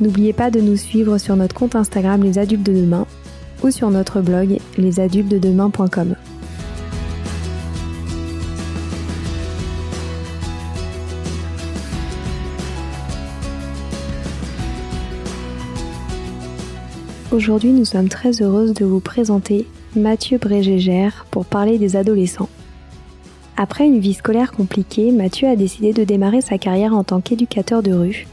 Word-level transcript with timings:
N'oubliez 0.00 0.32
pas 0.32 0.50
de 0.50 0.60
nous 0.60 0.76
suivre 0.76 1.18
sur 1.18 1.36
notre 1.36 1.54
compte 1.54 1.76
Instagram 1.76 2.22
Les 2.22 2.38
Adultes 2.38 2.64
de 2.64 2.72
Demain 2.72 3.06
ou 3.62 3.70
sur 3.70 3.90
notre 3.90 4.20
blog 4.20 4.58
lesadultesdedemain.com. 4.76 6.16
Aujourd'hui, 17.30 17.70
nous 17.70 17.84
sommes 17.84 18.08
très 18.08 18.42
heureuses 18.42 18.74
de 18.74 18.84
vous 18.84 19.00
présenter 19.00 19.66
Mathieu 19.94 20.38
Brégégère 20.38 21.26
pour 21.30 21.44
parler 21.46 21.78
des 21.78 21.94
adolescents. 21.94 22.48
Après 23.56 23.86
une 23.86 24.00
vie 24.00 24.14
scolaire 24.14 24.50
compliquée, 24.50 25.12
Mathieu 25.12 25.46
a 25.46 25.54
décidé 25.54 25.92
de 25.92 26.02
démarrer 26.02 26.40
sa 26.40 26.58
carrière 26.58 26.94
en 26.94 27.04
tant 27.04 27.20
qu'éducateur 27.20 27.82
de 27.82 27.92
rue 27.92 28.26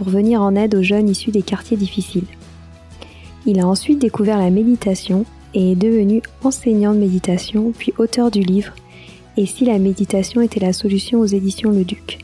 pour 0.00 0.08
venir 0.08 0.40
en 0.40 0.56
aide 0.56 0.74
aux 0.74 0.82
jeunes 0.82 1.10
issus 1.10 1.30
des 1.30 1.42
quartiers 1.42 1.76
difficiles. 1.76 2.24
Il 3.44 3.60
a 3.60 3.66
ensuite 3.66 3.98
découvert 3.98 4.38
la 4.38 4.48
méditation 4.48 5.26
et 5.52 5.72
est 5.72 5.76
devenu 5.76 6.22
enseignant 6.42 6.94
de 6.94 6.98
méditation 6.98 7.70
puis 7.76 7.92
auteur 7.98 8.30
du 8.30 8.40
livre 8.40 8.72
Et 9.36 9.44
si 9.44 9.66
la 9.66 9.78
méditation 9.78 10.40
était 10.40 10.58
la 10.58 10.72
solution 10.72 11.20
aux 11.20 11.26
éditions 11.26 11.70
Le 11.70 11.84
Duc? 11.84 12.20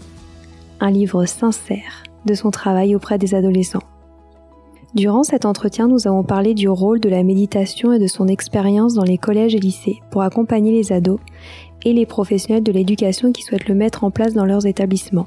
Un 0.80 0.90
livre 0.90 1.26
sincère 1.26 2.04
de 2.24 2.32
son 2.32 2.50
travail 2.50 2.96
auprès 2.96 3.18
des 3.18 3.34
adolescents. 3.34 3.82
Durant 4.94 5.22
cet 5.22 5.44
entretien, 5.44 5.86
nous 5.86 6.08
avons 6.08 6.24
parlé 6.24 6.54
du 6.54 6.70
rôle 6.70 6.98
de 6.98 7.10
la 7.10 7.22
méditation 7.22 7.92
et 7.92 7.98
de 7.98 8.06
son 8.06 8.26
expérience 8.26 8.94
dans 8.94 9.04
les 9.04 9.18
collèges 9.18 9.54
et 9.54 9.60
lycées 9.60 10.00
pour 10.10 10.22
accompagner 10.22 10.72
les 10.72 10.92
ados 10.92 11.20
et 11.84 11.92
les 11.92 12.06
professionnels 12.06 12.62
de 12.62 12.72
l'éducation 12.72 13.32
qui 13.32 13.42
souhaitent 13.42 13.68
le 13.68 13.74
mettre 13.74 14.02
en 14.02 14.10
place 14.10 14.32
dans 14.32 14.46
leurs 14.46 14.64
établissements. 14.64 15.26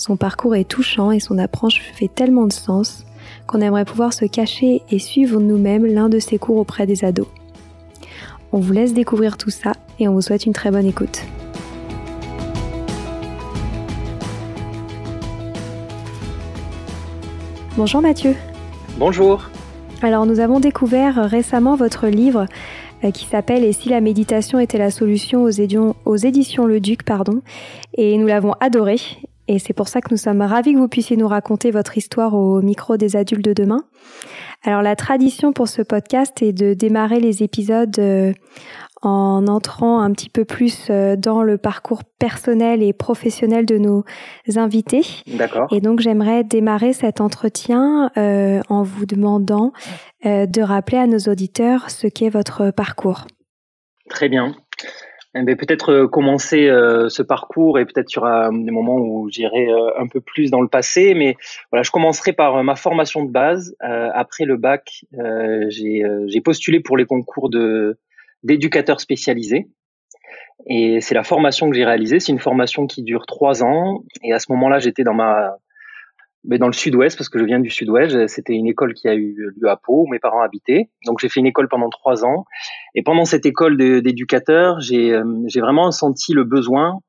Son 0.00 0.16
parcours 0.16 0.56
est 0.56 0.64
touchant 0.64 1.10
et 1.10 1.20
son 1.20 1.36
approche 1.36 1.82
fait 1.92 2.08
tellement 2.08 2.46
de 2.46 2.54
sens 2.54 3.04
qu'on 3.46 3.60
aimerait 3.60 3.84
pouvoir 3.84 4.14
se 4.14 4.24
cacher 4.24 4.80
et 4.90 4.98
suivre 4.98 5.38
nous-mêmes 5.38 5.84
l'un 5.84 6.08
de 6.08 6.18
ses 6.18 6.38
cours 6.38 6.56
auprès 6.56 6.86
des 6.86 7.04
ados. 7.04 7.26
On 8.50 8.60
vous 8.60 8.72
laisse 8.72 8.94
découvrir 8.94 9.36
tout 9.36 9.50
ça 9.50 9.72
et 9.98 10.08
on 10.08 10.14
vous 10.14 10.22
souhaite 10.22 10.46
une 10.46 10.54
très 10.54 10.70
bonne 10.70 10.86
écoute. 10.86 11.20
Bonjour 17.76 18.00
Mathieu. 18.00 18.34
Bonjour. 18.96 19.50
Alors 20.00 20.24
nous 20.24 20.40
avons 20.40 20.60
découvert 20.60 21.16
récemment 21.28 21.76
votre 21.76 22.06
livre 22.06 22.46
euh, 23.04 23.10
qui 23.10 23.26
s'appelle 23.26 23.64
Et 23.64 23.74
si 23.74 23.90
la 23.90 24.00
méditation 24.00 24.60
était 24.60 24.78
la 24.78 24.90
solution 24.90 25.42
aux, 25.42 25.50
éditions, 25.50 25.94
aux 26.06 26.16
éditions 26.16 26.64
Le 26.64 26.80
Duc, 26.80 27.02
pardon, 27.02 27.42
et 27.98 28.16
nous 28.16 28.26
l'avons 28.26 28.54
adoré 28.60 28.96
et 29.48 29.58
c'est 29.58 29.72
pour 29.72 29.88
ça 29.88 30.00
que 30.00 30.08
nous 30.10 30.16
sommes 30.16 30.42
ravis 30.42 30.74
que 30.74 30.78
vous 30.78 30.88
puissiez 30.88 31.16
nous 31.16 31.28
raconter 31.28 31.70
votre 31.70 31.98
histoire 31.98 32.34
au 32.34 32.62
micro 32.62 32.96
des 32.96 33.16
adultes 33.16 33.44
de 33.44 33.52
demain. 33.52 33.84
Alors 34.62 34.82
la 34.82 34.94
tradition 34.94 35.52
pour 35.52 35.68
ce 35.68 35.82
podcast 35.82 36.42
est 36.42 36.52
de 36.52 36.74
démarrer 36.74 37.18
les 37.18 37.42
épisodes 37.42 37.98
euh, 37.98 38.32
en 39.02 39.46
entrant 39.48 40.00
un 40.00 40.12
petit 40.12 40.28
peu 40.28 40.44
plus 40.44 40.88
euh, 40.90 41.16
dans 41.16 41.42
le 41.42 41.56
parcours 41.56 42.04
personnel 42.18 42.82
et 42.82 42.92
professionnel 42.92 43.64
de 43.64 43.78
nos 43.78 44.04
invités. 44.56 45.02
D'accord. 45.26 45.66
Et 45.72 45.80
donc 45.80 46.00
j'aimerais 46.00 46.44
démarrer 46.44 46.92
cet 46.92 47.22
entretien 47.22 48.10
euh, 48.18 48.60
en 48.68 48.82
vous 48.82 49.06
demandant 49.06 49.72
de 50.22 50.60
rappeler 50.60 50.98
à 50.98 51.06
nos 51.06 51.18
auditeurs 51.18 51.88
ce 51.88 52.06
qu'est 52.06 52.28
votre 52.28 52.70
parcours. 52.70 53.26
Très 54.10 54.28
bien. 54.28 54.54
Eh 55.36 55.42
ben, 55.42 55.56
peut-être 55.56 55.92
euh, 55.92 56.08
commencer 56.08 56.68
euh, 56.68 57.08
ce 57.08 57.22
parcours 57.22 57.78
et 57.78 57.84
peut-être 57.84 58.12
y 58.12 58.18
aura 58.18 58.50
des 58.52 58.72
moments 58.72 58.96
où 58.96 59.28
j'irai 59.30 59.68
euh, 59.68 59.96
un 59.96 60.08
peu 60.08 60.20
plus 60.20 60.50
dans 60.50 60.60
le 60.60 60.66
passé, 60.66 61.14
mais 61.14 61.36
voilà, 61.70 61.84
je 61.84 61.92
commencerai 61.92 62.32
par 62.32 62.64
ma 62.64 62.74
formation 62.74 63.24
de 63.24 63.30
base. 63.30 63.76
après 63.80 64.44
le 64.44 64.56
bac, 64.56 65.04
j'ai 65.68 66.40
postulé 66.44 66.80
pour 66.80 66.96
les 66.96 67.06
concours 67.06 67.48
de 67.48 67.98
d'éducateurs 68.42 69.00
spécialisés. 69.00 69.68
Et 70.66 71.00
c'est 71.00 71.14
la 71.14 71.22
formation 71.22 71.70
que 71.70 71.76
j'ai 71.76 71.84
réalisée. 71.84 72.20
C'est 72.20 72.32
une 72.32 72.38
formation 72.38 72.86
qui 72.86 73.02
dure 73.02 73.26
trois 73.26 73.62
ans. 73.62 74.02
Et 74.22 74.32
à 74.32 74.38
ce 74.38 74.50
moment-là, 74.52 74.78
j'étais 74.78 75.04
dans 75.04 75.14
ma 75.14 75.56
mais 76.44 76.58
dans 76.58 76.66
le 76.66 76.72
sud-ouest, 76.72 77.18
parce 77.18 77.28
que 77.28 77.38
je 77.38 77.44
viens 77.44 77.60
du 77.60 77.70
sud-ouest, 77.70 78.26
c'était 78.28 78.54
une 78.54 78.66
école 78.66 78.94
qui 78.94 79.08
a 79.08 79.14
eu 79.14 79.52
lieu 79.56 79.68
à 79.68 79.76
Pau, 79.76 80.04
où 80.06 80.10
mes 80.10 80.18
parents 80.18 80.40
habitaient. 80.40 80.88
Donc 81.06 81.18
j'ai 81.20 81.28
fait 81.28 81.40
une 81.40 81.46
école 81.46 81.68
pendant 81.68 81.90
trois 81.90 82.24
ans. 82.24 82.44
Et 82.94 83.02
pendant 83.02 83.24
cette 83.24 83.44
école 83.44 83.76
d'éducateur, 83.76 84.80
j'ai 84.80 85.12
euh, 85.12 85.24
vraiment 85.56 85.90
senti 85.90 86.32
le 86.32 86.44
besoin, 86.44 87.00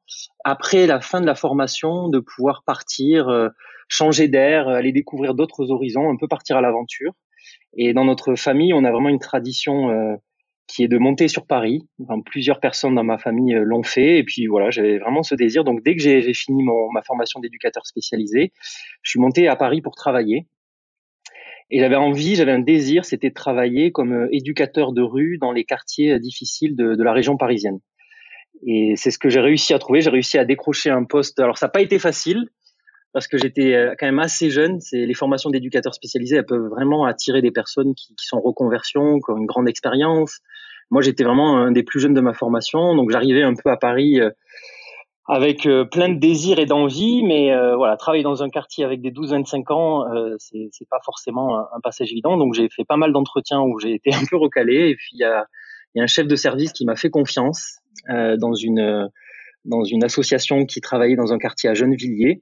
après 0.43 0.85
la 0.85 0.99
fin 0.99 1.21
de 1.21 1.25
la 1.25 1.35
formation, 1.35 2.09
de 2.09 2.19
pouvoir 2.19 2.63
partir, 2.65 3.29
euh, 3.29 3.49
changer 3.87 4.27
d'air, 4.27 4.67
aller 4.67 4.91
découvrir 4.91 5.33
d'autres 5.33 5.71
horizons, 5.71 6.09
un 6.09 6.17
peu 6.17 6.27
partir 6.27 6.57
à 6.57 6.61
l'aventure. 6.61 7.13
Et 7.77 7.93
dans 7.93 8.05
notre 8.05 8.35
famille, 8.35 8.73
on 8.73 8.83
a 8.83 8.91
vraiment 8.91 9.09
une 9.09 9.19
tradition 9.19 9.89
euh, 9.89 10.15
qui 10.71 10.83
est 10.83 10.87
de 10.87 10.97
monter 10.97 11.27
sur 11.27 11.45
Paris. 11.45 11.85
plusieurs 12.25 12.61
personnes 12.61 12.95
dans 12.95 13.03
ma 13.03 13.17
famille 13.17 13.55
euh, 13.55 13.63
l'ont 13.65 13.83
fait. 13.83 14.19
Et 14.19 14.23
puis 14.23 14.47
voilà, 14.47 14.69
j'avais 14.69 14.99
vraiment 14.99 15.21
ce 15.21 15.35
désir. 15.35 15.65
Donc 15.65 15.83
dès 15.83 15.97
que 15.97 16.01
j'ai 16.01 16.33
fini 16.33 16.63
mon, 16.63 16.89
ma 16.93 17.01
formation 17.01 17.41
d'éducateur 17.41 17.85
spécialisé, 17.85 18.53
je 19.01 19.09
suis 19.09 19.19
monté 19.19 19.49
à 19.49 19.57
Paris 19.57 19.81
pour 19.81 19.95
travailler. 19.95 20.47
Et 21.71 21.79
j'avais 21.79 21.97
envie, 21.97 22.35
j'avais 22.35 22.53
un 22.53 22.59
désir, 22.59 23.03
c'était 23.03 23.29
de 23.29 23.33
travailler 23.33 23.91
comme 23.91 24.13
euh, 24.13 24.27
éducateur 24.31 24.93
de 24.93 25.01
rue 25.01 25.37
dans 25.39 25.51
les 25.51 25.65
quartiers 25.65 26.13
euh, 26.13 26.19
difficiles 26.19 26.77
de, 26.77 26.95
de 26.95 27.03
la 27.03 27.11
région 27.11 27.35
parisienne. 27.35 27.79
Et 28.65 28.93
c'est 28.95 29.11
ce 29.11 29.19
que 29.19 29.29
j'ai 29.29 29.41
réussi 29.41 29.73
à 29.73 29.79
trouver. 29.79 29.99
J'ai 29.99 30.09
réussi 30.09 30.37
à 30.37 30.45
décrocher 30.45 30.89
un 30.89 31.03
poste. 31.03 31.37
Alors 31.41 31.57
ça 31.57 31.65
n'a 31.65 31.71
pas 31.71 31.81
été 31.81 31.99
facile 31.99 32.47
parce 33.11 33.27
que 33.27 33.37
j'étais 33.37 33.75
quand 33.99 34.05
même 34.05 34.19
assez 34.19 34.49
jeune. 34.49 34.79
C'est 34.79 35.05
les 35.05 35.13
formations 35.13 35.49
d'éducateurs 35.49 35.93
spécialisés, 35.93 36.37
elles 36.37 36.45
peuvent 36.45 36.69
vraiment 36.69 37.03
attirer 37.03 37.41
des 37.41 37.51
personnes 37.51 37.93
qui, 37.93 38.15
qui 38.15 38.25
sont 38.25 38.37
en 38.37 38.41
reconversion, 38.41 39.19
qui 39.19 39.31
ont 39.31 39.37
une 39.37 39.47
grande 39.47 39.67
expérience, 39.67 40.39
moi, 40.91 41.01
j'étais 41.01 41.23
vraiment 41.23 41.57
un 41.57 41.71
des 41.71 41.83
plus 41.83 42.01
jeunes 42.01 42.13
de 42.13 42.21
ma 42.21 42.33
formation, 42.33 42.95
donc 42.95 43.11
j'arrivais 43.11 43.43
un 43.43 43.53
peu 43.55 43.69
à 43.69 43.77
Paris 43.77 44.19
euh, 44.19 44.29
avec 45.25 45.65
euh, 45.65 45.85
plein 45.85 46.09
de 46.09 46.19
désirs 46.19 46.59
et 46.59 46.65
d'envie, 46.65 47.23
mais 47.23 47.53
euh, 47.53 47.77
voilà, 47.77 47.95
travailler 47.95 48.23
dans 48.23 48.43
un 48.43 48.49
quartier 48.49 48.83
avec 48.83 49.01
des 49.01 49.11
12-25 49.11 49.73
ans, 49.73 50.05
c'est, 50.37 50.89
pas 50.89 50.99
forcément 51.05 51.59
un, 51.59 51.79
passage 51.81 52.11
évident. 52.11 52.37
Donc 52.37 52.53
j'ai 52.53 52.67
fait 52.69 52.83
pas 52.83 52.97
mal 52.97 53.13
d'entretiens 53.13 53.61
où 53.61 53.79
j'ai 53.79 53.93
été 53.93 54.13
un 54.13 54.25
peu 54.29 54.35
recalé, 54.35 54.89
et 54.89 54.95
puis 54.95 55.11
il 55.13 55.19
y 55.19 55.23
a, 55.23 55.45
y 55.95 56.01
a, 56.01 56.03
un 56.03 56.07
chef 56.07 56.27
de 56.27 56.35
service 56.35 56.73
qui 56.73 56.85
m'a 56.85 56.97
fait 56.97 57.09
confiance 57.09 57.79
dans 58.09 58.53
une 58.53 59.09
dans 59.63 59.83
une 59.83 60.03
association 60.03 60.65
qui 60.65 60.81
travaillait 60.81 61.15
dans 61.15 61.33
un 61.33 61.37
quartier 61.37 61.69
à 61.69 61.75
Gennevilliers 61.75 62.41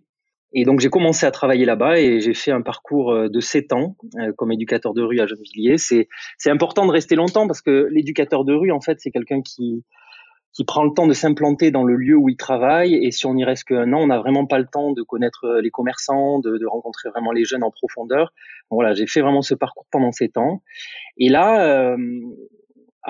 et 0.54 0.66
donc 0.66 0.80
j'ai 0.80 0.90
commencé 0.90 1.26
à 1.26 1.32
travailler 1.32 1.66
là-bas 1.66 2.00
et 2.00 2.22
j'ai 2.22 2.34
fait 2.34 2.52
un 2.52 2.62
parcours 2.62 3.12
euh, 3.12 3.30
de 3.30 3.40
7 3.40 3.74
ans 3.74 3.96
euh, 4.20 4.32
comme 4.36 4.52
éducateur 4.52 4.94
de 4.94 5.02
rue 5.02 5.20
à 5.20 5.28
Gennevilliers. 5.28 5.78
C'est 5.78 6.08
c'est 6.38 6.50
important 6.50 6.86
de 6.86 6.92
rester 6.92 7.16
longtemps 7.16 7.48
parce 7.48 7.62
que 7.62 7.88
l'éducateur 7.92 8.46
de 8.46 8.54
rue 8.54 8.72
en 8.72 8.82
fait 8.82 9.00
c'est 9.00 9.12
quelqu'un 9.12 9.42
qui 9.42 9.84
qui 10.52 10.66
prend 10.66 10.84
le 10.84 10.92
temps 10.92 11.06
de 11.06 11.14
s'implanter 11.14 11.70
dans 11.70 11.84
le 11.84 11.96
lieu 11.96 12.16
où 12.16 12.28
il 12.28 12.36
travaille 12.36 12.96
et 12.96 13.12
si 13.12 13.28
on 13.28 13.36
y 13.36 13.44
reste 13.44 13.66
qu'un 13.66 13.94
an, 13.94 14.02
on 14.02 14.08
n'a 14.08 14.18
vraiment 14.18 14.48
pas 14.48 14.58
le 14.58 14.66
temps 14.66 14.92
de 14.92 15.04
connaître 15.04 15.46
euh, 15.46 15.62
les 15.62 15.70
commerçants, 15.70 16.40
de, 16.40 16.58
de 16.58 16.66
rencontrer 16.66 17.10
vraiment 17.10 17.32
les 17.32 17.46
jeunes 17.46 17.64
en 17.64 17.70
profondeur. 17.70 18.34
voilà, 18.72 18.94
j'ai 18.94 19.06
fait 19.06 19.22
vraiment 19.22 19.44
ce 19.44 19.54
parcours 19.54 19.86
pendant 19.92 20.12
7 20.12 20.38
ans. 20.38 20.64
Et 21.18 21.30
là, 21.30 21.96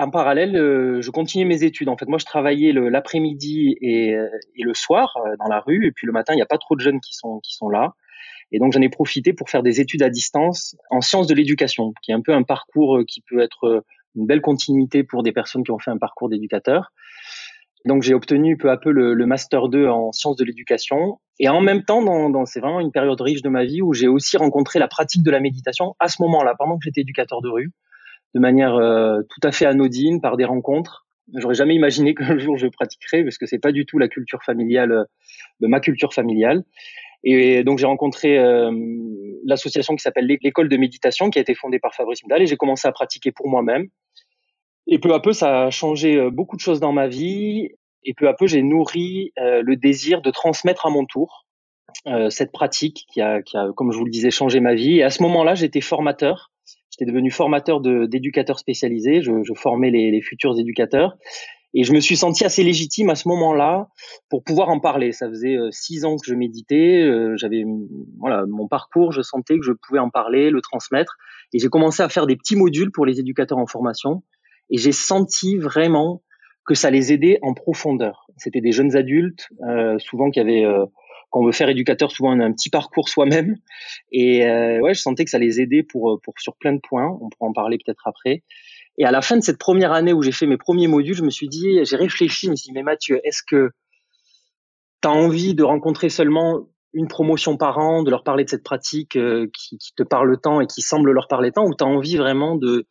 en 0.00 0.10
parallèle, 0.10 0.56
euh, 0.56 1.00
je 1.02 1.10
continuais 1.10 1.44
mes 1.44 1.62
études. 1.62 1.88
En 1.88 1.96
fait, 1.96 2.06
moi, 2.06 2.18
je 2.18 2.24
travaillais 2.24 2.72
l'après-midi 2.72 3.76
et, 3.80 4.14
euh, 4.14 4.28
et, 4.56 4.62
le 4.62 4.74
soir 4.74 5.16
euh, 5.16 5.36
dans 5.38 5.48
la 5.48 5.60
rue, 5.60 5.86
et 5.86 5.92
puis 5.92 6.06
le 6.06 6.12
matin, 6.12 6.32
il 6.32 6.36
n'y 6.36 6.42
a 6.42 6.46
pas 6.46 6.58
trop 6.58 6.76
de 6.76 6.80
jeunes 6.80 7.00
qui 7.00 7.14
sont 7.14 7.68
là. 7.68 7.94
Et 8.52 8.58
donc, 8.58 8.72
j'en 8.72 8.80
ai 8.80 8.88
profité 8.88 9.32
pour 9.32 9.48
faire 9.48 9.62
des 9.62 9.80
études 9.80 10.02
à 10.02 10.10
distance 10.10 10.76
en 10.90 11.00
sciences 11.00 11.26
de 11.26 11.34
l'éducation, 11.34 11.92
qui 12.02 12.10
est 12.10 12.14
un 12.14 12.20
peu 12.20 12.32
un 12.32 12.42
parcours 12.42 13.00
qui 13.06 13.20
peut 13.20 13.40
être 13.40 13.84
une 14.16 14.26
belle 14.26 14.40
continuité 14.40 15.04
pour 15.04 15.22
des 15.22 15.30
personnes 15.32 15.62
qui 15.62 15.70
ont 15.70 15.78
fait 15.78 15.92
un 15.92 15.98
parcours 15.98 16.28
d'éducateur. 16.28 16.92
Donc, 17.86 18.02
j'ai 18.02 18.12
obtenu 18.12 18.56
peu 18.56 18.70
à 18.70 18.76
peu 18.76 18.90
le, 18.90 19.14
master 19.24 19.68
2 19.68 19.86
en 19.86 20.10
sciences 20.12 20.36
de 20.36 20.44
l'éducation. 20.44 21.20
Et 21.38 21.48
en 21.48 21.60
même 21.60 21.84
temps, 21.84 22.02
dans 22.02 22.44
c'est 22.44 22.60
vraiment 22.60 22.80
une 22.80 22.90
période 22.90 23.20
riche 23.20 23.42
de 23.42 23.48
ma 23.48 23.64
vie 23.64 23.82
où 23.82 23.92
j'ai 23.94 24.08
aussi 24.08 24.36
rencontré 24.36 24.78
la 24.78 24.88
pratique 24.88 25.22
de 25.22 25.30
la 25.30 25.40
méditation 25.40 25.94
à 26.00 26.08
ce 26.08 26.20
moment-là, 26.22 26.54
pendant 26.58 26.74
que 26.74 26.82
j'étais 26.84 27.02
éducateur 27.02 27.40
de 27.42 27.48
rue 27.48 27.70
de 28.34 28.40
manière 28.40 28.76
euh, 28.76 29.20
tout 29.28 29.40
à 29.46 29.52
fait 29.52 29.66
anodine 29.66 30.20
par 30.20 30.36
des 30.36 30.44
rencontres. 30.44 31.06
J'aurais 31.34 31.54
jamais 31.54 31.74
imaginé 31.74 32.14
qu'un 32.16 32.38
jour 32.38 32.56
je 32.56 32.66
pratiquerais 32.66 33.22
parce 33.22 33.38
que 33.38 33.46
c'est 33.46 33.58
pas 33.58 33.72
du 33.72 33.86
tout 33.86 33.98
la 33.98 34.08
culture 34.08 34.42
familiale, 34.42 35.06
de 35.60 35.66
ma 35.66 35.80
culture 35.80 36.12
familiale. 36.12 36.64
Et 37.22 37.64
donc 37.64 37.78
j'ai 37.78 37.86
rencontré 37.86 38.38
euh, 38.38 38.70
l'association 39.44 39.94
qui 39.94 40.02
s'appelle 40.02 40.26
l'école 40.26 40.68
de 40.68 40.76
méditation, 40.76 41.30
qui 41.30 41.38
a 41.38 41.42
été 41.42 41.54
fondée 41.54 41.78
par 41.78 41.94
Fabrice 41.94 42.22
Midal, 42.22 42.42
et 42.42 42.46
j'ai 42.46 42.56
commencé 42.56 42.88
à 42.88 42.92
pratiquer 42.92 43.30
pour 43.30 43.48
moi-même. 43.48 43.88
Et 44.86 44.98
peu 44.98 45.14
à 45.14 45.20
peu, 45.20 45.32
ça 45.32 45.64
a 45.64 45.70
changé 45.70 46.16
euh, 46.16 46.30
beaucoup 46.30 46.56
de 46.56 46.60
choses 46.60 46.80
dans 46.80 46.92
ma 46.92 47.06
vie. 47.06 47.68
Et 48.02 48.14
peu 48.14 48.28
à 48.28 48.34
peu, 48.34 48.46
j'ai 48.46 48.62
nourri 48.62 49.32
euh, 49.38 49.62
le 49.64 49.76
désir 49.76 50.22
de 50.22 50.30
transmettre 50.30 50.86
à 50.86 50.90
mon 50.90 51.04
tour 51.04 51.46
euh, 52.06 52.30
cette 52.30 52.50
pratique 52.50 53.06
qui 53.12 53.20
a, 53.20 53.42
qui 53.42 53.56
a, 53.56 53.68
comme 53.76 53.92
je 53.92 53.98
vous 53.98 54.04
le 54.04 54.10
disais, 54.10 54.30
changé 54.30 54.60
ma 54.60 54.74
vie. 54.74 54.98
Et 54.98 55.02
à 55.02 55.10
ce 55.10 55.22
moment-là, 55.22 55.54
j'étais 55.54 55.80
formateur. 55.80 56.49
J'étais 57.00 57.12
devenu 57.12 57.30
formateur 57.30 57.80
d'éducateurs 57.80 58.58
spécialisés. 58.58 59.22
Je, 59.22 59.54
formais 59.54 59.90
les, 59.90 60.20
futurs 60.20 60.58
éducateurs. 60.58 61.16
Et 61.72 61.82
je 61.82 61.94
me 61.94 62.00
suis 62.00 62.16
senti 62.16 62.44
assez 62.44 62.62
légitime 62.62 63.08
à 63.08 63.14
ce 63.14 63.26
moment-là 63.28 63.88
pour 64.28 64.44
pouvoir 64.44 64.68
en 64.68 64.80
parler. 64.80 65.12
Ça 65.12 65.28
faisait 65.28 65.56
euh, 65.56 65.70
six 65.70 66.04
ans 66.04 66.16
que 66.16 66.26
je 66.26 66.34
méditais. 66.34 67.00
Euh, 67.02 67.36
J'avais 67.36 67.64
voilà 68.18 68.44
mon 68.46 68.66
parcours. 68.68 69.12
Je 69.12 69.22
sentais 69.22 69.56
que 69.56 69.64
je 69.64 69.72
pouvais 69.72 70.00
en 70.00 70.10
parler, 70.10 70.50
le 70.50 70.60
transmettre. 70.60 71.16
Et 71.54 71.58
j'ai 71.58 71.68
commencé 71.68 72.02
à 72.02 72.10
faire 72.10 72.26
des 72.26 72.36
petits 72.36 72.56
modules 72.56 72.90
pour 72.92 73.06
les 73.06 73.18
éducateurs 73.18 73.58
en 73.58 73.66
formation. 73.66 74.22
Et 74.68 74.76
j'ai 74.76 74.92
senti 74.92 75.56
vraiment 75.56 76.22
que 76.66 76.74
ça 76.74 76.90
les 76.90 77.14
aidait 77.14 77.38
en 77.40 77.54
profondeur. 77.54 78.26
C'était 78.36 78.60
des 78.60 78.72
jeunes 78.72 78.94
adultes, 78.94 79.48
euh, 79.66 79.98
souvent 80.00 80.30
qui 80.30 80.40
avaient 80.40 80.66
quand 81.30 81.40
on 81.40 81.46
veut 81.46 81.52
faire 81.52 81.68
éducateur, 81.68 82.10
souvent 82.10 82.36
on 82.36 82.40
a 82.40 82.44
un 82.44 82.52
petit 82.52 82.70
parcours 82.70 83.08
soi-même. 83.08 83.56
Et 84.12 84.46
euh, 84.46 84.80
ouais, 84.80 84.94
je 84.94 85.00
sentais 85.00 85.24
que 85.24 85.30
ça 85.30 85.38
les 85.38 85.60
aidait 85.60 85.82
pour, 85.82 86.20
pour 86.22 86.34
sur 86.38 86.56
plein 86.56 86.72
de 86.72 86.80
points. 86.80 87.18
On 87.20 87.28
pourra 87.28 87.48
en 87.48 87.52
parler 87.52 87.78
peut-être 87.78 88.06
après. 88.06 88.42
Et 88.98 89.04
à 89.04 89.10
la 89.10 89.22
fin 89.22 89.36
de 89.36 89.42
cette 89.42 89.58
première 89.58 89.92
année 89.92 90.12
où 90.12 90.22
j'ai 90.22 90.32
fait 90.32 90.46
mes 90.46 90.58
premiers 90.58 90.88
modules, 90.88 91.14
je 91.14 91.22
me 91.22 91.30
suis 91.30 91.48
dit, 91.48 91.84
j'ai 91.84 91.96
réfléchi, 91.96 92.46
je 92.46 92.50
me 92.50 92.56
suis 92.56 92.68
dit, 92.68 92.72
mais 92.72 92.82
Mathieu, 92.82 93.20
est-ce 93.24 93.42
que 93.48 93.70
tu 95.02 95.08
as 95.08 95.12
envie 95.12 95.54
de 95.54 95.62
rencontrer 95.62 96.10
seulement 96.10 96.66
une 96.92 97.08
promotion 97.08 97.56
par 97.56 97.78
an, 97.78 98.02
de 98.02 98.10
leur 98.10 98.24
parler 98.24 98.44
de 98.44 98.50
cette 98.50 98.64
pratique 98.64 99.16
euh, 99.16 99.46
qui, 99.54 99.78
qui, 99.78 99.94
te 99.94 100.02
parle 100.02 100.36
tant 100.40 100.60
et 100.60 100.66
qui 100.66 100.82
semble 100.82 101.12
leur 101.12 101.28
parler 101.28 101.52
tant, 101.52 101.64
ou 101.64 101.74
tu 101.74 101.84
as 101.84 101.86
envie 101.86 102.16
vraiment 102.16 102.56
de, 102.56 102.88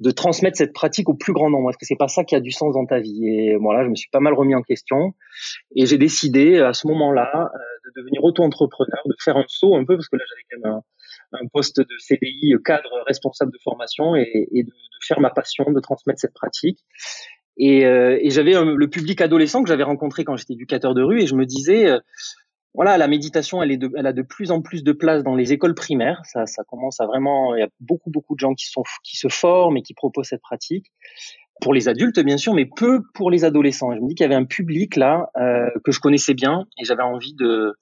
de 0.00 0.10
transmettre 0.10 0.56
cette 0.56 0.72
pratique 0.72 1.08
au 1.08 1.14
plus 1.14 1.32
grand 1.32 1.50
nombre? 1.50 1.70
Est-ce 1.70 1.78
que 1.78 1.86
c'est 1.86 1.98
pas 1.98 2.08
ça 2.08 2.24
qui 2.24 2.34
a 2.34 2.40
du 2.40 2.50
sens 2.50 2.74
dans 2.74 2.86
ta 2.86 2.98
vie? 2.98 3.28
Et 3.28 3.56
voilà, 3.56 3.84
je 3.84 3.90
me 3.90 3.94
suis 3.94 4.08
pas 4.10 4.20
mal 4.20 4.32
remis 4.32 4.54
en 4.54 4.62
question 4.62 5.12
et 5.76 5.84
j'ai 5.84 5.98
décidé 5.98 6.60
à 6.60 6.72
ce 6.72 6.86
moment-là 6.88 7.50
euh, 7.54 7.58
de 7.84 8.00
devenir 8.00 8.22
auto-entrepreneur, 8.24 9.02
de 9.06 9.14
faire 9.22 9.36
un 9.36 9.44
saut 9.48 9.76
un 9.76 9.84
peu 9.84 9.96
parce 9.96 10.08
que 10.08 10.16
là 10.16 10.24
j'avais 10.28 10.42
quand 10.50 10.70
même 10.70 10.80
un, 11.32 11.46
poste 11.52 11.80
de 11.80 11.98
CDI 11.98 12.54
cadre 12.64 13.02
responsable 13.06 13.52
de 13.52 13.58
formation 13.62 14.16
et, 14.16 14.48
de, 14.52 14.72
faire 15.02 15.20
ma 15.20 15.30
passion, 15.30 15.64
de 15.70 15.80
transmettre 15.80 16.20
cette 16.20 16.34
pratique. 16.34 16.80
Et, 17.56 17.84
euh, 17.86 18.18
j'avais 18.24 18.52
le 18.52 18.88
public 18.88 19.20
adolescent 19.20 19.62
que 19.62 19.68
j'avais 19.68 19.82
rencontré 19.82 20.24
quand 20.24 20.36
j'étais 20.36 20.54
éducateur 20.54 20.94
de 20.94 21.02
rue 21.02 21.22
et 21.22 21.26
je 21.26 21.34
me 21.34 21.44
disais 21.44 21.98
voilà, 22.74 22.96
la 22.96 23.06
méditation, 23.06 23.62
elle, 23.62 24.06
a 24.06 24.12
de 24.12 24.22
plus 24.22 24.50
en 24.50 24.62
plus 24.62 24.82
de 24.82 24.92
place 24.92 25.22
dans 25.22 25.34
les 25.34 25.52
écoles 25.52 25.74
primaires. 25.74 26.22
Ça, 26.24 26.46
commence 26.66 27.00
à 27.00 27.06
vraiment, 27.06 27.54
il 27.54 27.60
y 27.60 27.62
a 27.62 27.68
beaucoup, 27.80 28.10
beaucoup 28.10 28.34
de 28.34 28.38
gens 28.38 28.54
qui 28.54 28.66
se 29.16 29.28
forment 29.28 29.76
et 29.76 29.82
qui 29.82 29.92
proposent 29.92 30.28
cette 30.28 30.40
pratique. 30.40 30.86
Pour 31.62 31.72
les 31.72 31.88
adultes, 31.88 32.18
bien 32.20 32.36
sûr, 32.36 32.54
mais 32.54 32.66
peu 32.66 33.02
pour 33.14 33.30
les 33.30 33.44
adolescents. 33.44 33.94
je 33.94 34.00
me 34.00 34.08
dis 34.08 34.14
qu'il 34.14 34.24
y 34.24 34.26
avait 34.26 34.34
un 34.34 34.44
public 34.44 34.96
là 34.96 35.30
euh, 35.36 35.70
que 35.84 35.92
je 35.92 36.00
connaissais 36.00 36.34
bien 36.34 36.66
et 36.78 36.84
j'avais 36.84 37.02
envie 37.02 37.34
de, 37.34 37.72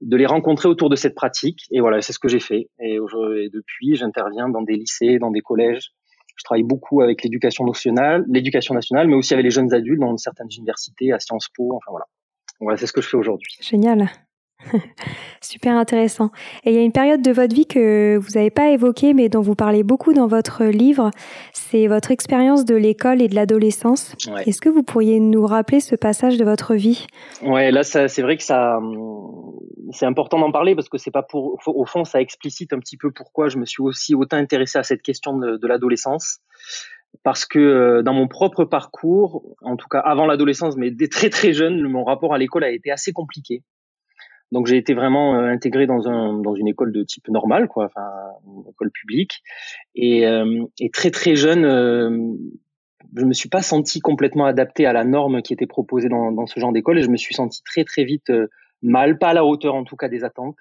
de 0.00 0.16
les 0.16 0.26
rencontrer 0.26 0.68
autour 0.68 0.88
de 0.88 0.96
cette 0.96 1.14
pratique. 1.14 1.62
Et 1.70 1.80
voilà, 1.80 2.00
c'est 2.00 2.12
ce 2.12 2.18
que 2.18 2.28
j'ai 2.28 2.40
fait. 2.40 2.70
Et, 2.80 2.94
et 2.94 3.50
depuis, 3.52 3.96
j'interviens 3.96 4.48
dans 4.48 4.62
des 4.62 4.76
lycées, 4.76 5.18
dans 5.18 5.30
des 5.30 5.40
collèges. 5.40 5.90
Je 6.36 6.44
travaille 6.44 6.64
beaucoup 6.64 7.00
avec 7.00 7.22
l'éducation 7.22 7.64
nationale, 7.64 8.24
l'éducation 8.28 8.74
nationale, 8.74 9.08
mais 9.08 9.14
aussi 9.14 9.34
avec 9.34 9.44
les 9.44 9.50
jeunes 9.50 9.72
adultes 9.74 10.00
dans 10.00 10.16
certaines 10.16 10.48
universités, 10.56 11.12
à 11.12 11.18
Sciences 11.18 11.48
Po. 11.56 11.74
Enfin 11.74 11.90
voilà. 11.90 12.06
Voilà, 12.60 12.76
c'est 12.76 12.86
ce 12.86 12.92
que 12.92 13.00
je 13.00 13.08
fais 13.08 13.16
aujourd'hui. 13.16 13.48
Génial. 13.60 14.08
Super 15.40 15.76
intéressant. 15.76 16.30
Et 16.64 16.70
il 16.70 16.76
y 16.76 16.78
a 16.78 16.82
une 16.82 16.92
période 16.92 17.22
de 17.22 17.32
votre 17.32 17.54
vie 17.54 17.66
que 17.66 18.16
vous 18.16 18.30
n'avez 18.34 18.50
pas 18.50 18.70
évoquée, 18.70 19.14
mais 19.14 19.28
dont 19.28 19.40
vous 19.40 19.54
parlez 19.54 19.82
beaucoup 19.82 20.12
dans 20.12 20.26
votre 20.26 20.64
livre, 20.64 21.10
c'est 21.52 21.86
votre 21.86 22.10
expérience 22.10 22.64
de 22.64 22.74
l'école 22.74 23.20
et 23.20 23.28
de 23.28 23.34
l'adolescence. 23.34 24.14
Ouais. 24.26 24.42
Est-ce 24.46 24.60
que 24.60 24.68
vous 24.68 24.82
pourriez 24.82 25.20
nous 25.20 25.46
rappeler 25.46 25.80
ce 25.80 25.96
passage 25.96 26.36
de 26.36 26.44
votre 26.44 26.74
vie? 26.74 27.06
Ouais, 27.42 27.70
là, 27.70 27.82
c'est 27.84 28.22
vrai 28.22 28.36
que 28.36 28.42
ça, 28.42 28.80
c'est 29.90 30.06
important 30.06 30.38
d'en 30.38 30.52
parler 30.52 30.74
parce 30.74 30.88
que 30.88 30.98
c'est 30.98 31.10
pas 31.10 31.22
pour, 31.22 31.58
au 31.66 31.84
fond, 31.84 32.04
ça 32.04 32.20
explicite 32.20 32.72
un 32.72 32.78
petit 32.78 32.96
peu 32.96 33.10
pourquoi 33.10 33.48
je 33.48 33.58
me 33.58 33.66
suis 33.66 33.82
aussi 33.82 34.14
autant 34.14 34.36
intéressé 34.36 34.78
à 34.78 34.82
cette 34.82 35.02
question 35.02 35.36
de, 35.36 35.56
de 35.56 35.66
l'adolescence 35.66 36.40
parce 37.22 37.46
que 37.46 37.58
euh, 37.58 38.02
dans 38.02 38.12
mon 38.12 38.26
propre 38.26 38.64
parcours, 38.64 39.56
en 39.62 39.76
tout 39.76 39.86
cas 39.88 40.00
avant 40.00 40.26
l'adolescence, 40.26 40.76
mais 40.76 40.90
dès 40.90 41.08
très 41.08 41.30
très 41.30 41.52
jeune, 41.52 41.80
mon 41.88 42.04
rapport 42.04 42.34
à 42.34 42.38
l'école 42.38 42.64
a 42.64 42.70
été 42.70 42.90
assez 42.90 43.12
compliqué. 43.12 43.62
Donc 44.54 44.68
j'ai 44.68 44.76
été 44.76 44.94
vraiment 44.94 45.34
euh, 45.34 45.48
intégré 45.48 45.88
dans 45.88 46.06
un 46.08 46.34
dans 46.38 46.54
une 46.54 46.68
école 46.68 46.92
de 46.92 47.02
type 47.02 47.28
normal, 47.28 47.66
quoi, 47.66 47.86
enfin 47.86 48.08
une 48.46 48.70
école 48.70 48.92
publique, 48.92 49.42
et, 49.96 50.28
euh, 50.28 50.62
et 50.78 50.90
très 50.90 51.10
très 51.10 51.34
jeune, 51.34 51.64
euh, 51.64 52.08
je 53.16 53.24
me 53.24 53.32
suis 53.32 53.48
pas 53.48 53.62
senti 53.62 53.98
complètement 53.98 54.46
adapté 54.46 54.86
à 54.86 54.92
la 54.92 55.02
norme 55.02 55.42
qui 55.42 55.52
était 55.52 55.66
proposée 55.66 56.08
dans, 56.08 56.46
ce 56.46 56.60
genre 56.60 56.72
d'école, 56.72 57.00
et 57.00 57.02
je 57.02 57.10
me 57.10 57.16
suis 57.16 57.34
senti 57.34 57.64
très 57.64 57.82
très 57.82 58.04
vite 58.04 58.30
euh, 58.30 58.46
mal, 58.80 59.18
pas 59.18 59.30
à 59.30 59.34
la 59.34 59.44
hauteur 59.44 59.74
en 59.74 59.82
tout 59.82 59.96
cas 59.96 60.08
des 60.08 60.22
attentes. 60.22 60.56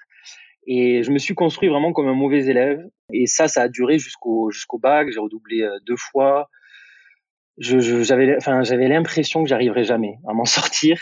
Et 0.66 1.04
je 1.04 1.12
me 1.12 1.20
suis 1.20 1.36
construit 1.36 1.70
vraiment 1.70 1.94
comme 1.94 2.08
un 2.08 2.16
mauvais 2.16 2.48
élève. 2.48 2.82
Et 3.12 3.28
ça, 3.28 3.48
ça 3.48 3.64
a 3.64 3.68
duré 3.68 4.00
jusqu'au 4.00 4.50
jusqu'au 4.50 4.80
bac. 4.80 5.10
J'ai 5.12 5.20
redoublé 5.20 5.68
deux 5.86 5.98
fois 5.98 6.50
je, 7.58 8.04
j'avais 8.04 8.36
enfin 8.38 8.64
j'avais 8.64 8.88
l'impression 8.88 9.44
que 9.44 9.50
j'arriverais 9.50 9.84
jamais 9.84 10.16
à 10.28 10.34
m'en 10.34 10.46
sortir. 10.46 11.00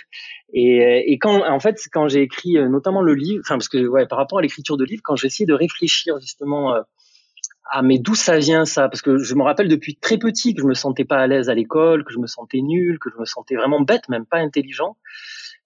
Et, 0.54 1.12
et 1.12 1.18
quand 1.18 1.50
en 1.50 1.60
fait 1.60 1.78
quand 1.92 2.08
j'ai 2.08 2.22
écrit 2.22 2.58
euh, 2.58 2.68
notamment 2.68 3.02
le 3.02 3.14
livre 3.14 3.42
enfin 3.46 3.56
parce 3.56 3.70
que 3.70 3.86
ouais 3.88 4.06
par 4.06 4.18
rapport 4.18 4.40
à 4.40 4.42
l'écriture 4.42 4.78
de 4.78 4.84
livre 4.84 5.02
quand 5.04 5.16
j'ai 5.16 5.28
essayé 5.28 5.46
de 5.46 5.54
réfléchir 5.54 6.20
justement 6.20 6.76
euh, 6.76 6.82
à 7.72 7.82
mais 7.82 8.00
d'où 8.00 8.16
ça 8.16 8.38
vient 8.38 8.66
ça 8.66 8.90
parce 8.90 9.02
que 9.02 9.18
je 9.18 9.34
me 9.36 9.44
rappelle 9.44 9.70
depuis 9.70 9.96
très 9.96 10.18
petit 10.18 10.54
que 10.54 10.62
je 10.62 10.68
me 10.68 10.74
sentais 10.74 11.06
pas 11.06 11.20
à 11.20 11.28
l'aise 11.28 11.50
à 11.50 11.56
l'école 11.56 12.04
que 12.04 12.12
je 12.12 12.20
me 12.20 12.28
sentais 12.28 12.60
nul 12.62 13.00
que 13.00 13.10
je 13.10 13.18
me 13.18 13.26
sentais 13.26 13.56
vraiment 13.56 13.82
bête 13.82 14.10
même 14.10 14.26
pas 14.26 14.40
intelligent. 14.40 14.98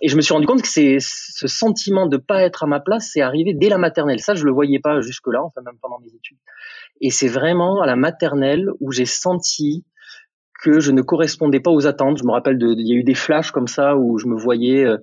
Et 0.01 0.09
je 0.09 0.17
me 0.17 0.21
suis 0.21 0.33
rendu 0.33 0.45
compte 0.45 0.61
que 0.61 0.67
c'est 0.67 0.97
ce 0.99 1.47
sentiment 1.47 2.05
de 2.05 2.17
pas 2.17 2.41
être 2.43 2.63
à 2.63 2.67
ma 2.67 2.81
place 2.81 3.09
c'est 3.11 3.21
arrivé 3.21 3.53
dès 3.53 3.69
la 3.69 3.77
maternelle. 3.77 4.19
Ça 4.19 4.35
je 4.35 4.43
le 4.43 4.51
voyais 4.51 4.79
pas 4.79 4.99
jusque 5.01 5.27
là 5.27 5.41
enfin 5.41 5.61
même 5.61 5.79
pendant 5.81 5.99
mes 5.99 6.13
études. 6.13 6.37
Et 7.01 7.09
c'est 7.09 7.29
vraiment 7.29 7.81
à 7.81 7.87
la 7.87 7.95
maternelle 7.95 8.69
où 8.81 8.91
j'ai 8.91 9.05
senti 9.05 9.85
que 10.61 10.79
je 10.79 10.91
ne 10.91 11.01
correspondais 11.01 11.59
pas 11.59 11.71
aux 11.71 11.85
attentes. 11.87 12.17
Je 12.17 12.23
me 12.23 12.31
rappelle, 12.31 12.57
de, 12.57 12.73
il 12.77 12.87
y 12.87 12.93
a 12.93 12.95
eu 12.95 13.03
des 13.03 13.13
flashs 13.13 13.51
comme 13.51 13.67
ça 13.67 13.95
où 13.95 14.17
je 14.17 14.27
me 14.27 14.35
voyais 14.35 14.85
euh, 14.85 14.97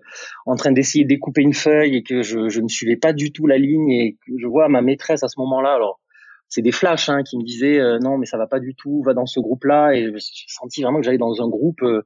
en 0.47 0.57
train 0.57 0.73
d'essayer 0.73 1.05
de 1.05 1.09
découper 1.09 1.43
une 1.43 1.55
feuille 1.55 1.97
et 1.97 2.03
que 2.03 2.23
je, 2.23 2.61
ne 2.61 2.69
suivais 2.69 2.97
pas 2.97 3.13
du 3.13 3.33
tout 3.33 3.47
la 3.47 3.59
ligne 3.59 3.91
et 3.91 4.19
que 4.27 4.33
je 4.39 4.47
vois 4.47 4.69
ma 4.69 4.83
maîtresse 4.83 5.23
à 5.23 5.29
ce 5.29 5.39
moment-là. 5.41 5.75
Alors, 5.75 6.01
c'est 6.49 6.63
des 6.63 6.73
flashs 6.73 7.09
hein, 7.09 7.23
qui 7.23 7.39
me 7.39 7.45
disaient 7.45 7.81
euh, 7.81 7.99
non, 7.99 8.19
mais 8.19 8.27
ça 8.27 8.39
va 8.39 8.47
pas 8.47 8.61
du 8.61 8.75
tout, 8.75 9.03
va 9.05 9.15
dans 9.15 9.27
ce 9.27 9.41
groupe-là. 9.41 9.93
Et 9.95 10.11
j'ai 10.13 10.45
senti 10.49 10.83
vraiment 10.83 10.99
que 10.99 11.05
j'allais 11.05 11.19
dans 11.19 11.41
un 11.43 11.49
groupe 11.49 11.83
euh, 11.83 12.03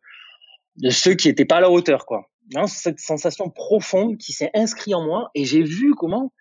de 0.77 0.91
ceux 0.91 1.15
qui 1.15 1.29
étaient 1.29 1.45
pas 1.45 1.57
à 1.57 1.61
la 1.61 1.71
hauteur, 1.71 2.07
quoi. 2.07 2.27
Cette 2.67 3.01
sensation 3.01 3.51
profonde 3.51 4.19
qui 4.19 4.33
s'est 4.33 4.51
inscrite 4.55 4.95
en 4.95 5.05
moi 5.05 5.31
et 5.35 5.45
j'ai 5.45 5.63
vu 5.63 5.95
comment, 5.97 6.33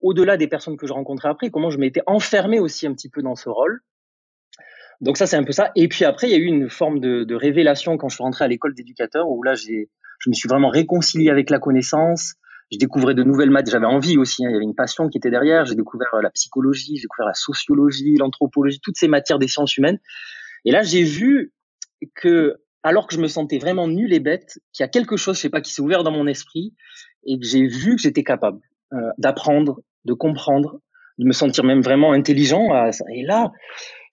au-delà 0.00 0.36
des 0.36 0.46
personnes 0.46 0.76
que 0.76 0.86
je 0.86 0.92
rencontrais 0.92 1.28
après, 1.28 1.50
comment 1.50 1.70
je 1.70 1.78
m'étais 1.78 2.02
enfermé 2.06 2.60
aussi 2.60 2.86
un 2.86 2.92
petit 2.92 3.08
peu 3.08 3.20
dans 3.20 3.34
ce 3.34 3.48
rôle 3.48 3.80
donc 5.00 5.16
ça, 5.16 5.26
c'est 5.26 5.36
un 5.36 5.44
peu 5.44 5.52
ça. 5.52 5.70
Et 5.76 5.88
puis 5.88 6.04
après, 6.04 6.28
il 6.28 6.30
y 6.30 6.34
a 6.34 6.38
eu 6.38 6.46
une 6.46 6.70
forme 6.70 7.00
de, 7.00 7.34
révélation 7.34 7.96
quand 7.96 8.08
je 8.08 8.16
suis 8.16 8.22
rentré 8.22 8.44
à 8.44 8.48
l'école 8.48 8.74
d'éducateur, 8.74 9.28
où 9.28 9.42
là, 9.42 9.54
j'ai, 9.54 9.90
je 10.20 10.30
me 10.30 10.34
suis 10.34 10.48
vraiment 10.48 10.68
réconcilié 10.68 11.30
avec 11.30 11.50
la 11.50 11.58
connaissance. 11.58 12.34
Je 12.72 12.78
découvrais 12.78 13.14
de 13.14 13.22
nouvelles 13.22 13.50
maths. 13.50 13.70
J'avais 13.70 13.86
envie 13.86 14.16
aussi. 14.16 14.44
Hein. 14.44 14.48
Il 14.50 14.52
y 14.52 14.56
avait 14.56 14.64
une 14.64 14.74
passion 14.74 15.08
qui 15.08 15.18
était 15.18 15.30
derrière. 15.30 15.66
J'ai 15.66 15.74
découvert 15.74 16.08
la 16.22 16.30
psychologie, 16.30 16.96
j'ai 16.96 17.02
découvert 17.02 17.26
la 17.26 17.34
sociologie, 17.34 18.16
l'anthropologie, 18.16 18.80
toutes 18.80 18.96
ces 18.96 19.08
matières 19.08 19.38
des 19.38 19.48
sciences 19.48 19.76
humaines. 19.76 19.98
Et 20.64 20.70
là, 20.70 20.82
j'ai 20.82 21.02
vu 21.02 21.52
que, 22.14 22.56
alors 22.82 23.06
que 23.06 23.14
je 23.14 23.20
me 23.20 23.28
sentais 23.28 23.58
vraiment 23.58 23.86
nul 23.86 24.12
et 24.12 24.20
bête, 24.20 24.58
qu'il 24.72 24.82
y 24.82 24.86
a 24.86 24.88
quelque 24.88 25.16
chose, 25.16 25.36
je 25.36 25.42
sais 25.42 25.50
pas, 25.50 25.60
qui 25.60 25.72
s'est 25.72 25.82
ouvert 25.82 26.02
dans 26.02 26.10
mon 26.10 26.26
esprit 26.26 26.74
et 27.26 27.38
que 27.38 27.46
j'ai 27.46 27.66
vu 27.66 27.96
que 27.96 28.02
j'étais 28.02 28.24
capable 28.24 28.60
euh, 28.92 29.10
d'apprendre, 29.18 29.80
de 30.04 30.14
comprendre, 30.14 30.80
de 31.18 31.26
me 31.26 31.32
sentir 31.32 31.64
même 31.64 31.80
vraiment 31.80 32.12
intelligent. 32.12 32.68
Et 33.14 33.22
là, 33.22 33.52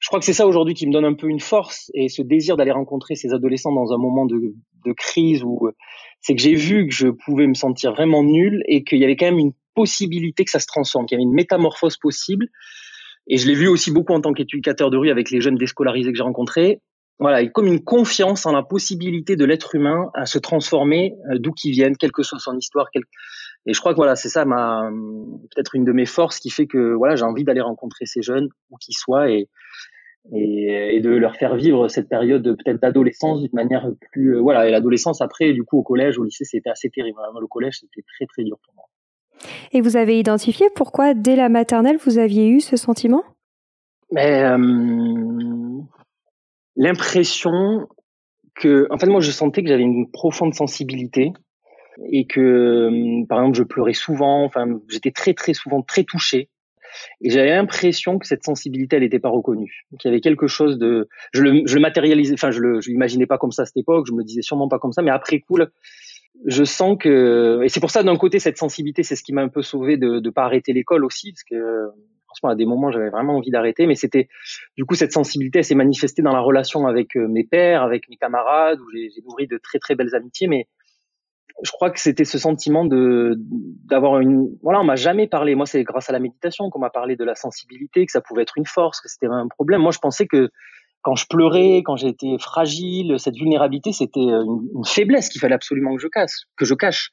je 0.01 0.07
crois 0.07 0.19
que 0.19 0.25
c'est 0.25 0.33
ça 0.33 0.47
aujourd'hui 0.47 0.73
qui 0.73 0.87
me 0.87 0.91
donne 0.91 1.05
un 1.05 1.13
peu 1.13 1.29
une 1.29 1.39
force 1.39 1.91
et 1.93 2.09
ce 2.09 2.23
désir 2.23 2.57
d'aller 2.57 2.71
rencontrer 2.71 3.15
ces 3.15 3.33
adolescents 3.33 3.71
dans 3.71 3.93
un 3.93 3.97
moment 3.97 4.25
de, 4.25 4.53
crise 4.97 5.43
où 5.43 5.69
c'est 6.21 6.35
que 6.35 6.41
j'ai 6.41 6.55
vu 6.55 6.87
que 6.87 6.93
je 6.93 7.07
pouvais 7.07 7.45
me 7.45 7.53
sentir 7.53 7.93
vraiment 7.93 8.23
nul 8.23 8.63
et 8.65 8.83
qu'il 8.83 8.97
y 8.97 9.03
avait 9.03 9.15
quand 9.15 9.27
même 9.27 9.37
une 9.37 9.53
possibilité 9.75 10.43
que 10.43 10.49
ça 10.49 10.59
se 10.59 10.65
transforme, 10.65 11.05
qu'il 11.05 11.15
y 11.15 11.19
avait 11.19 11.29
une 11.29 11.35
métamorphose 11.35 11.97
possible. 11.97 12.47
Et 13.27 13.37
je 13.37 13.47
l'ai 13.47 13.53
vu 13.53 13.67
aussi 13.67 13.91
beaucoup 13.91 14.13
en 14.13 14.21
tant 14.21 14.33
qu'éducateur 14.33 14.89
de 14.89 14.97
rue 14.97 15.11
avec 15.11 15.29
les 15.29 15.39
jeunes 15.39 15.55
déscolarisés 15.55 16.11
que 16.11 16.17
j'ai 16.17 16.23
rencontrés. 16.23 16.81
Voilà, 17.19 17.45
comme 17.49 17.67
une 17.67 17.83
confiance 17.83 18.47
en 18.47 18.51
la 18.51 18.63
possibilité 18.63 19.35
de 19.35 19.45
l'être 19.45 19.75
humain 19.75 20.09
à 20.15 20.25
se 20.25 20.39
transformer 20.39 21.13
euh, 21.29 21.37
d'où 21.37 21.51
qu'il 21.51 21.71
vienne, 21.71 21.95
quelle 21.95 22.11
que 22.11 22.23
soit 22.23 22.39
son 22.39 22.57
histoire. 22.57 22.87
Et 23.67 23.73
je 23.73 23.79
crois 23.79 23.91
que 23.93 23.97
voilà, 23.97 24.15
c'est 24.15 24.29
ça 24.29 24.43
ma 24.43 24.89
peut-être 25.53 25.75
une 25.75 25.85
de 25.85 25.91
mes 25.91 26.07
forces 26.07 26.39
qui 26.39 26.49
fait 26.49 26.65
que 26.65 26.95
voilà, 26.95 27.15
j'ai 27.15 27.23
envie 27.23 27.43
d'aller 27.43 27.61
rencontrer 27.61 28.07
ces 28.07 28.23
jeunes 28.23 28.49
où 28.71 28.77
qu'ils 28.77 28.95
soient 28.97 29.29
et, 29.29 29.47
et, 30.33 30.95
et, 30.95 30.99
de 31.01 31.09
leur 31.09 31.35
faire 31.35 31.55
vivre 31.55 31.87
cette 31.87 32.07
période 32.07 32.43
peut-être 32.43 32.79
d'adolescence 32.79 33.41
d'une 33.41 33.53
manière 33.53 33.89
plus 34.11 34.35
euh, 34.35 34.39
voilà 34.39 34.67
et 34.67 34.71
l'adolescence 34.71 35.21
après 35.21 35.51
du 35.51 35.63
coup 35.63 35.79
au 35.79 35.83
collège 35.83 36.19
au 36.19 36.23
lycée 36.23 36.45
c'était 36.45 36.69
assez 36.69 36.89
terrible 36.89 37.19
le 37.39 37.47
collège 37.47 37.79
c'était 37.79 38.05
très 38.07 38.25
très 38.27 38.43
dur 38.43 38.57
pour 38.63 38.73
moi 38.75 38.85
Et 39.71 39.81
vous 39.81 39.97
avez 39.97 40.19
identifié 40.19 40.67
pourquoi 40.75 41.13
dès 41.13 41.35
la 41.35 41.49
maternelle 41.49 41.97
vous 41.97 42.17
aviez 42.17 42.47
eu 42.47 42.59
ce 42.59 42.77
sentiment? 42.77 43.23
Mais 44.11 44.43
euh, 44.43 45.79
l'impression 46.75 47.87
que, 48.55 48.87
en 48.91 48.97
fait, 48.97 49.07
moi, 49.07 49.21
je 49.21 49.31
sentais 49.31 49.63
que 49.63 49.69
j'avais 49.69 49.83
une 49.83 50.11
profonde 50.11 50.53
sensibilité 50.53 51.31
et 52.11 52.25
que, 52.25 52.39
euh, 52.39 53.25
par 53.27 53.39
exemple, 53.39 53.57
je 53.57 53.63
pleurais 53.63 53.93
souvent. 53.93 54.43
Enfin, 54.43 54.65
j'étais 54.89 55.11
très, 55.11 55.33
très 55.33 55.53
souvent 55.53 55.81
très 55.81 56.03
touché. 56.03 56.49
Et 57.21 57.29
j'avais 57.29 57.49
l'impression 57.49 58.19
que 58.19 58.27
cette 58.27 58.43
sensibilité, 58.43 58.95
elle 58.95 59.03
n'était 59.03 59.19
pas 59.19 59.29
reconnue. 59.29 59.85
Qu'il 59.99 60.09
y 60.09 60.13
avait 60.13 60.21
quelque 60.21 60.47
chose 60.47 60.77
de, 60.77 61.07
je 61.33 61.43
le, 61.43 61.61
je 61.65 61.75
le 61.75 61.81
matérialisais, 61.81 62.33
enfin, 62.33 62.51
je 62.51 62.59
le, 62.59 62.81
je 62.81 62.89
l'imaginais 62.89 63.25
pas 63.25 63.37
comme 63.37 63.51
ça 63.51 63.63
à 63.63 63.65
cette 63.65 63.77
époque, 63.77 64.05
je 64.07 64.13
me 64.13 64.19
le 64.19 64.23
disais 64.23 64.41
sûrement 64.41 64.67
pas 64.67 64.79
comme 64.79 64.91
ça, 64.91 65.01
mais 65.01 65.11
après 65.11 65.39
coup, 65.39 65.57
je 66.45 66.63
sens 66.63 66.97
que, 66.99 67.61
et 67.63 67.69
c'est 67.69 67.79
pour 67.79 67.91
ça, 67.91 68.03
d'un 68.03 68.17
côté, 68.17 68.39
cette 68.39 68.57
sensibilité, 68.57 69.03
c'est 69.03 69.15
ce 69.15 69.23
qui 69.23 69.33
m'a 69.33 69.41
un 69.41 69.49
peu 69.49 69.61
sauvé 69.61 69.97
de 69.97 70.19
ne 70.19 70.29
pas 70.29 70.43
arrêter 70.43 70.73
l'école 70.73 71.05
aussi, 71.05 71.31
parce 71.31 71.43
que, 71.43 71.89
franchement, 72.25 72.49
à 72.49 72.55
des 72.55 72.65
moments, 72.65 72.91
j'avais 72.91 73.09
vraiment 73.09 73.37
envie 73.37 73.51
d'arrêter, 73.51 73.85
mais 73.85 73.95
c'était, 73.95 74.27
du 74.77 74.85
coup, 74.85 74.95
cette 74.95 75.11
sensibilité, 75.11 75.63
s'est 75.63 75.75
manifestée 75.75 76.21
dans 76.21 76.33
la 76.33 76.39
relation 76.39 76.87
avec 76.87 77.15
euh, 77.15 77.27
mes 77.27 77.43
pères, 77.43 77.83
avec 77.83 78.09
mes 78.09 78.15
camarades, 78.15 78.79
où 78.79 78.89
j'ai 78.91 79.09
nourri 79.23 79.47
de 79.47 79.57
très, 79.57 79.79
très 79.79 79.95
belles 79.95 80.15
amitiés, 80.15 80.47
mais 80.47 80.67
je 81.63 81.71
crois 81.71 81.91
que 81.91 81.99
c'était 81.99 82.25
ce 82.25 82.37
sentiment 82.37 82.85
de 82.85 83.35
d'avoir 83.85 84.19
une 84.19 84.49
voilà 84.61 84.81
on 84.81 84.83
m'a 84.83 84.95
jamais 84.95 85.27
parlé. 85.27 85.55
Moi 85.55 85.65
c'est 85.65 85.83
grâce 85.83 86.09
à 86.09 86.13
la 86.13 86.19
méditation 86.19 86.69
qu'on 86.69 86.79
m'a 86.79 86.89
parlé 86.89 87.15
de 87.15 87.23
la 87.23 87.35
sensibilité 87.35 88.05
que 88.05 88.11
ça 88.11 88.21
pouvait 88.21 88.43
être 88.43 88.57
une 88.57 88.65
force 88.65 89.01
que 89.01 89.09
c'était 89.09 89.27
un 89.27 89.47
problème. 89.47 89.81
Moi 89.81 89.91
je 89.91 89.99
pensais 89.99 90.27
que 90.27 90.49
quand 91.01 91.15
je 91.15 91.25
pleurais 91.27 91.81
quand 91.85 91.95
j'étais 91.95 92.37
fragile 92.39 93.15
cette 93.17 93.35
vulnérabilité 93.35 93.91
c'était 93.91 94.19
une, 94.19 94.85
faiblesse 94.85 95.29
qu'il 95.29 95.41
fallait 95.41 95.55
absolument 95.55 95.95
que 95.95 96.01
je 96.01 96.07
casse 96.07 96.45
que 96.57 96.65
je 96.65 96.73
cache. 96.73 97.11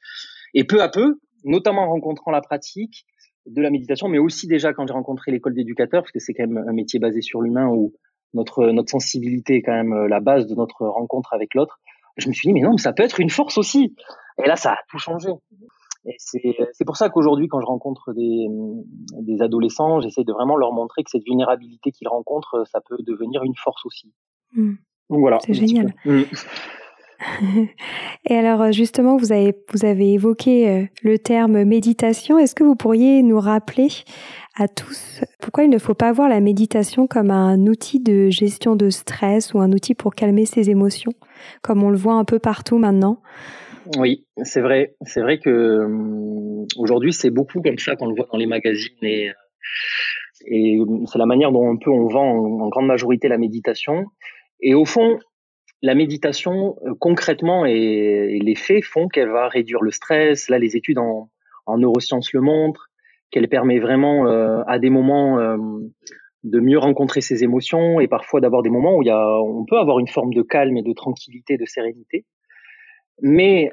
Et 0.53 0.63
peu 0.63 0.81
à 0.81 0.89
peu 0.89 1.19
notamment 1.43 1.83
en 1.83 1.89
rencontrant 1.89 2.31
la 2.31 2.41
pratique 2.41 3.05
de 3.45 3.61
la 3.61 3.69
méditation 3.69 4.07
mais 4.07 4.19
aussi 4.19 4.47
déjà 4.47 4.73
quand 4.73 4.87
j'ai 4.87 4.93
rencontré 4.93 5.31
l'école 5.31 5.53
d'éducateur 5.53 6.03
parce 6.03 6.11
que 6.11 6.19
c'est 6.19 6.33
quand 6.33 6.47
même 6.47 6.63
un 6.67 6.73
métier 6.73 6.99
basé 6.99 7.21
sur 7.21 7.41
l'humain 7.41 7.67
où 7.67 7.93
notre 8.33 8.67
notre 8.67 8.89
sensibilité 8.89 9.55
est 9.55 9.61
quand 9.61 9.73
même 9.73 10.07
la 10.07 10.19
base 10.19 10.47
de 10.47 10.55
notre 10.55 10.85
rencontre 10.85 11.33
avec 11.33 11.55
l'autre 11.55 11.79
je 12.17 12.27
me 12.27 12.33
suis 12.33 12.47
dit 12.47 12.53
mais 12.53 12.61
non 12.61 12.71
mais 12.71 12.81
ça 12.81 12.93
peut 12.93 13.03
être 13.03 13.19
une 13.19 13.29
force 13.29 13.57
aussi 13.57 13.93
et 14.43 14.47
là, 14.47 14.55
ça 14.55 14.71
a 14.71 14.77
tout 14.89 14.97
changé. 14.97 15.29
Et 16.05 16.15
c'est 16.17 16.85
pour 16.85 16.95
ça 16.95 17.09
qu'aujourd'hui, 17.09 17.47
quand 17.49 17.59
je 17.59 17.65
rencontre 17.65 18.13
des, 18.13 18.47
des 19.21 19.41
adolescents, 19.41 19.99
j'essaie 19.99 20.23
de 20.23 20.31
vraiment 20.31 20.55
leur 20.55 20.71
montrer 20.71 21.03
que 21.03 21.09
cette 21.09 21.25
vulnérabilité 21.25 21.91
qu'ils 21.91 22.07
rencontrent, 22.07 22.63
ça 22.71 22.79
peut 22.87 22.97
devenir 22.99 23.43
une 23.43 23.55
force 23.55 23.85
aussi. 23.85 24.13
Hmm. 24.53 24.75
Donc 25.09 25.19
voilà. 25.19 25.39
C'est 25.41 25.53
génial. 25.53 25.93
Hmm. 26.05 26.21
Et 28.29 28.35
alors 28.35 28.71
justement, 28.71 29.17
vous 29.17 29.31
avez, 29.31 29.53
vous 29.73 29.85
avez 29.85 30.13
évoqué 30.13 30.69
euh, 30.69 30.85
le 31.03 31.19
terme 31.19 31.63
méditation. 31.63 32.37
Est-ce 32.37 32.55
que 32.55 32.63
vous 32.63 32.75
pourriez 32.75 33.21
nous 33.23 33.39
rappeler 33.39 33.89
à 34.57 34.67
tous 34.67 35.21
pourquoi 35.41 35.63
il 35.63 35.69
ne 35.69 35.77
faut 35.77 35.93
pas 35.93 36.11
voir 36.11 36.29
la 36.29 36.41
méditation 36.41 37.07
comme 37.07 37.31
un 37.31 37.59
outil 37.67 37.99
de 37.99 38.29
gestion 38.29 38.75
de 38.75 38.89
stress 38.89 39.53
ou 39.53 39.59
un 39.59 39.71
outil 39.71 39.95
pour 39.95 40.15
calmer 40.15 40.45
ses 40.45 40.69
émotions, 40.69 41.13
comme 41.61 41.83
on 41.83 41.89
le 41.89 41.97
voit 41.97 42.15
un 42.15 42.25
peu 42.25 42.39
partout 42.39 42.77
maintenant? 42.77 43.21
Oui, 43.97 44.25
c'est 44.43 44.61
vrai. 44.61 44.95
C'est 45.01 45.21
vrai 45.21 45.39
que 45.39 45.49
euh, 45.49 46.65
aujourd'hui, 46.77 47.13
c'est 47.13 47.29
beaucoup 47.29 47.61
comme 47.61 47.79
ça 47.79 47.95
qu'on 47.95 48.07
le 48.07 48.15
voit 48.15 48.27
dans 48.31 48.37
les 48.37 48.45
magazines 48.45 48.93
et, 49.01 49.31
et 50.45 50.79
c'est 51.11 51.17
la 51.17 51.25
manière 51.25 51.51
dont 51.51 51.67
on 51.67 51.77
peut 51.77 51.91
on 51.91 52.07
vend 52.07 52.61
en, 52.61 52.69
grande 52.69 52.87
majorité 52.87 53.27
la 53.27 53.37
méditation. 53.37 54.05
Et 54.61 54.73
au 54.73 54.85
fond, 54.85 55.19
la 55.81 55.95
méditation, 55.95 56.75
euh, 56.85 56.93
concrètement, 56.99 57.65
et, 57.65 58.39
les 58.41 58.55
faits 58.55 58.83
font 58.83 59.07
qu'elle 59.07 59.29
va 59.29 59.47
réduire 59.47 59.81
le 59.81 59.91
stress. 59.91 60.49
Là, 60.49 60.59
les 60.59 60.75
études 60.75 60.99
en, 60.99 61.29
en 61.65 61.77
neurosciences 61.77 62.33
le 62.33 62.41
montrent, 62.41 62.89
qu'elle 63.31 63.47
permet 63.47 63.79
vraiment 63.79 64.27
euh, 64.27 64.61
à 64.67 64.79
des 64.79 64.89
moments 64.89 65.37
de 66.43 66.59
mieux 66.59 66.79
rencontrer 66.79 67.21
ses 67.21 67.43
émotions 67.43 67.99
et 67.99 68.07
parfois 68.07 68.39
d'avoir 68.39 68.63
des 68.63 68.69
moments 68.69 68.95
où 68.95 69.03
il 69.03 69.07
y 69.07 69.11
a, 69.11 69.41
on 69.41 69.65
peut 69.65 69.77
avoir 69.77 69.99
une 69.99 70.07
forme 70.07 70.33
de 70.33 70.41
calme 70.41 70.77
et 70.77 70.83
de 70.83 70.93
tranquillité, 70.93 71.57
de 71.57 71.65
sérénité. 71.65 72.25
Mais 73.21 73.71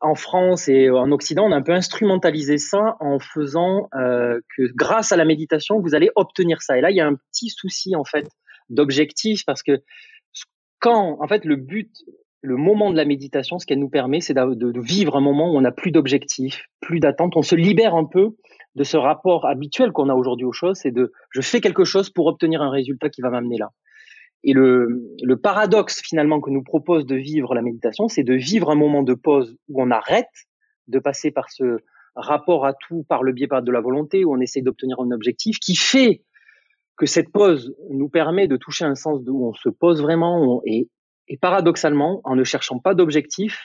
en 0.00 0.14
France 0.14 0.68
et 0.68 0.90
en 0.90 1.10
Occident, 1.12 1.46
on 1.46 1.52
a 1.52 1.56
un 1.56 1.62
peu 1.62 1.72
instrumentalisé 1.72 2.58
ça 2.58 2.96
en 3.00 3.18
faisant 3.18 3.88
euh, 3.94 4.40
que 4.56 4.62
grâce 4.74 5.12
à 5.12 5.16
la 5.16 5.24
méditation, 5.24 5.80
vous 5.80 5.94
allez 5.94 6.10
obtenir 6.14 6.62
ça. 6.62 6.78
Et 6.78 6.80
là, 6.80 6.90
il 6.90 6.96
y 6.96 7.00
a 7.00 7.06
un 7.06 7.16
petit 7.16 7.50
souci 7.50 7.94
en 7.96 8.04
fait 8.04 8.26
d'objectif 8.70 9.44
parce 9.46 9.62
que 9.62 9.82
quand, 10.80 11.16
en 11.20 11.28
fait, 11.28 11.44
le 11.44 11.56
but, 11.56 11.90
le 12.40 12.56
moment 12.56 12.90
de 12.90 12.96
la 12.96 13.04
méditation, 13.04 13.58
ce 13.58 13.66
qu'elle 13.66 13.78
nous 13.78 13.88
permet, 13.88 14.20
c'est 14.20 14.34
de, 14.34 14.80
vivre 14.80 15.16
un 15.16 15.20
moment 15.20 15.52
où 15.52 15.56
on 15.56 15.60
n'a 15.60 15.72
plus 15.72 15.90
d'objectif, 15.90 16.66
plus 16.80 17.00
d'attente. 17.00 17.36
On 17.36 17.42
se 17.42 17.54
libère 17.54 17.94
un 17.94 18.04
peu 18.04 18.36
de 18.74 18.84
ce 18.84 18.96
rapport 18.96 19.46
habituel 19.46 19.92
qu'on 19.92 20.08
a 20.08 20.14
aujourd'hui 20.14 20.46
aux 20.46 20.52
choses. 20.52 20.78
C'est 20.78 20.92
de, 20.92 21.12
je 21.30 21.40
fais 21.40 21.60
quelque 21.60 21.84
chose 21.84 22.10
pour 22.10 22.26
obtenir 22.26 22.62
un 22.62 22.70
résultat 22.70 23.08
qui 23.08 23.22
va 23.22 23.30
m'amener 23.30 23.58
là. 23.58 23.70
Et 24.44 24.52
le, 24.52 25.02
le, 25.20 25.36
paradoxe 25.36 26.00
finalement 26.00 26.40
que 26.40 26.50
nous 26.50 26.62
propose 26.62 27.06
de 27.06 27.16
vivre 27.16 27.56
la 27.56 27.62
méditation, 27.62 28.06
c'est 28.06 28.22
de 28.22 28.34
vivre 28.34 28.70
un 28.70 28.76
moment 28.76 29.02
de 29.02 29.14
pause 29.14 29.56
où 29.68 29.82
on 29.82 29.90
arrête 29.90 30.28
de 30.86 31.00
passer 31.00 31.32
par 31.32 31.50
ce 31.50 31.78
rapport 32.14 32.66
à 32.66 32.72
tout 32.72 33.04
par 33.08 33.24
le 33.24 33.32
biais 33.32 33.48
de 33.48 33.72
la 33.72 33.80
volonté, 33.80 34.24
où 34.24 34.34
on 34.34 34.40
essaie 34.40 34.62
d'obtenir 34.62 35.00
un 35.00 35.10
objectif, 35.10 35.58
qui 35.58 35.74
fait 35.74 36.22
que 36.98 37.06
cette 37.06 37.30
pause 37.30 37.74
nous 37.90 38.08
permet 38.08 38.48
de 38.48 38.56
toucher 38.56 38.84
un 38.84 38.96
sens 38.96 39.20
où 39.26 39.46
on 39.46 39.54
se 39.54 39.68
pose 39.68 40.02
vraiment 40.02 40.60
et, 40.66 40.88
paradoxalement, 41.40 42.20
en 42.24 42.34
ne 42.34 42.44
cherchant 42.44 42.78
pas 42.78 42.94
d'objectif, 42.94 43.62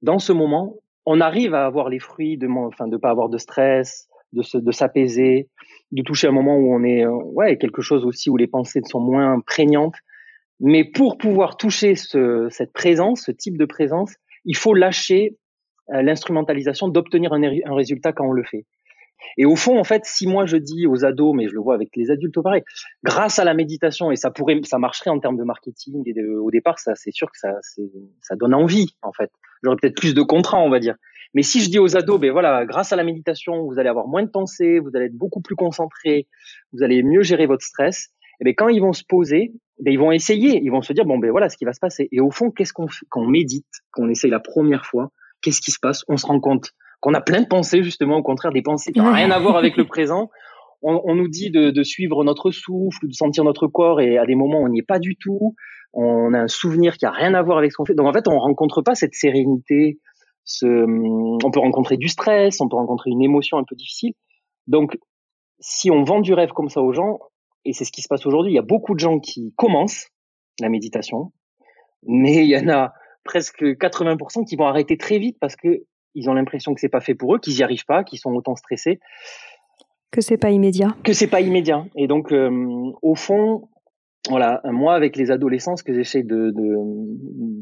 dans 0.00 0.18
ce 0.18 0.32
moment, 0.32 0.76
on 1.04 1.20
arrive 1.20 1.54
à 1.54 1.66
avoir 1.66 1.88
les 1.88 1.98
fruits 1.98 2.38
de, 2.38 2.48
enfin, 2.48 2.88
de 2.88 2.96
pas 2.96 3.10
avoir 3.10 3.28
de 3.28 3.36
stress, 3.36 4.08
de 4.32 4.72
s'apaiser, 4.72 5.48
de, 5.92 6.02
toucher 6.02 6.28
un 6.28 6.32
moment 6.32 6.56
où 6.56 6.74
on 6.74 6.82
est, 6.84 7.04
euh, 7.04 7.10
ouais, 7.10 7.58
quelque 7.58 7.82
chose 7.82 8.04
aussi 8.04 8.30
où 8.30 8.36
les 8.36 8.46
pensées 8.46 8.80
sont 8.86 9.00
moins 9.00 9.40
prégnantes. 9.40 9.96
Mais 10.60 10.84
pour 10.84 11.18
pouvoir 11.18 11.56
toucher 11.56 11.96
ce, 11.96 12.48
cette 12.50 12.72
présence, 12.72 13.22
ce 13.22 13.32
type 13.32 13.58
de 13.58 13.64
présence, 13.64 14.14
il 14.44 14.56
faut 14.56 14.74
lâcher 14.74 15.36
euh, 15.92 16.02
l'instrumentalisation 16.02 16.88
d'obtenir 16.88 17.32
un, 17.32 17.74
résultat 17.74 18.12
quand 18.12 18.26
on 18.26 18.32
le 18.32 18.44
fait. 18.44 18.64
Et 19.36 19.46
au 19.46 19.56
fond, 19.56 19.78
en 19.78 19.84
fait, 19.84 20.02
si 20.04 20.26
moi 20.26 20.46
je 20.46 20.56
dis 20.56 20.86
aux 20.86 21.04
ados, 21.04 21.34
mais 21.34 21.48
je 21.48 21.54
le 21.54 21.60
vois 21.60 21.74
avec 21.74 21.90
les 21.96 22.10
adultes 22.10 22.36
au 22.36 22.42
pareil, 22.42 22.62
grâce 23.04 23.38
à 23.38 23.44
la 23.44 23.54
méditation, 23.54 24.10
et 24.10 24.16
ça 24.16 24.30
pourrait, 24.30 24.60
ça 24.64 24.78
marcherait 24.78 25.10
en 25.10 25.20
termes 25.20 25.36
de 25.36 25.44
marketing, 25.44 26.02
et 26.06 26.22
au 26.22 26.50
départ, 26.50 26.78
ça, 26.78 26.94
c'est 26.94 27.12
sûr 27.12 27.28
que 27.30 27.38
ça, 27.38 27.52
ça 28.20 28.36
donne 28.36 28.54
envie, 28.54 28.96
en 29.02 29.12
fait. 29.12 29.30
J'aurais 29.62 29.76
peut-être 29.80 29.96
plus 29.96 30.14
de 30.14 30.22
contrats, 30.22 30.60
on 30.60 30.70
va 30.70 30.78
dire. 30.78 30.96
Mais 31.34 31.42
si 31.42 31.60
je 31.60 31.70
dis 31.70 31.78
aux 31.78 31.96
ados, 31.96 32.18
ben 32.18 32.32
voilà, 32.32 32.64
grâce 32.66 32.92
à 32.92 32.96
la 32.96 33.04
méditation, 33.04 33.64
vous 33.66 33.78
allez 33.78 33.88
avoir 33.88 34.08
moins 34.08 34.22
de 34.22 34.30
pensées, 34.30 34.80
vous 34.80 34.90
allez 34.94 35.06
être 35.06 35.16
beaucoup 35.16 35.40
plus 35.40 35.54
concentré, 35.54 36.26
vous 36.72 36.82
allez 36.82 37.02
mieux 37.02 37.22
gérer 37.22 37.46
votre 37.46 37.62
stress. 37.62 38.08
Et 38.40 38.44
ben 38.44 38.54
quand 38.56 38.68
ils 38.68 38.80
vont 38.80 38.92
se 38.92 39.04
poser, 39.06 39.52
ben 39.78 39.92
ils 39.92 39.98
vont 39.98 40.12
essayer, 40.12 40.60
ils 40.62 40.70
vont 40.70 40.82
se 40.82 40.92
dire 40.92 41.04
bon 41.04 41.18
ben 41.18 41.30
voilà 41.30 41.48
ce 41.48 41.56
qui 41.56 41.64
va 41.64 41.72
se 41.72 41.78
passer. 41.78 42.08
Et 42.10 42.20
au 42.20 42.30
fond, 42.30 42.50
qu'est-ce 42.50 42.72
qu'on 42.72 42.86
quand 43.10 43.20
on 43.20 43.28
médite, 43.28 43.68
qu'on 43.92 44.08
essaye 44.08 44.30
la 44.30 44.40
première 44.40 44.86
fois, 44.86 45.12
qu'est-ce 45.40 45.60
qui 45.60 45.70
se 45.70 45.78
passe? 45.80 46.04
On 46.08 46.16
se 46.16 46.26
rend 46.26 46.40
compte 46.40 46.72
qu'on 47.00 47.14
a 47.14 47.20
plein 47.20 47.40
de 47.40 47.46
pensées 47.46 47.82
justement, 47.82 48.18
au 48.18 48.22
contraire 48.22 48.52
des 48.52 48.62
pensées 48.62 48.92
qui 48.92 49.00
n'ont 49.00 49.12
rien 49.12 49.30
à 49.30 49.38
voir 49.38 49.56
avec 49.56 49.76
le 49.76 49.84
présent. 49.86 50.30
On, 50.82 51.00
on 51.04 51.14
nous 51.14 51.28
dit 51.28 51.50
de, 51.50 51.70
de, 51.70 51.82
suivre 51.82 52.24
notre 52.24 52.50
souffle, 52.50 53.06
de 53.06 53.12
sentir 53.12 53.44
notre 53.44 53.66
corps, 53.66 54.00
et 54.00 54.16
à 54.16 54.24
des 54.24 54.34
moments 54.34 54.60
on 54.60 54.68
n'y 54.68 54.80
est 54.80 54.86
pas 54.86 54.98
du 54.98 55.16
tout. 55.16 55.54
On 55.92 56.32
a 56.32 56.38
un 56.38 56.48
souvenir 56.48 56.96
qui 56.96 57.04
a 57.04 57.10
rien 57.10 57.34
à 57.34 57.42
voir 57.42 57.58
avec 57.58 57.72
ce 57.72 57.76
qu'on 57.76 57.84
fait. 57.84 57.94
Donc 57.94 58.06
en 58.06 58.12
fait, 58.12 58.28
on 58.28 58.38
rencontre 58.38 58.80
pas 58.80 58.94
cette 58.94 59.14
sérénité, 59.14 59.98
on 60.62 61.50
peut 61.52 61.60
rencontrer 61.60 61.96
du 61.96 62.08
stress, 62.08 62.60
on 62.60 62.68
peut 62.68 62.76
rencontrer 62.76 63.10
une 63.10 63.22
émotion 63.22 63.58
un 63.58 63.64
peu 63.68 63.76
difficile. 63.76 64.12
Donc, 64.66 64.98
si 65.60 65.90
on 65.90 66.04
vend 66.04 66.20
du 66.20 66.32
rêve 66.32 66.50
comme 66.50 66.68
ça 66.68 66.80
aux 66.80 66.92
gens, 66.92 67.18
et 67.64 67.72
c'est 67.72 67.84
ce 67.84 67.92
qui 67.92 68.02
se 68.02 68.08
passe 68.08 68.24
aujourd'hui, 68.26 68.52
il 68.52 68.56
y 68.56 68.58
a 68.58 68.62
beaucoup 68.62 68.94
de 68.94 69.00
gens 69.00 69.18
qui 69.18 69.52
commencent 69.56 70.08
la 70.60 70.68
méditation, 70.68 71.32
mais 72.06 72.44
il 72.44 72.48
y 72.48 72.56
en 72.56 72.68
a 72.68 72.92
presque 73.24 73.62
80% 73.62 74.46
qui 74.46 74.56
vont 74.56 74.66
arrêter 74.66 74.96
très 74.96 75.18
vite 75.18 75.36
parce 75.40 75.56
que 75.56 75.84
ils 76.14 76.28
ont 76.28 76.34
l'impression 76.34 76.74
que 76.74 76.80
c'est 76.80 76.88
pas 76.88 77.00
fait 77.00 77.14
pour 77.14 77.34
eux, 77.34 77.38
qu'ils 77.38 77.54
n'y 77.54 77.62
arrivent 77.62 77.86
pas, 77.86 78.04
qu'ils 78.04 78.18
sont 78.18 78.32
autant 78.32 78.56
stressés. 78.56 79.00
Que 80.10 80.20
c'est 80.20 80.38
pas 80.38 80.50
immédiat. 80.50 80.96
Que 81.04 81.12
c'est 81.12 81.28
pas 81.28 81.40
immédiat. 81.40 81.84
Et 81.96 82.08
donc, 82.08 82.32
euh, 82.32 82.50
au 83.02 83.14
fond, 83.14 83.68
voilà, 84.28 84.60
moi 84.64 84.94
avec 84.94 85.16
les 85.16 85.30
adolescents, 85.30 85.76
ce 85.76 85.84
que 85.84 85.94
j'essaie 85.94 86.22
de, 86.22 86.50
de, 86.50 86.76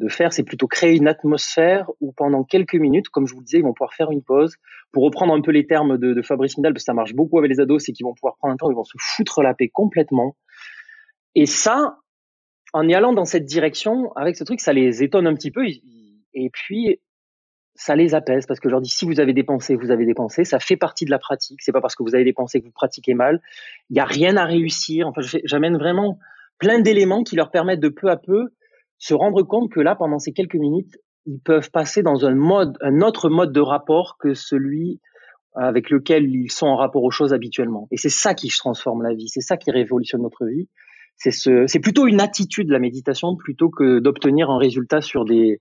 de, 0.01 0.09
faire, 0.09 0.33
c'est 0.33 0.43
plutôt 0.43 0.67
créer 0.67 0.97
une 0.97 1.07
atmosphère 1.07 1.91
où 2.01 2.13
pendant 2.13 2.43
quelques 2.45 2.75
minutes, 2.75 3.09
comme 3.11 3.27
je 3.27 3.35
vous 3.35 3.41
le 3.41 3.45
disais, 3.45 3.59
ils 3.59 3.65
vont 3.65 3.75
pouvoir 3.75 3.95
faire 3.95 4.11
une 4.11 4.23
pause. 4.23 4.57
Pour 4.93 5.05
reprendre 5.05 5.35
un 5.35 5.43
peu 5.43 5.51
les 5.51 5.67
termes 5.67 5.99
de, 5.99 6.15
de 6.15 6.23
Fabrice 6.23 6.57
Midal, 6.57 6.73
parce 6.73 6.85
que 6.85 6.87
ça 6.87 6.95
marche 6.95 7.15
beaucoup 7.15 7.39
avec 7.39 7.51
les 7.51 7.61
ados, 7.61 7.85
c'est 7.85 7.93
qu'ils 7.93 8.05
vont 8.05 8.15
pouvoir 8.15 8.37
prendre 8.39 8.55
un 8.55 8.57
temps, 8.57 8.71
ils 8.71 8.75
vont 8.75 8.85
se 8.85 8.97
foutre 8.99 9.43
la 9.43 9.55
paix 9.55 9.69
complètement. 9.69 10.35
Et 11.35 11.45
ça, 11.45 11.99
en 12.73 12.89
y 12.89 12.95
allant 12.95 13.13
dans 13.13 13.27
cette 13.27 13.45
direction, 13.45 14.13
avec 14.17 14.37
ce 14.37 14.45
truc, 14.45 14.61
ça 14.61 14.73
les 14.73 15.03
étonne 15.03 15.27
un 15.27 15.35
petit 15.35 15.51
peu. 15.51 15.67
Et 16.35 16.51
puis, 16.51 16.99
ça 17.79 17.95
les 17.95 18.15
apaise 18.15 18.45
parce 18.45 18.59
que 18.59 18.69
je 18.69 18.73
leur 18.73 18.81
dis 18.81 18.91
si 18.91 19.05
vous 19.05 19.21
avez 19.21 19.33
dépensé, 19.33 19.77
vous 19.77 19.93
avez 19.93 20.05
dépensé, 20.05 20.45
ça 20.45 20.59
fait 20.59 20.77
partie 20.77 21.05
de 21.05 21.11
la 21.11 21.21
pratique. 21.21 21.63
C'est 21.63 21.71
pas 21.71 21.81
parce 21.81 21.95
que 21.95 22.03
vous 22.03 22.17
avez 22.17 22.25
dépensé 22.25 22.61
que 22.61 22.67
vous 22.67 22.73
pratiquez 22.73 23.15
mal. 23.15 23.41
Il 23.89 23.97
y 23.97 24.01
a 24.01 24.05
rien 24.05 24.37
à 24.37 24.45
réussir. 24.45 25.07
Enfin, 25.07 25.21
j'amène 25.45 25.79
vraiment 25.79 26.19
plein 26.59 26.81
d'éléments 26.81 27.23
qui 27.23 27.37
leur 27.37 27.53
permettent 27.53 27.81
de 27.81 27.89
peu 27.89 28.11
à 28.11 28.17
peu 28.17 28.49
se 28.99 29.15
rendre 29.15 29.45
compte 29.45 29.71
que 29.71 29.79
là, 29.79 29.95
pendant 29.95 30.19
ces 30.19 30.33
quelques 30.33 30.57
minutes, 30.57 30.99
ils 31.27 31.39
peuvent 31.39 31.71
passer 31.71 32.03
dans 32.03 32.27
un 32.27 32.35
mode, 32.35 32.77
un 32.81 33.01
autre 33.01 33.29
mode 33.29 33.53
de 33.53 33.61
rapport 33.61 34.17
que 34.19 34.35
celui 34.35 35.01
avec 35.55 35.91
lequel 35.91 36.25
ils 36.25 36.51
sont 36.51 36.67
en 36.67 36.77
rapport 36.77 37.05
aux 37.05 37.11
choses 37.11 37.33
habituellement. 37.33 37.87
Et 37.93 37.97
c'est 37.97 38.09
ça 38.09 38.35
qui 38.35 38.49
transforme 38.49 39.03
la 39.03 39.15
vie, 39.15 39.29
c'est 39.29 39.41
ça 39.41 39.57
qui 39.57 39.71
révolutionne 39.71 40.23
notre 40.23 40.47
vie. 40.47 40.69
C'est 41.17 41.31
ce, 41.31 41.67
c'est 41.67 41.81
plutôt 41.81 42.07
une 42.07 42.21
attitude 42.21 42.71
la 42.71 42.79
méditation 42.79 43.37
plutôt 43.37 43.71
que 43.71 43.99
d'obtenir 43.99 44.51
un 44.51 44.59
résultat 44.59 45.01
sur 45.01 45.25
des 45.25 45.61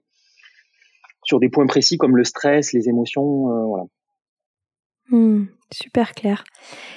sur 1.28 1.40
des 1.40 1.50
points 1.50 1.68
précis 1.68 1.98
comme 1.98 2.16
le 2.16 2.24
stress, 2.24 2.74
les 2.74 2.88
émotions, 2.88 3.52
euh, 3.52 3.66
voilà. 3.66 3.84
Hmm, 5.10 5.46
super 5.72 6.14
clair. 6.14 6.44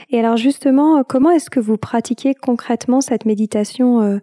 Et 0.09 0.19
alors 0.19 0.37
justement, 0.37 1.03
comment 1.05 1.31
est-ce 1.31 1.51
que 1.51 1.61
vous 1.61 1.77
pratiquez 1.77 2.35
concrètement 2.35 3.01
cette 3.01 3.25
méditation 3.25 4.01
euh, 4.03 4.19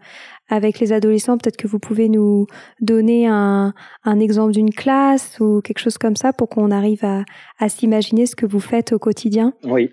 avec 0.50 0.80
les 0.80 0.92
adolescents? 0.92 1.38
Peut-être 1.38 1.58
que 1.58 1.68
vous 1.68 1.80
pouvez 1.80 2.10
nous 2.10 2.48
donner 2.82 3.28
un, 3.28 3.74
un 4.04 4.20
exemple 4.20 4.52
d'une 4.52 4.74
classe 4.74 5.40
ou 5.40 5.62
quelque 5.62 5.80
chose 5.80 5.98
comme 5.98 6.16
ça 6.16 6.34
pour 6.34 6.50
qu'on 6.50 6.72
arrive 6.72 7.06
à, 7.06 7.24
à 7.60 7.70
s'imaginer 7.70 8.26
ce 8.26 8.36
que 8.36 8.46
vous 8.46 8.60
faites 8.60 8.92
au 8.92 9.00
quotidien? 9.00 9.54
Oui. 9.64 9.90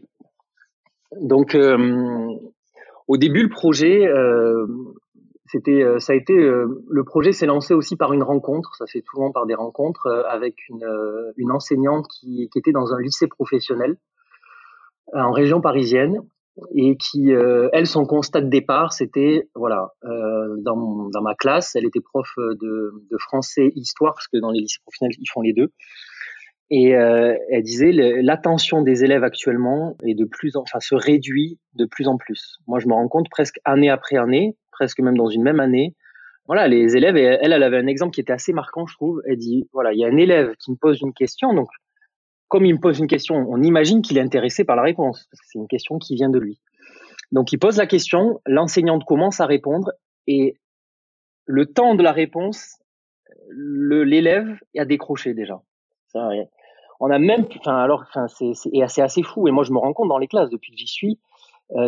Donc, 1.21 1.55
euh, 1.55 2.29
au 3.07 3.17
début, 3.17 3.43
le 3.43 3.49
projet, 3.49 4.07
euh, 4.07 4.67
c'était, 5.55 5.85
euh, 5.85 6.01
ça 6.01 6.15
a 6.15 6.17
été, 6.17 6.33
euh, 6.33 6.83
le 6.89 7.05
projet 7.05 7.31
s'est 7.31 7.47
lancé 7.47 7.75
aussi 7.75 7.95
par 7.95 8.13
une 8.13 8.25
rencontre. 8.25 8.75
Ça 8.75 8.87
fait 8.89 9.05
souvent 9.09 9.31
par 9.31 9.47
des 9.47 9.55
rencontres 9.55 10.07
euh, 10.07 10.25
avec 10.29 10.57
une, 10.69 11.53
enseignante 11.53 12.07
qui, 12.09 12.49
était 12.57 12.73
dans 12.73 12.93
un 12.93 13.01
lycée 13.01 13.29
professionnel 13.29 13.97
en 15.13 15.31
région 15.31 15.61
parisienne 15.61 16.19
et 16.75 16.97
qui, 16.97 17.31
elle, 17.31 17.87
son 17.87 18.05
constat 18.07 18.41
de 18.41 18.49
départ, 18.49 18.93
c'était, 18.93 19.49
voilà, 19.55 19.93
dans, 20.03 21.21
ma 21.23 21.35
classe, 21.35 21.77
elle 21.77 21.85
était 21.85 22.01
prof 22.01 22.27
de, 22.37 23.17
français 23.19 23.71
histoire 23.77 24.15
parce 24.15 24.27
que 24.27 24.39
dans 24.39 24.51
les 24.51 24.61
lycées 24.61 24.81
professionnels, 24.83 25.15
ils 25.21 25.31
font 25.33 25.43
les 25.43 25.53
deux. 25.53 25.69
Et 26.71 26.91
elle 26.91 27.63
disait 27.63 27.93
l'attention 27.93 28.83
des 28.83 29.05
élèves 29.05 29.23
actuellement 29.23 29.97
est 30.05 30.15
de 30.15 30.25
plus 30.25 30.57
en, 30.57 30.63
enfin 30.63 30.81
se 30.81 30.95
réduit 30.97 31.61
de 31.75 31.87
plus 31.87 32.09
en 32.09 32.17
plus. 32.17 32.59
Moi, 32.67 32.81
je 32.81 32.89
me 32.89 32.95
rends 32.95 33.09
compte 33.09 33.29
presque 33.29 33.61
année 33.65 33.91
après 33.91 34.17
année, 34.17 34.57
presque 34.75 35.01
même 35.01 35.17
dans 35.17 35.29
une 35.29 35.43
même 35.43 35.61
année. 35.61 35.95
Voilà, 36.47 36.69
les 36.69 36.97
élèves, 36.97 37.17
elle, 37.17 37.53
elle 37.53 37.63
avait 37.63 37.79
un 37.79 37.87
exemple 37.87 38.13
qui 38.13 38.21
était 38.21 38.33
assez 38.33 38.53
marquant, 38.53 38.87
je 38.87 38.95
trouve. 38.95 39.23
Elle 39.27 39.39
dit 39.39 39.69
voilà, 39.73 39.93
il 39.93 39.99
y 39.99 40.05
a 40.05 40.09
un 40.09 40.17
élève 40.17 40.55
qui 40.59 40.71
me 40.71 40.77
pose 40.77 41.01
une 41.01 41.15
question, 41.15 41.55
donc 41.55 41.69
comme 42.49 42.67
il 42.67 42.75
me 42.75 42.81
pose 42.81 42.99
une 42.99 43.07
question, 43.07 43.35
on 43.49 43.63
imagine 43.63 44.03
qu'il 44.03 44.19
est 44.19 44.21
intéressé 44.21 44.65
par 44.65 44.77
la 44.77 44.83
réponse 44.83 45.27
parce 45.31 45.41
que 45.41 45.47
c'est 45.51 45.59
une 45.59 45.69
question 45.69 45.99
qui 45.99 46.15
vient 46.15 46.29
de 46.29 46.39
lui. 46.39 46.61
Donc 47.33 47.53
il 47.53 47.59
pose 47.59 47.79
la 47.79 47.87
question, 47.87 48.41
l'enseignante 48.47 49.05
commence 49.05 49.41
à 49.41 49.47
répondre 49.47 49.91
et 50.27 50.57
le 51.47 51.67
temps 51.67 51.95
de 51.95 52.03
la 52.03 52.13
réponse, 52.13 52.79
l'élève 53.51 54.49
a 54.79 54.85
décroché 54.85 55.35
déjà. 55.35 55.61
On 57.01 57.11
a 57.11 57.19
même, 57.19 57.47
enfin 57.59 57.77
alors, 57.77 58.05
enfin 58.09 58.27
c'est 58.29 59.03
assez 59.03 59.23
fou. 59.23 59.49
Et 59.49 59.51
moi, 59.51 59.65
je 59.65 59.73
me 59.73 59.79
rends 59.79 59.93
compte 59.93 60.09
dans 60.09 60.19
les 60.19 60.29
classes 60.29 60.51
depuis 60.51 60.73
que 60.73 60.79
j'y 60.79 60.87
suis, 60.87 61.19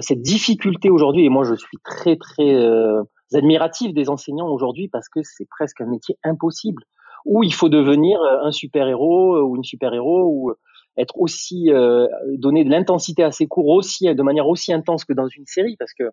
cette 0.01 0.23
difficulté 0.23 0.91
aujourd'hui. 0.91 1.25
Et 1.25 1.29
moi, 1.29 1.45
je 1.45 1.55
suis 1.55 1.79
très 1.85 2.17
très 2.17 2.55
euh, 2.55 3.03
admiratif 3.35 3.93
des 3.93 4.09
enseignants 4.09 4.49
aujourd'hui 4.49 4.89
parce 4.89 5.09
que 5.09 5.21
c'est 5.23 5.49
presque 5.49 5.81
un 5.81 5.87
métier 5.87 6.17
impossible 6.25 6.83
où 7.25 7.43
il 7.43 7.53
faut 7.53 7.69
devenir 7.69 8.21
euh, 8.21 8.45
un 8.45 8.53
super 8.53 8.87
héros 8.89 9.41
ou 9.43 9.57
une 9.57 9.65
super 9.65 9.93
héros 9.93 10.25
ou 10.25 10.53
être 10.97 11.15
aussi 11.19 11.71
euh, 11.71 12.07
donner 12.39 12.65
de 12.65 12.71
l'intensité 12.71 13.23
à 13.23 13.33
ses 13.33 13.47
cours 13.47 13.69
aussi 13.69 14.15
de 14.15 14.23
manière 14.23 14.49
aussi 14.49 14.73
intense 14.73 15.05
que 15.05 15.13
dans 15.13 15.29
une 15.29 15.45
série 15.47 15.77
parce 15.77 15.93
que 15.93 16.05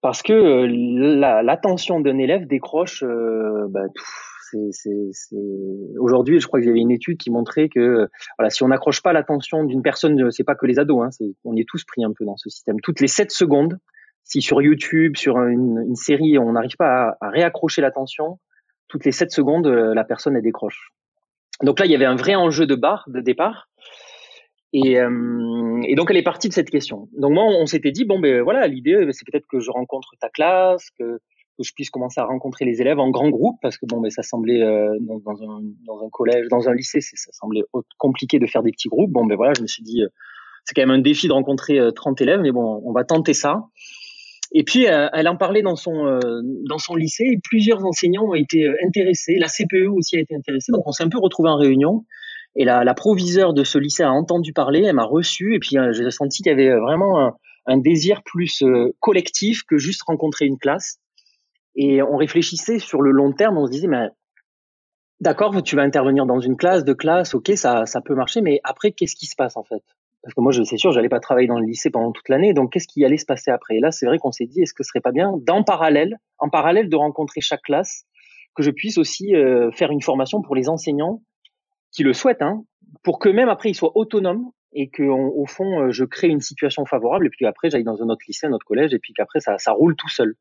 parce 0.00 0.22
que 0.22 0.66
l'attention 1.42 2.00
d'un 2.00 2.16
élève 2.16 2.46
décroche 2.46 3.04
bah, 3.04 3.82
tout, 3.94 4.04
aujourd'hui, 5.98 6.40
je 6.40 6.46
crois 6.46 6.60
que 6.60 6.66
j'avais 6.66 6.80
une 6.80 6.90
étude 6.90 7.18
qui 7.18 7.30
montrait 7.30 7.68
que 7.68 8.08
voilà, 8.38 8.50
si 8.50 8.62
on 8.62 8.68
n'accroche 8.68 9.02
pas 9.02 9.12
l'attention 9.12 9.64
d'une 9.64 9.82
personne, 9.82 10.30
c'est 10.30 10.44
pas 10.44 10.54
que 10.54 10.66
les 10.66 10.78
ados, 10.78 11.04
hein, 11.04 11.26
on 11.44 11.56
est 11.56 11.68
tous 11.68 11.84
pris 11.84 12.04
un 12.04 12.12
peu 12.12 12.24
dans 12.24 12.36
ce 12.36 12.48
système. 12.50 12.80
Toutes 12.80 13.00
les 13.00 13.08
7 13.08 13.30
secondes, 13.30 13.78
si 14.24 14.42
sur 14.42 14.62
YouTube, 14.62 15.16
sur 15.16 15.38
une, 15.38 15.94
série, 15.96 16.38
on 16.38 16.52
n'arrive 16.52 16.76
pas 16.76 17.16
à, 17.20 17.30
réaccrocher 17.30 17.82
l'attention, 17.82 18.38
toutes 18.88 19.04
les 19.04 19.12
7 19.12 19.30
secondes, 19.30 19.66
euh, 19.66 19.94
la 19.94 20.04
personne 20.04 20.36
elle 20.36 20.42
décroche. 20.42 20.92
Donc 21.62 21.78
là, 21.78 21.86
il 21.86 21.92
y 21.92 21.94
avait 21.94 22.06
un 22.06 22.16
vrai 22.16 22.34
enjeu 22.34 22.66
de 22.66 22.74
barre 22.74 23.04
de 23.08 23.20
départ. 23.20 23.68
Euh, 24.74 25.80
et, 25.84 25.96
donc 25.96 26.10
elle 26.10 26.16
est 26.16 26.22
partie 26.22 26.48
de 26.48 26.54
cette 26.54 26.70
question. 26.70 27.08
Donc 27.18 27.32
moi, 27.32 27.44
on 27.44 27.66
s'était 27.66 27.90
dit 27.90 28.04
bon 28.04 28.20
ben 28.20 28.42
voilà, 28.42 28.68
l'idée 28.68 29.08
c'est 29.10 29.26
peut-être 29.26 29.46
que 29.50 29.58
je 29.58 29.70
rencontre 29.70 30.14
ta 30.20 30.28
classe, 30.28 30.90
que 30.96 31.18
que 31.62 31.68
je 31.68 31.74
puisse 31.74 31.90
commencer 31.90 32.20
à 32.20 32.24
rencontrer 32.24 32.64
les 32.64 32.80
élèves 32.80 32.98
en 32.98 33.10
grand 33.10 33.28
groupe 33.28 33.56
parce 33.62 33.76
que 33.76 33.86
bon, 33.86 34.00
mais 34.00 34.10
ça 34.10 34.22
semblait 34.22 34.62
euh, 34.62 34.96
dans, 35.00 35.20
un, 35.42 36.08
collège, 36.10 36.46
dans 36.50 36.68
un 36.68 36.74
lycée, 36.74 37.00
ça 37.00 37.32
semblait 37.32 37.62
compliqué 37.98 38.38
de 38.38 38.46
faire 38.46 38.62
des 38.62 38.72
petits 38.72 38.88
groupes. 38.88 39.10
Bon, 39.10 39.26
ben 39.26 39.36
voilà, 39.36 39.52
je 39.56 39.62
me 39.62 39.66
suis 39.66 39.82
dit, 39.82 40.02
euh, 40.02 40.08
c'est 40.64 40.74
quand 40.74 40.82
même 40.82 40.90
un 40.98 41.00
défi 41.00 41.28
de 41.28 41.32
rencontrer 41.32 41.78
30 41.94 42.20
euh, 42.20 42.24
élèves, 42.24 42.40
mais 42.40 42.52
bon, 42.52 42.82
on 42.84 42.92
va 42.92 43.04
tenter 43.04 43.34
ça. 43.34 43.64
Et 44.52 44.64
puis, 44.64 44.84
elle 44.84 45.28
en 45.28 45.36
parlait 45.36 45.62
dans 45.62 45.76
son 45.76 46.18
dans 46.68 46.78
son 46.78 46.96
lycée. 46.96 47.22
Et 47.24 47.38
plusieurs 47.40 47.84
enseignants 47.84 48.24
ont 48.24 48.34
été 48.34 48.68
intéressés. 48.84 49.36
La 49.38 49.46
CPE 49.46 49.86
aussi 49.94 50.16
a 50.16 50.20
été 50.20 50.34
intéressée. 50.34 50.72
Donc, 50.72 50.82
on 50.88 50.90
s'est 50.90 51.04
un 51.04 51.08
peu 51.08 51.20
retrouvé 51.20 51.48
en 51.50 51.56
réunion. 51.56 52.04
Et 52.56 52.64
la, 52.64 52.94
proviseure 52.94 53.54
de 53.54 53.62
ce 53.62 53.78
lycée 53.78 54.02
a 54.02 54.10
entendu 54.10 54.52
parler, 54.52 54.82
elle 54.82 54.96
m'a 54.96 55.04
reçu, 55.04 55.54
et 55.54 55.60
puis 55.60 55.76
j'ai 55.92 56.10
senti 56.10 56.42
qu'il 56.42 56.50
y 56.50 56.52
avait 56.52 56.76
vraiment 56.80 57.30
un 57.66 57.78
désir 57.78 58.24
plus 58.24 58.64
collectif 58.98 59.62
que 59.62 59.78
juste 59.78 60.02
rencontrer 60.02 60.46
une 60.46 60.58
classe. 60.58 60.98
Et 61.76 62.02
on 62.02 62.16
réfléchissait 62.16 62.78
sur 62.78 63.00
le 63.00 63.10
long 63.10 63.32
terme, 63.32 63.56
on 63.56 63.66
se 63.66 63.70
disait, 63.70 63.88
mais 63.88 64.08
d'accord, 65.20 65.62
tu 65.62 65.76
vas 65.76 65.82
intervenir 65.82 66.26
dans 66.26 66.40
une 66.40 66.56
classe, 66.56 66.84
de 66.84 66.92
classe, 66.92 67.34
ok, 67.34 67.52
ça, 67.54 67.86
ça 67.86 68.00
peut 68.00 68.14
marcher, 68.14 68.40
mais 68.40 68.60
après, 68.64 68.92
qu'est-ce 68.92 69.14
qui 69.14 69.26
se 69.26 69.36
passe 69.36 69.56
en 69.56 69.64
fait? 69.64 69.82
Parce 70.22 70.34
que 70.34 70.40
moi, 70.40 70.52
je 70.52 70.62
c'est 70.64 70.76
sûr, 70.76 70.92
j'allais 70.92 71.08
pas 71.08 71.20
travailler 71.20 71.46
dans 71.46 71.58
le 71.58 71.64
lycée 71.64 71.90
pendant 71.90 72.12
toute 72.12 72.28
l'année, 72.28 72.52
donc 72.52 72.72
qu'est-ce 72.72 72.88
qui 72.88 73.04
allait 73.04 73.16
se 73.16 73.24
passer 73.24 73.50
après? 73.50 73.76
Et 73.76 73.80
là, 73.80 73.90
c'est 73.90 74.06
vrai 74.06 74.18
qu'on 74.18 74.32
s'est 74.32 74.46
dit, 74.46 74.62
est-ce 74.62 74.74
que 74.74 74.82
ce 74.82 74.88
serait 74.88 75.00
pas 75.00 75.12
bien, 75.12 75.32
d'en 75.46 75.62
parallèle, 75.62 76.16
en 76.38 76.50
parallèle 76.50 76.88
de 76.88 76.96
rencontrer 76.96 77.40
chaque 77.40 77.62
classe, 77.62 78.04
que 78.54 78.62
je 78.62 78.70
puisse 78.70 78.98
aussi 78.98 79.34
euh, 79.34 79.70
faire 79.70 79.90
une 79.90 80.02
formation 80.02 80.42
pour 80.42 80.54
les 80.54 80.68
enseignants 80.68 81.22
qui 81.92 82.02
le 82.02 82.12
souhaitent, 82.12 82.42
hein, 82.42 82.64
pour 83.02 83.18
que 83.18 83.28
même 83.28 83.48
après 83.48 83.70
ils 83.70 83.74
soient 83.74 83.92
autonomes 83.94 84.50
et 84.72 84.88
que 84.88 85.02
au 85.02 85.46
fond, 85.46 85.80
euh, 85.80 85.90
je 85.90 86.04
crée 86.04 86.28
une 86.28 86.40
situation 86.40 86.84
favorable, 86.84 87.26
et 87.26 87.30
puis 87.30 87.46
après, 87.46 87.70
j'aille 87.70 87.84
dans 87.84 88.02
un 88.02 88.08
autre 88.08 88.22
lycée, 88.28 88.46
un 88.46 88.52
autre 88.52 88.66
collège, 88.66 88.92
et 88.94 88.98
puis 88.98 89.12
qu'après, 89.14 89.40
ça 89.40 89.72
roule 89.72 89.96
tout 89.96 90.08
seul 90.08 90.36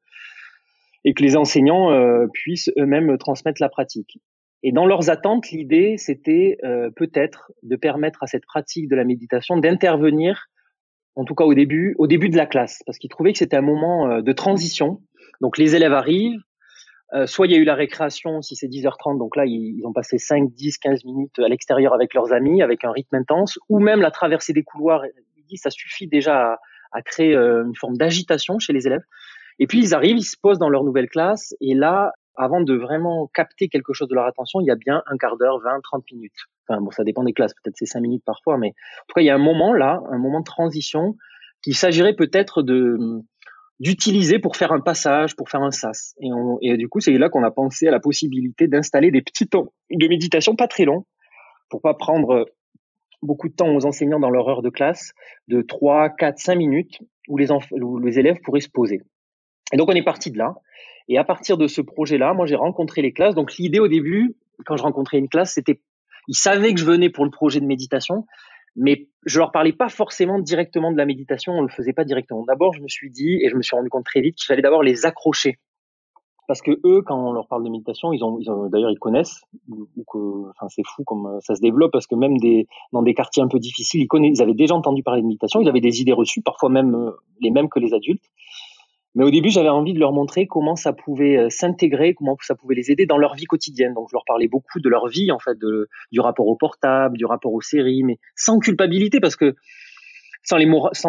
et 1.06 1.14
que 1.14 1.24
les 1.24 1.38
enseignants 1.38 1.92
euh, 1.92 2.28
puissent 2.34 2.72
eux-mêmes 2.78 3.18
transmettre 3.18 3.62
la 3.62 3.70
pratique. 3.70 4.20
Et 4.64 4.72
dans 4.72 4.86
leurs 4.86 5.10
attentes, 5.10 5.50
l'idée, 5.52 5.96
c'était 5.98 6.58
euh, 6.64 6.90
peut-être 6.96 7.52
de 7.64 7.76
permettre 7.78 8.24
à 8.24 8.28
cette 8.28 8.46
pratique 8.46 8.90
de 8.90 8.96
la 8.96 9.06
méditation 9.06 9.58
d'intervenir, 9.58 10.48
en 11.16 11.24
tout 11.24 11.36
cas 11.36 11.46
au 11.46 11.54
début, 11.54 11.96
au 11.98 12.08
début 12.08 12.30
de 12.30 12.36
la 12.36 12.46
classe, 12.46 12.82
parce 12.86 12.98
qu'ils 12.98 13.10
trouvaient 13.10 13.32
que 13.32 13.38
c'était 13.38 13.56
un 13.56 13.62
moment 13.62 14.10
euh, 14.10 14.22
de 14.22 14.32
transition. 14.34 15.02
Donc 15.40 15.58
les 15.58 15.76
élèves 15.76 15.94
arrivent, 15.94 16.42
soit 17.26 17.48
il 17.48 17.54
y 17.54 17.56
a 17.56 17.58
eu 17.58 17.64
la 17.64 17.74
récréation, 17.74 18.42
si 18.42 18.56
c'est 18.56 18.68
10h30, 18.68 19.18
donc 19.18 19.36
là 19.36 19.44
ils, 19.46 19.82
ont 19.84 19.94
passé 19.94 20.20
5, 20.20 20.52
10, 20.54 20.78
15 20.78 21.06
minutes 21.06 21.40
à 21.40 21.48
l'extérieur 21.48 21.94
avec 21.94 22.14
leurs 22.14 22.34
amis, 22.34 22.62
avec 22.62 22.84
un 22.84 22.92
rythme 22.92 23.16
intense, 23.16 23.58
ou 23.68 23.80
même 23.80 24.02
la 24.02 24.12
traversée 24.12 24.54
des 24.54 24.64
couloirs. 24.64 25.06
Il 25.38 25.46
dit 25.46 25.58
ça 25.58 25.72
suffit 25.72 26.08
déjà 26.08 26.60
à 26.92 27.02
créer 27.02 27.36
une 27.36 27.76
forme 27.76 27.98
d'agitation 27.98 28.60
chez 28.60 28.74
les 28.74 28.86
élèves. 28.86 29.02
Et 29.60 29.68
puis 29.68 29.80
ils 29.80 29.94
arrivent, 29.94 30.18
ils 30.18 30.24
se 30.24 30.38
posent 30.42 30.60
dans 30.60 30.70
leur 30.70 30.84
nouvelle 30.84 31.10
classe, 31.10 31.54
et 31.62 31.76
là, 31.76 32.14
avant 32.36 32.62
de 32.62 32.74
vraiment 32.74 33.30
capter 33.34 33.68
quelque 33.68 33.92
chose 33.94 34.08
de 34.08 34.16
leur 34.16 34.26
attention, 34.26 34.62
il 34.62 34.66
y 34.66 34.72
a 34.72 34.76
bien 34.76 35.04
un 35.08 35.18
quart 35.18 35.38
d'heure, 35.38 35.60
20, 35.60 35.82
30 35.84 36.04
minutes. 36.14 36.32
Enfin 36.68 36.80
bon, 36.80 36.92
ça 36.92 37.04
dépend 37.04 37.24
des 37.24 37.34
classes, 37.34 37.54
peut-être 37.54 37.76
c'est 37.78 37.86
5 37.86 38.00
minutes 38.00 38.24
parfois, 38.26 38.58
mais 38.58 38.70
en 38.70 39.06
tout 39.08 39.14
cas, 39.16 39.22
il 39.22 39.26
y 39.26 39.30
a 39.30 39.36
un 39.36 39.40
moment 39.40 39.74
là, 39.74 40.02
un 40.10 40.18
moment 40.18 40.40
de 40.40 40.46
transition 40.46 41.16
qu'il 41.62 41.76
s'agirait 41.76 42.16
peut-être 42.16 42.64
d'utiliser 43.82 44.40
pour 44.40 44.56
faire 44.56 44.72
un 44.72 44.80
passage, 44.80 45.36
pour 45.36 45.50
faire 45.50 45.62
un 45.62 45.72
sas. 45.72 46.16
Et, 46.62 46.78
du 46.78 46.88
coup, 46.88 47.02
c'est 47.02 47.12
là 47.18 47.28
qu'on 47.28 47.44
a 47.44 47.52
pensé 47.52 47.88
à 47.88 47.92
la 47.92 48.00
possibilité 48.00 48.70
d'installer 48.70 49.12
des 49.12 49.22
petits 49.22 49.48
temps 49.48 49.74
de 49.92 50.08
méditation 50.08 50.56
pas 50.56 50.70
très 50.70 50.86
longs, 50.86 51.06
pour 51.70 51.82
pas 51.82 51.94
prendre 51.94 52.46
beaucoup 53.22 53.50
de 53.50 53.54
temps 53.54 53.76
aux 53.76 53.86
enseignants 53.86 54.22
dans 54.22 54.30
leur 54.30 54.48
heure 54.48 54.62
de 54.62 54.70
classe, 54.70 55.12
de 55.50 55.62
3, 55.62 56.12
4, 56.12 56.38
5 56.38 56.56
minutes, 56.56 57.00
où 57.28 57.38
les 57.38 58.20
élèves 58.20 58.40
pourraient 58.42 58.62
se 58.62 58.70
poser. 58.70 59.02
Et 59.74 59.78
donc 59.78 59.90
on 59.90 59.94
est 59.94 60.04
parti 60.04 60.32
de 60.32 60.38
là. 60.38 60.56
Et 61.08 61.18
à 61.18 61.24
partir 61.24 61.58
de 61.58 61.68
ce 61.68 61.82
projet-là, 61.82 62.34
moi 62.34 62.46
j'ai 62.46 62.56
rencontré 62.56 63.02
les 63.02 63.14
classes. 63.14 63.36
Donc 63.36 63.56
l'idée 63.58 63.80
au 63.80 63.88
début, 63.88 64.36
quand 64.66 64.78
je 64.78 64.84
rencontrais 64.84 65.18
une 65.18 65.30
classe, 65.30 65.54
c'était, 65.54 65.82
ils 66.28 66.36
savaient 66.36 66.74
que 66.74 66.80
je 66.80 66.86
venais 66.86 67.10
pour 67.10 67.26
le 67.26 67.32
projet 67.32 67.60
de 67.60 67.66
méditation, 67.66 68.26
mais 68.76 69.08
je 69.26 69.40
leur 69.40 69.52
parlais 69.52 69.74
pas 69.74 69.90
forcément 69.90 70.40
directement 70.40 70.92
de 70.92 70.98
la 70.98 71.06
méditation. 71.06 71.54
On 71.54 71.62
le 71.62 71.70
faisait 71.70 71.94
pas 71.94 72.04
directement. 72.04 72.44
D'abord, 72.44 72.74
je 72.74 72.82
me 72.82 72.88
suis 72.88 73.10
dit 73.10 73.40
et 73.44 73.50
je 73.50 73.56
me 73.56 73.62
suis 73.62 73.76
rendu 73.76 73.90
compte 73.90 74.06
très 74.06 74.22
vite 74.22 74.36
qu'il 74.36 74.46
fallait 74.46 74.62
d'abord 74.62 74.84
les 74.84 75.06
accrocher, 75.06 75.60
parce 76.50 76.64
que 76.64 76.72
eux, 76.84 77.04
quand 77.04 77.30
on 77.30 77.32
leur 77.32 77.48
parle 77.48 77.64
de 77.64 77.70
méditation, 77.70 78.12
ils 78.12 78.24
ont, 78.24 78.40
ils 78.40 78.50
ont 78.50 78.70
d'ailleurs 78.70 78.90
ils 78.90 78.98
connaissent 78.98 79.44
ou, 79.70 79.88
que, 80.12 80.50
enfin 80.50 80.68
c'est 80.68 80.82
fou 80.84 81.04
comme 81.04 81.38
ça 81.42 81.54
se 81.54 81.62
développe 81.62 81.92
parce 81.92 82.08
que 82.08 82.16
même 82.16 82.40
des 82.40 82.68
dans 82.92 83.04
des 83.04 83.14
quartiers 83.14 83.44
un 83.44 83.48
peu 83.48 83.60
difficiles, 83.60 84.02
ils 84.02 84.08
connaissent, 84.08 84.40
ils 84.40 84.42
avaient 84.42 84.56
déjà 84.56 84.74
entendu 84.74 85.04
parler 85.04 85.22
de 85.22 85.28
méditation, 85.28 85.62
ils 85.62 85.70
avaient 85.70 85.80
des 85.80 86.02
idées 86.02 86.12
reçues, 86.12 86.42
parfois 86.42 86.70
même 86.70 86.96
euh, 86.96 87.12
les 87.40 87.52
mêmes 87.52 87.70
que 87.70 87.80
les 87.80 87.94
adultes 87.94 88.26
Mais 89.20 89.26
au 89.26 89.32
début, 89.32 89.50
j'avais 89.50 89.68
envie 89.68 89.92
de 89.92 90.00
leur 90.00 90.14
montrer 90.14 90.48
comment 90.48 90.78
ça 90.78 90.94
pouvait 90.94 91.36
euh, 91.36 91.50
s'intégrer, 91.50 92.14
comment 92.14 92.38
ça 92.42 92.56
pouvait 92.56 92.74
les 92.74 92.90
aider 92.90 93.06
dans 93.06 93.18
leur 93.18 93.36
vie 93.36 93.44
quotidienne. 93.44 93.94
Donc, 93.94 94.08
je 94.10 94.16
leur 94.16 94.24
parlais 94.26 94.48
beaucoup 94.48 94.80
de 94.80 94.88
leur 94.88 95.10
vie, 95.10 95.30
en 95.30 95.40
fait, 95.40 95.58
du 95.60 96.20
rapport 96.22 96.48
au 96.48 96.56
portable, 96.56 97.18
du 97.18 97.26
rapport 97.26 97.52
aux 97.52 97.60
séries, 97.60 98.04
mais 98.04 98.18
sans 98.38 98.60
culpabilité, 98.60 99.20
parce 99.20 99.36
que 99.36 99.56
sans, 100.44 100.58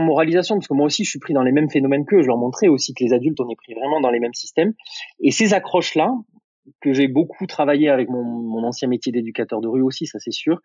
moralisation, 0.00 0.56
parce 0.56 0.66
que 0.66 0.74
moi 0.74 0.86
aussi, 0.86 1.04
je 1.04 1.10
suis 1.10 1.20
pris 1.20 1.34
dans 1.34 1.44
les 1.44 1.52
mêmes 1.52 1.70
phénomènes 1.70 2.04
qu'eux. 2.04 2.22
Je 2.22 2.26
leur 2.26 2.36
montrais 2.36 2.66
aussi 2.66 2.94
que 2.94 3.04
les 3.04 3.12
adultes, 3.12 3.38
on 3.38 3.48
est 3.48 3.54
pris 3.54 3.74
vraiment 3.74 4.00
dans 4.00 4.10
les 4.10 4.18
mêmes 4.18 4.34
systèmes. 4.34 4.74
Et 5.20 5.30
ces 5.30 5.54
accroches-là, 5.54 6.12
que 6.80 6.92
j'ai 6.92 7.06
beaucoup 7.06 7.46
travaillé 7.46 7.90
avec 7.90 8.08
mon, 8.08 8.64
ancien 8.64 8.88
métier 8.88 9.12
d'éducateur 9.12 9.60
de 9.60 9.68
rue 9.68 9.82
aussi, 9.82 10.06
ça 10.06 10.18
c'est 10.18 10.32
sûr, 10.32 10.58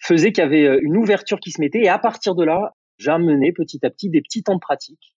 faisaient 0.00 0.32
qu'il 0.32 0.42
y 0.42 0.46
avait 0.46 0.66
euh, 0.66 0.80
une 0.82 0.96
ouverture 0.96 1.38
qui 1.38 1.52
se 1.52 1.60
mettait. 1.60 1.82
Et 1.82 1.88
à 1.88 2.00
partir 2.00 2.34
de 2.34 2.44
là, 2.44 2.74
amené 3.06 3.52
petit 3.52 3.78
à 3.86 3.90
petit 3.90 4.10
des 4.10 4.20
petits 4.20 4.42
temps 4.42 4.56
de 4.56 4.60
pratique 4.60 5.14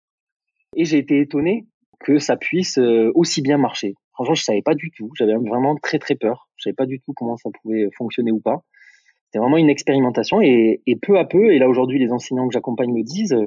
et 0.75 0.85
j'ai 0.85 0.97
été 0.97 1.19
étonné 1.19 1.67
que 2.03 2.19
ça 2.19 2.37
puisse 2.37 2.77
euh, 2.77 3.11
aussi 3.15 3.41
bien 3.41 3.57
marcher. 3.57 3.95
Franchement, 4.13 4.35
je 4.35 4.43
savais 4.43 4.61
pas 4.61 4.75
du 4.75 4.91
tout. 4.91 5.09
J'avais 5.17 5.35
vraiment 5.35 5.75
très 5.75 5.99
très 5.99 6.15
peur. 6.15 6.49
Je 6.57 6.63
savais 6.63 6.75
pas 6.75 6.85
du 6.85 6.99
tout 6.99 7.13
comment 7.15 7.37
ça 7.37 7.49
pouvait 7.61 7.87
fonctionner 7.97 8.31
ou 8.31 8.39
pas. 8.39 8.63
C'était 9.25 9.39
vraiment 9.39 9.57
une 9.57 9.69
expérimentation 9.69 10.41
et, 10.41 10.81
et, 10.85 10.95
peu 10.97 11.17
à 11.17 11.23
peu, 11.23 11.53
et 11.53 11.59
là 11.59 11.69
aujourd'hui 11.69 11.99
les 11.99 12.11
enseignants 12.11 12.47
que 12.47 12.53
j'accompagne 12.53 12.91
me 12.91 13.01
disent, 13.01 13.31
euh, 13.31 13.45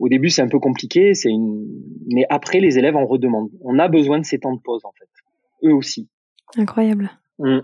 au 0.00 0.08
début 0.08 0.28
c'est 0.28 0.42
un 0.42 0.48
peu 0.48 0.58
compliqué, 0.58 1.14
c'est 1.14 1.30
une, 1.30 1.66
mais 2.12 2.26
après 2.30 2.58
les 2.58 2.78
élèves 2.78 2.96
en 2.96 3.06
redemandent. 3.06 3.50
On 3.60 3.78
a 3.78 3.86
besoin 3.86 4.18
de 4.18 4.24
ces 4.24 4.40
temps 4.40 4.52
de 4.52 4.60
pause 4.60 4.84
en 4.84 4.90
fait, 4.98 5.68
eux 5.68 5.72
aussi. 5.72 6.08
Incroyable. 6.56 7.12
Mmh. 7.38 7.60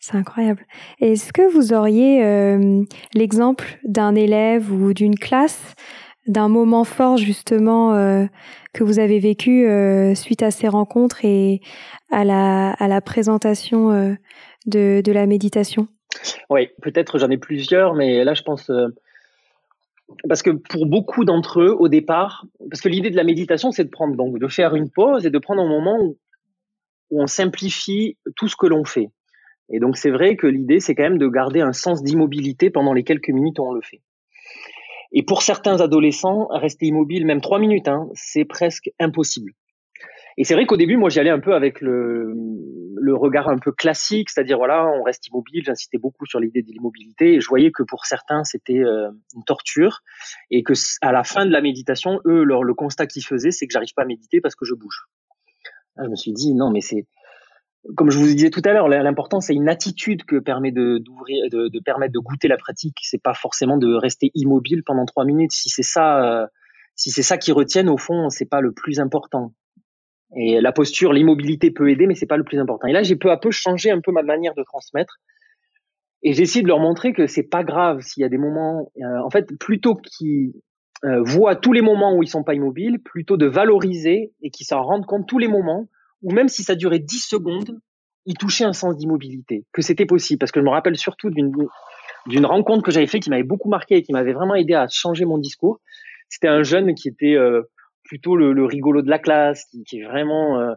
C'est 0.00 0.16
incroyable. 0.16 0.66
Est-ce 1.00 1.32
que 1.32 1.48
vous 1.52 1.72
auriez 1.72 2.24
euh, 2.24 2.82
l'exemple 3.14 3.78
d'un 3.84 4.14
élève 4.14 4.72
ou 4.72 4.92
d'une 4.92 5.16
classe 5.16 5.74
d'un 6.26 6.48
moment 6.48 6.84
fort 6.84 7.16
justement 7.16 7.94
euh, 7.94 8.26
que 8.72 8.84
vous 8.84 8.98
avez 8.98 9.18
vécu 9.18 9.66
euh, 9.66 10.14
suite 10.14 10.42
à 10.42 10.50
ces 10.50 10.68
rencontres 10.68 11.24
et 11.24 11.60
à 12.10 12.24
la, 12.24 13.00
présentation 13.00 13.90
euh, 13.90 14.14
de, 14.66 15.12
la 15.12 15.26
méditation? 15.26 15.88
Oui, 16.50 16.68
peut-être 16.82 17.18
j'en 17.18 17.30
ai 17.30 17.38
plusieurs, 17.38 17.94
mais 17.94 18.24
là 18.24 18.34
je 18.34 18.42
pense 18.42 18.70
parce 20.28 20.42
que 20.42 20.50
pour 20.50 20.86
beaucoup 20.86 21.24
d'entre 21.24 21.60
eux, 21.60 21.76
au 21.78 21.88
départ, 21.88 22.46
parce 22.70 22.80
que 22.80 22.88
l'idée 22.88 23.10
de 23.10 23.16
la 23.16 23.24
méditation, 23.24 23.72
c'est 23.72 23.84
de 23.84 23.90
prendre 23.90 24.16
donc 24.16 24.38
de 24.38 24.48
faire 24.48 24.76
une 24.76 24.88
pause 24.88 25.26
et 25.26 25.30
de 25.30 25.38
prendre 25.38 25.62
un 25.62 25.68
moment 25.68 25.98
où 26.00 26.16
on 27.22 27.26
simplifie 27.26 28.16
tout 28.36 28.48
ce 28.48 28.56
que 28.56 28.66
l'on 28.66 28.84
fait. 28.84 29.10
Et 29.68 29.80
donc 29.80 29.96
c'est 29.96 30.10
vrai 30.10 30.36
que 30.36 30.46
l'idée, 30.46 30.78
c'est 30.78 30.94
quand 30.94 31.02
même 31.02 31.18
de 31.18 31.26
garder 31.26 31.60
un 31.60 31.72
sens 31.72 32.02
d'immobilité 32.02 32.70
pendant 32.70 32.92
les 32.92 33.02
quelques 33.02 33.30
minutes 33.30 33.58
où 33.58 33.64
on 33.64 33.72
le 33.72 33.82
fait. 33.82 34.00
Et 35.12 35.22
pour 35.22 35.42
certains 35.42 35.80
adolescents, 35.80 36.48
rester 36.50 36.86
immobile, 36.86 37.26
même 37.26 37.40
trois 37.40 37.58
minutes, 37.58 37.88
hein, 37.88 38.08
c'est 38.14 38.44
presque 38.44 38.90
impossible. 38.98 39.52
Et 40.38 40.44
c'est 40.44 40.54
vrai 40.54 40.66
qu'au 40.66 40.76
début, 40.76 40.96
moi, 40.98 41.08
j'y 41.08 41.18
allais 41.18 41.30
un 41.30 41.40
peu 41.40 41.54
avec 41.54 41.80
le, 41.80 42.34
le 42.94 43.14
regard 43.14 43.48
un 43.48 43.58
peu 43.58 43.72
classique, 43.72 44.28
c'est-à-dire 44.28 44.58
voilà, 44.58 44.86
on 44.86 45.02
reste 45.02 45.26
immobile. 45.28 45.62
J'insistais 45.64 45.96
beaucoup 45.96 46.26
sur 46.26 46.40
l'idée 46.40 46.60
de 46.60 46.70
l'immobilité. 46.70 47.34
Et 47.34 47.40
je 47.40 47.48
voyais 47.48 47.70
que 47.70 47.82
pour 47.82 48.04
certains, 48.04 48.44
c'était 48.44 48.80
euh, 48.80 49.08
une 49.34 49.44
torture, 49.44 50.00
et 50.50 50.62
que 50.62 50.74
à 51.00 51.12
la 51.12 51.24
fin 51.24 51.46
de 51.46 51.52
la 51.52 51.62
méditation, 51.62 52.20
eux, 52.26 52.44
leur, 52.44 52.64
le 52.64 52.74
constat 52.74 53.06
qu'ils 53.06 53.24
faisaient, 53.24 53.50
c'est 53.50 53.66
que 53.66 53.72
j'arrive 53.72 53.94
pas 53.94 54.02
à 54.02 54.06
méditer 54.06 54.40
parce 54.42 54.54
que 54.54 54.66
je 54.66 54.74
bouge. 54.74 55.06
je 55.96 56.08
me 56.08 56.16
suis 56.16 56.32
dit 56.32 56.52
non, 56.54 56.70
mais 56.70 56.82
c'est 56.82 57.06
comme 57.94 58.10
je 58.10 58.18
vous 58.18 58.26
disais 58.26 58.50
tout 58.50 58.62
à 58.64 58.72
l'heure, 58.72 58.88
l'important 58.88 59.40
c'est 59.40 59.54
une 59.54 59.68
attitude 59.68 60.24
que 60.24 60.36
permet 60.36 60.72
de 60.72 60.98
d'ouvrir, 60.98 61.48
de, 61.50 61.68
de, 61.68 61.80
permettre 61.80 62.12
de 62.12 62.18
goûter 62.18 62.48
la 62.48 62.56
pratique. 62.56 62.98
C'est 63.02 63.22
pas 63.22 63.34
forcément 63.34 63.76
de 63.76 63.94
rester 63.94 64.30
immobile 64.34 64.82
pendant 64.84 65.04
trois 65.04 65.24
minutes. 65.24 65.52
Si 65.52 65.68
c'est 65.68 65.82
ça, 65.82 66.22
euh, 66.24 66.46
si 66.94 67.10
c'est 67.10 67.22
ça 67.22 67.38
qui 67.38 67.52
retienne 67.52 67.88
au 67.88 67.96
fond, 67.96 68.30
c'est 68.30 68.48
pas 68.48 68.60
le 68.60 68.72
plus 68.72 68.98
important. 68.98 69.52
Et 70.34 70.60
la 70.60 70.72
posture, 70.72 71.12
l'immobilité 71.12 71.70
peut 71.70 71.88
aider, 71.90 72.06
mais 72.06 72.14
c'est 72.14 72.26
pas 72.26 72.36
le 72.36 72.44
plus 72.44 72.58
important. 72.58 72.88
Et 72.88 72.92
là, 72.92 73.02
j'ai 73.02 73.16
peu 73.16 73.30
à 73.30 73.36
peu 73.36 73.50
changé 73.50 73.90
un 73.90 74.00
peu 74.00 74.10
ma 74.10 74.22
manière 74.22 74.54
de 74.54 74.62
transmettre. 74.64 75.18
Et 76.22 76.32
j'essaie 76.32 76.62
de 76.62 76.68
leur 76.68 76.80
montrer 76.80 77.12
que 77.12 77.26
c'est 77.26 77.44
pas 77.44 77.62
grave 77.62 78.00
s'il 78.00 78.22
y 78.22 78.24
a 78.24 78.28
des 78.28 78.38
moments, 78.38 78.90
euh, 79.00 79.22
en 79.24 79.30
fait, 79.30 79.56
plutôt 79.58 79.94
qu'ils 79.94 80.52
euh, 81.04 81.22
voient 81.22 81.54
tous 81.54 81.72
les 81.72 81.82
moments 81.82 82.16
où 82.16 82.22
ils 82.22 82.28
sont 82.28 82.42
pas 82.42 82.54
immobiles, 82.54 83.00
plutôt 83.00 83.36
de 83.36 83.46
valoriser 83.46 84.32
et 84.42 84.50
qu'ils 84.50 84.66
s'en 84.66 84.82
rendent 84.82 85.06
compte 85.06 85.28
tous 85.28 85.38
les 85.38 85.48
moments 85.48 85.86
ou 86.22 86.32
même 86.32 86.48
si 86.48 86.62
ça 86.62 86.74
durait 86.74 86.98
10 86.98 87.18
secondes, 87.18 87.78
il 88.24 88.34
touchait 88.34 88.64
un 88.64 88.72
sens 88.72 88.96
d'immobilité, 88.96 89.64
que 89.72 89.82
c'était 89.82 90.06
possible. 90.06 90.38
Parce 90.38 90.52
que 90.52 90.60
je 90.60 90.64
me 90.64 90.70
rappelle 90.70 90.96
surtout 90.96 91.30
d'une 91.30 92.46
rencontre 92.46 92.82
que 92.82 92.90
j'avais 92.90 93.06
fait 93.06 93.20
qui 93.20 93.30
m'avait 93.30 93.44
beaucoup 93.44 93.68
marqué 93.68 93.96
et 93.96 94.02
qui 94.02 94.12
m'avait 94.12 94.32
vraiment 94.32 94.54
aidé 94.54 94.74
à 94.74 94.86
changer 94.90 95.24
mon 95.24 95.38
discours. 95.38 95.80
C'était 96.28 96.48
un 96.48 96.62
jeune 96.62 96.94
qui 96.94 97.08
était 97.08 97.36
euh, 97.36 97.62
plutôt 98.02 98.36
le, 98.36 98.52
le, 98.52 98.64
rigolo 98.64 99.02
de 99.02 99.10
la 99.10 99.20
classe, 99.20 99.64
qui, 99.66 99.84
qui 99.84 100.02
vraiment 100.02 100.58
euh, 100.58 100.72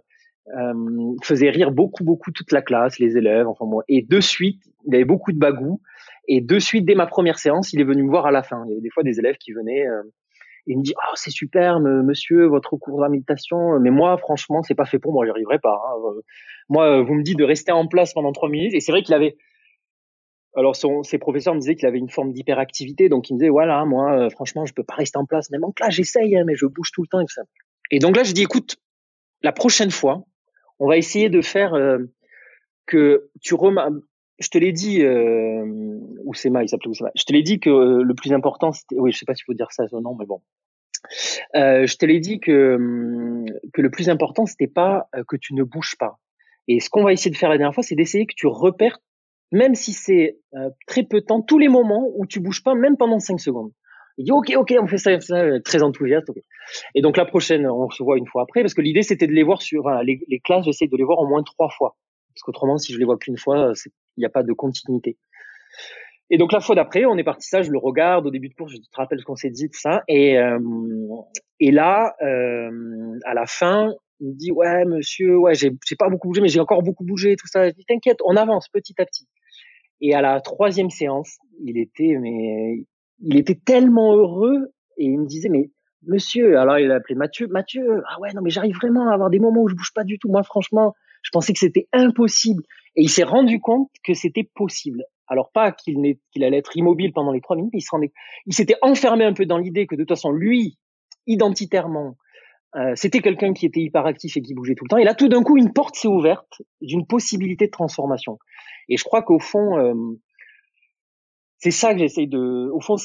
euh, 0.57 1.15
faisait 1.23 1.49
rire 1.49 1.71
beaucoup 1.71 2.03
beaucoup 2.03 2.31
toute 2.31 2.51
la 2.51 2.61
classe, 2.61 2.99
les 2.99 3.17
élèves, 3.17 3.47
enfin 3.47 3.65
moi. 3.65 3.83
Et 3.87 4.01
de 4.01 4.19
suite, 4.19 4.61
il 4.85 4.95
avait 4.95 5.05
beaucoup 5.05 5.31
de 5.31 5.37
bagou. 5.37 5.81
Et 6.27 6.41
de 6.41 6.59
suite, 6.59 6.85
dès 6.85 6.95
ma 6.95 7.07
première 7.07 7.39
séance, 7.39 7.73
il 7.73 7.81
est 7.81 7.83
venu 7.83 8.03
me 8.03 8.09
voir 8.09 8.27
à 8.27 8.31
la 8.31 8.43
fin. 8.43 8.63
Il 8.65 8.69
y 8.69 8.73
avait 8.73 8.81
des 8.81 8.91
fois 8.91 9.03
des 9.03 9.19
élèves 9.19 9.37
qui 9.37 9.51
venaient 9.51 9.87
euh, 9.87 10.03
il 10.69 10.77
me 10.77 10.83
dit 10.83 10.93
oh 10.95 11.11
c'est 11.15 11.31
super 11.31 11.79
monsieur 11.79 12.45
votre 12.45 12.77
cours 12.77 13.03
de 13.03 13.07
méditation 13.09 13.79
mais 13.79 13.89
moi 13.89 14.17
franchement 14.17 14.61
c'est 14.61 14.75
pas 14.75 14.85
fait 14.85 14.99
pour 14.99 15.11
moi 15.11 15.25
j'y 15.25 15.31
arriverai 15.31 15.57
pas 15.57 15.81
hein. 15.83 15.95
Euh, 16.05 16.21
moi 16.69 17.01
vous 17.01 17.15
me 17.15 17.23
dites 17.23 17.37
de 17.37 17.43
rester 17.43 17.71
en 17.71 17.87
place 17.87 18.13
pendant 18.13 18.31
trois 18.31 18.49
minutes. 18.49 18.73
Et 18.73 18.79
c'est 18.79 18.91
vrai 18.91 19.01
qu'il 19.01 19.15
avait 19.15 19.35
alors 20.55 20.75
ses 20.75 21.17
professeurs 21.17 21.55
me 21.55 21.59
disaient 21.59 21.75
qu'il 21.75 21.87
avait 21.87 21.97
une 21.97 22.09
forme 22.09 22.31
d'hyperactivité. 22.31 23.09
Donc 23.09 23.29
il 23.29 23.33
me 23.33 23.39
disait 23.39 23.49
voilà 23.49 23.83
moi 23.85 24.13
euh, 24.13 24.29
franchement 24.29 24.65
je 24.65 24.73
peux 24.73 24.83
pas 24.83 24.95
rester 24.95 25.17
en 25.17 25.25
place. 25.25 25.49
Même 25.49 25.63
en 25.63 25.71
classe 25.71 25.95
j'essaye 25.95 26.37
hein, 26.37 26.43
mais 26.45 26.55
je 26.55 26.67
bouge 26.67 26.91
tout 26.93 27.01
le 27.01 27.07
temps 27.07 27.19
et 27.19 27.25
ça. 27.27 27.41
Et 27.91 27.99
donc 27.99 28.15
là 28.15 28.23
je 28.23 28.33
dis 28.33 28.43
écoute 28.43 28.77
la 29.41 29.51
prochaine 29.51 29.91
fois 29.91 30.23
on 30.77 30.87
va 30.87 30.97
essayer 30.97 31.29
de 31.29 31.41
faire 31.41 31.73
euh, 31.73 31.97
que 32.85 33.29
tu 33.41 33.55
remarques 33.55 33.93
je 34.39 34.49
te 34.49 34.57
l'ai 34.57 34.71
dit, 34.71 35.01
euh, 35.03 35.99
Oussema, 36.25 36.63
il 36.63 36.69
s'appelait. 36.69 36.91
Je 37.15 37.23
te 37.23 37.33
l'ai 37.33 37.43
dit 37.43 37.59
que 37.59 37.69
le 37.69 38.13
plus 38.13 38.33
important, 38.33 38.71
c'était, 38.71 38.97
oui, 38.97 39.11
je 39.11 39.17
sais 39.17 39.25
pas 39.25 39.35
s'il 39.35 39.45
faut 39.45 39.53
dire 39.53 39.71
ça 39.71 39.85
non, 39.91 40.15
mais 40.17 40.25
bon, 40.25 40.41
euh, 41.55 41.85
je 41.85 41.97
te 41.97 42.05
l'ai 42.05 42.19
dit 42.19 42.39
que, 42.39 42.75
hum, 42.75 43.45
que 43.73 43.81
le 43.81 43.89
plus 43.89 44.09
important, 44.09 44.45
c'était 44.45 44.67
pas 44.67 45.07
euh, 45.15 45.23
que 45.27 45.35
tu 45.35 45.53
ne 45.53 45.63
bouges 45.63 45.95
pas. 45.97 46.17
Et 46.67 46.79
ce 46.79 46.89
qu'on 46.89 47.03
va 47.03 47.13
essayer 47.13 47.31
de 47.31 47.37
faire 47.37 47.49
la 47.49 47.57
dernière 47.57 47.73
fois, 47.73 47.83
c'est 47.83 47.95
d'essayer 47.95 48.25
que 48.25 48.35
tu 48.35 48.47
repères, 48.47 48.99
même 49.51 49.75
si 49.75 49.93
c'est 49.93 50.37
euh, 50.55 50.69
très 50.87 51.03
peu 51.03 51.21
de 51.21 51.25
temps, 51.25 51.41
tous 51.41 51.57
les 51.57 51.69
moments 51.69 52.11
où 52.15 52.25
tu 52.25 52.39
bouges 52.39 52.63
pas, 52.63 52.75
même 52.75 52.97
pendant 52.97 53.19
5 53.19 53.39
secondes. 53.39 53.71
Il 54.17 54.25
dit 54.25 54.31
ok, 54.31 54.53
ok, 54.57 54.75
on 54.81 54.87
fait 54.87 54.97
ça, 54.97 55.19
ça 55.21 55.59
très 55.61 55.81
enthousiaste. 55.81 56.29
Et 56.93 57.01
donc 57.01 57.15
la 57.15 57.25
prochaine, 57.25 57.65
on 57.65 57.89
se 57.89 58.03
voit 58.03 58.17
une 58.17 58.27
fois 58.27 58.43
après, 58.43 58.61
parce 58.61 58.73
que 58.73 58.81
l'idée 58.81 59.01
c'était 59.01 59.27
de 59.27 59.31
les 59.31 59.43
voir 59.43 59.61
sur 59.61 59.81
voilà, 59.81 60.03
les, 60.03 60.39
classes, 60.43 60.65
j'essaie 60.65 60.87
de 60.87 60.97
les 60.97 61.05
voir 61.05 61.19
au 61.19 61.27
moins 61.27 61.41
trois 61.41 61.69
fois, 61.69 61.95
parce 62.35 62.43
qu'autrement, 62.43 62.77
si 62.77 62.91
je 62.91 62.99
les 62.99 63.05
vois 63.05 63.17
qu'une 63.17 63.37
fois, 63.37 63.71
il 64.19 64.23
n'y 64.23 64.25
a 64.25 64.29
pas 64.29 64.43
de 64.43 64.53
continuité. 64.53 65.17
Et 66.29 66.37
donc 66.37 66.51
la 66.51 66.59
fois 66.59 66.75
d'après, 66.75 67.05
on 67.05 67.17
est 67.17 67.23
parti 67.23 67.47
ça, 67.47 67.61
je 67.61 67.71
le 67.71 67.79
regarde 67.79 68.27
au 68.27 68.31
début 68.31 68.49
de 68.49 68.53
cours, 68.53 68.67
je 68.67 68.77
te 68.77 68.83
rappelle 68.93 69.19
ce 69.19 69.25
qu'on 69.25 69.35
s'est 69.35 69.49
dit, 69.49 69.69
tout 69.69 69.79
ça. 69.79 70.03
Et, 70.07 70.37
euh, 70.37 70.59
et 71.59 71.71
là, 71.71 72.15
euh, 72.21 73.17
à 73.25 73.33
la 73.33 73.47
fin, 73.47 73.91
il 74.19 74.29
me 74.29 74.33
dit 74.33 74.51
ouais 74.51 74.85
monsieur, 74.85 75.37
ouais 75.37 75.55
j'ai 75.55 75.71
pas 75.97 76.09
beaucoup 76.09 76.27
bougé, 76.27 76.41
mais 76.41 76.49
j'ai 76.49 76.59
encore 76.59 76.83
beaucoup 76.83 77.05
bougé, 77.05 77.35
tout 77.35 77.47
ça. 77.47 77.69
Je 77.69 77.73
dis 77.73 77.85
t'inquiète, 77.85 78.19
on 78.25 78.35
avance 78.35 78.67
petit 78.69 78.93
à 78.99 79.05
petit. 79.05 79.27
Et 80.01 80.13
à 80.13 80.21
la 80.21 80.39
troisième 80.41 80.89
séance, 80.89 81.37
il 81.63 81.77
était 81.79 82.17
mais 82.19 82.85
il 83.21 83.37
était 83.37 83.59
tellement 83.65 84.13
heureux 84.15 84.71
et 84.97 85.05
il 85.05 85.19
me 85.19 85.25
disait 85.25 85.49
mais 85.49 85.71
monsieur, 86.05 86.59
alors 86.59 86.77
il 86.77 86.91
appelé 86.91 87.15
Mathieu, 87.15 87.47
Mathieu, 87.47 88.03
ah 88.07 88.19
ouais 88.21 88.29
non 88.33 88.41
mais 88.43 88.51
j'arrive 88.51 88.75
vraiment 88.75 89.09
à 89.09 89.13
avoir 89.13 89.29
des 89.31 89.39
moments 89.39 89.63
où 89.63 89.67
je 89.67 89.75
bouge 89.75 89.93
pas 89.95 90.03
du 90.03 90.19
tout. 90.19 90.29
Moi 90.29 90.43
franchement, 90.43 90.93
je 91.21 91.29
pensais 91.31 91.53
que 91.53 91.59
c'était 91.59 91.87
impossible. 91.93 92.63
Et 92.95 93.03
il 93.03 93.09
s'est 93.09 93.23
rendu 93.23 93.59
compte 93.59 93.89
que 94.03 94.13
c'était 94.13 94.49
possible. 94.55 95.03
Alors 95.27 95.51
pas 95.51 95.71
qu'il 95.71 96.17
qu'il 96.31 96.43
allait 96.43 96.57
être 96.57 96.75
immobile 96.75 97.13
pendant 97.13 97.31
les 97.31 97.41
trois 97.41 97.55
minutes, 97.55 97.73
il 97.73 98.09
il 98.47 98.53
s'était 98.53 98.75
enfermé 98.81 99.23
un 99.25 99.33
peu 99.33 99.45
dans 99.45 99.57
l'idée 99.57 99.85
que 99.85 99.95
de 99.95 100.01
toute 100.01 100.09
façon 100.09 100.31
lui, 100.31 100.77
identitairement, 101.27 102.15
euh, 102.75 102.93
c'était 102.95 103.19
quelqu'un 103.19 103.53
qui 103.53 103.65
était 103.65 103.81
hyperactif 103.81 104.37
et 104.37 104.41
qui 104.41 104.53
bougeait 104.53 104.75
tout 104.75 104.85
le 104.85 104.89
temps. 104.89 104.97
Et 104.97 105.03
là, 105.03 105.15
tout 105.15 105.27
d'un 105.27 105.41
coup, 105.41 105.57
une 105.57 105.73
porte 105.73 105.95
s'est 105.95 106.07
ouverte 106.07 106.61
d'une 106.81 107.05
possibilité 107.05 107.65
de 107.65 107.71
transformation. 107.71 108.37
Et 108.89 108.97
je 108.97 109.03
crois 109.03 109.23
qu'au 109.23 109.39
fond, 109.39 109.77
euh, 109.77 109.93
c'est 111.57 111.71
ça 111.71 111.93
que 111.93 111.99
j'essaye 111.99 112.27
de. 112.27 112.69
Au 112.71 112.79
fond, 112.79 112.95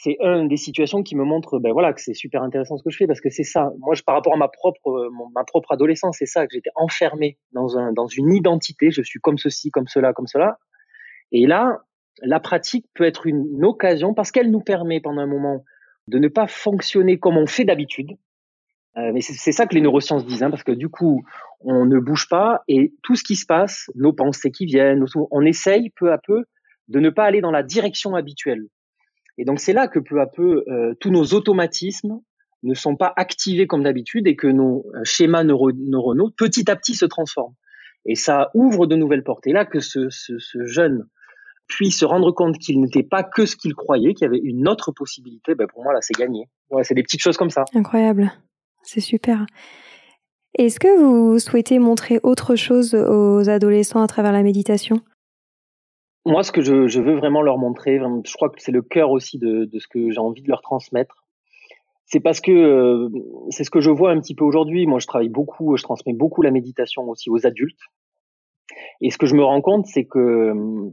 c'est 0.00 0.16
une 0.20 0.46
des 0.46 0.56
situations 0.56 1.02
qui 1.02 1.16
me 1.16 1.24
montre, 1.24 1.58
ben 1.58 1.72
voilà, 1.72 1.92
que 1.92 2.00
c'est 2.00 2.14
super 2.14 2.42
intéressant 2.42 2.76
ce 2.78 2.84
que 2.84 2.90
je 2.90 2.96
fais 2.96 3.06
parce 3.08 3.20
que 3.20 3.30
c'est 3.30 3.42
ça. 3.42 3.72
Moi, 3.80 3.94
je, 3.94 4.02
par 4.02 4.14
rapport 4.14 4.32
à 4.32 4.36
ma 4.36 4.46
propre, 4.46 5.10
ma 5.34 5.42
propre 5.42 5.72
adolescence, 5.72 6.18
c'est 6.18 6.26
ça 6.26 6.46
que 6.46 6.52
j'étais 6.52 6.70
enfermé 6.76 7.36
dans 7.52 7.76
un, 7.76 7.92
dans 7.92 8.06
une 8.06 8.32
identité. 8.32 8.92
Je 8.92 9.02
suis 9.02 9.18
comme 9.18 9.38
ceci, 9.38 9.70
comme 9.70 9.88
cela, 9.88 10.12
comme 10.12 10.28
cela. 10.28 10.58
Et 11.32 11.46
là, 11.46 11.80
la 12.22 12.38
pratique 12.38 12.86
peut 12.94 13.04
être 13.04 13.26
une, 13.26 13.64
occasion 13.64 14.14
parce 14.14 14.30
qu'elle 14.30 14.52
nous 14.52 14.60
permet 14.60 15.00
pendant 15.00 15.20
un 15.20 15.26
moment 15.26 15.64
de 16.06 16.18
ne 16.18 16.28
pas 16.28 16.46
fonctionner 16.46 17.18
comme 17.18 17.36
on 17.36 17.46
fait 17.46 17.64
d'habitude. 17.64 18.12
Euh, 18.96 19.10
mais 19.12 19.20
c'est 19.20 19.52
ça 19.52 19.66
que 19.66 19.74
les 19.74 19.80
neurosciences 19.80 20.24
disent, 20.26 20.44
hein, 20.44 20.50
parce 20.50 20.62
que 20.62 20.72
du 20.72 20.88
coup, 20.88 21.24
on 21.60 21.86
ne 21.86 21.98
bouge 21.98 22.28
pas 22.28 22.62
et 22.68 22.94
tout 23.02 23.16
ce 23.16 23.24
qui 23.24 23.34
se 23.34 23.46
passe, 23.46 23.90
nos 23.96 24.12
pensées 24.12 24.52
qui 24.52 24.64
viennent, 24.64 25.04
on 25.30 25.42
essaye 25.42 25.90
peu 25.90 26.12
à 26.12 26.18
peu 26.18 26.44
de 26.86 27.00
ne 27.00 27.10
pas 27.10 27.24
aller 27.24 27.40
dans 27.40 27.50
la 27.50 27.62
direction 27.64 28.14
habituelle. 28.14 28.64
Et 29.38 29.44
donc 29.44 29.60
c'est 29.60 29.72
là 29.72 29.88
que 29.88 29.98
peu 29.98 30.20
à 30.20 30.26
peu, 30.26 30.64
euh, 30.68 30.94
tous 31.00 31.10
nos 31.10 31.24
automatismes 31.26 32.20
ne 32.62 32.74
sont 32.74 32.96
pas 32.96 33.12
activés 33.16 33.66
comme 33.66 33.84
d'habitude 33.84 34.26
et 34.26 34.36
que 34.36 34.48
nos 34.48 34.84
schémas 35.04 35.44
neuronaux 35.44 36.30
petit 36.36 36.70
à 36.70 36.76
petit 36.76 36.94
se 36.94 37.06
transforment. 37.06 37.54
Et 38.04 38.16
ça 38.16 38.50
ouvre 38.54 38.86
de 38.86 38.96
nouvelles 38.96 39.22
portes. 39.22 39.46
Et 39.46 39.52
là, 39.52 39.64
que 39.64 39.80
ce 39.80 40.08
jeune 40.64 41.06
puisse 41.68 41.98
se 41.98 42.04
rendre 42.04 42.32
compte 42.32 42.58
qu'il 42.58 42.80
n'était 42.80 43.02
pas 43.02 43.22
que 43.22 43.46
ce 43.46 43.54
qu'il 43.54 43.74
croyait, 43.74 44.14
qu'il 44.14 44.24
y 44.24 44.28
avait 44.28 44.40
une 44.42 44.66
autre 44.68 44.90
possibilité, 44.90 45.54
ben 45.54 45.66
pour 45.68 45.84
moi, 45.84 45.92
là, 45.92 46.00
c'est 46.02 46.16
gagné. 46.16 46.48
Ouais, 46.70 46.82
c'est 46.82 46.94
des 46.94 47.02
petites 47.02 47.20
choses 47.22 47.36
comme 47.36 47.50
ça. 47.50 47.64
Incroyable. 47.74 48.32
C'est 48.82 49.00
super. 49.00 49.46
Est-ce 50.54 50.80
que 50.80 50.98
vous 50.98 51.38
souhaitez 51.38 51.78
montrer 51.78 52.18
autre 52.22 52.56
chose 52.56 52.94
aux 52.94 53.48
adolescents 53.48 54.02
à 54.02 54.06
travers 54.06 54.32
la 54.32 54.42
méditation? 54.42 55.00
Moi, 56.28 56.42
ce 56.42 56.52
que 56.52 56.60
je, 56.60 57.00
veux 57.00 57.16
vraiment 57.16 57.40
leur 57.40 57.56
montrer, 57.56 57.98
je 57.98 58.34
crois 58.34 58.50
que 58.50 58.60
c'est 58.60 58.70
le 58.70 58.82
cœur 58.82 59.10
aussi 59.10 59.38
de, 59.38 59.66
ce 59.78 59.88
que 59.88 60.10
j'ai 60.10 60.18
envie 60.18 60.42
de 60.42 60.50
leur 60.50 60.60
transmettre, 60.60 61.24
c'est 62.04 62.20
parce 62.20 62.42
que 62.42 62.52
euh, 62.52 63.08
c'est 63.48 63.64
ce 63.64 63.70
que 63.70 63.80
je 63.80 63.88
vois 63.88 64.10
un 64.10 64.20
petit 64.20 64.34
peu 64.34 64.44
aujourd'hui. 64.44 64.86
Moi, 64.86 64.98
je 64.98 65.06
travaille 65.06 65.30
beaucoup, 65.30 65.74
je 65.78 65.82
transmets 65.82 66.12
beaucoup 66.12 66.42
la 66.42 66.50
méditation 66.50 67.08
aussi 67.08 67.30
aux 67.30 67.46
adultes. 67.46 67.80
Et 69.00 69.10
ce 69.10 69.16
que 69.16 69.24
je 69.24 69.34
me 69.34 69.42
rends 69.42 69.62
compte, 69.62 69.86
c'est 69.86 70.04
que 70.04 70.18
euh, 70.18 70.90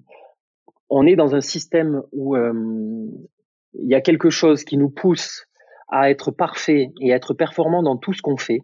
on 0.89 1.06
est 1.06 1.17
dans 1.17 1.36
un 1.36 1.41
système 1.41 2.02
où 2.13 2.38
euh, 2.38 2.54
il 3.74 3.89
y 3.89 3.95
a 3.95 4.00
quelque 4.00 4.30
chose 4.30 4.63
qui 4.63 4.78
nous 4.78 4.89
pousse 4.89 5.48
à 5.89 6.10
être 6.10 6.32
parfait 6.32 6.91
et 7.02 7.12
à 7.12 7.17
être 7.17 7.34
performant 7.34 7.84
dans 7.84 7.98
tout 7.98 8.13
ce 8.13 8.21
qu'on 8.21 8.38
fait. 8.38 8.62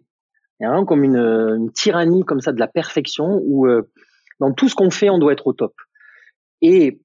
Hein, 0.60 0.86
comme 0.86 1.04
une, 1.04 1.16
une, 1.16 1.70
tyrannie 1.72 2.22
comme 2.22 2.40
ça 2.40 2.52
de 2.52 2.60
la 2.60 2.68
perfection 2.68 3.40
où 3.42 3.66
dans 4.40 4.52
tout 4.54 4.68
ce 4.68 4.74
qu'on 4.74 4.90
fait, 4.90 5.10
on 5.10 5.18
doit 5.18 5.32
être 5.32 5.48
au 5.48 5.52
top. 5.52 5.74
Et 6.62 7.00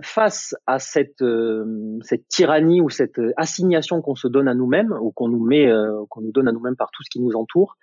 face 0.00 0.54
à 0.66 0.78
cette, 0.78 1.22
euh, 1.22 1.98
cette 2.02 2.26
tyrannie 2.28 2.80
ou 2.80 2.88
cette 2.88 3.20
assignation 3.36 4.00
qu'on 4.00 4.14
se 4.14 4.28
donne 4.28 4.48
à 4.48 4.54
nous-mêmes 4.54 4.96
ou 5.00 5.10
qu'on 5.12 5.28
nous 5.28 5.44
met, 5.44 5.66
euh, 5.66 6.04
qu'on 6.08 6.22
nous 6.22 6.32
donne 6.32 6.48
à 6.48 6.52
nous-mêmes 6.52 6.76
par 6.76 6.90
tout 6.90 7.02
ce 7.02 7.10
qui 7.10 7.20
nous 7.20 7.32
entoure, 7.32 7.76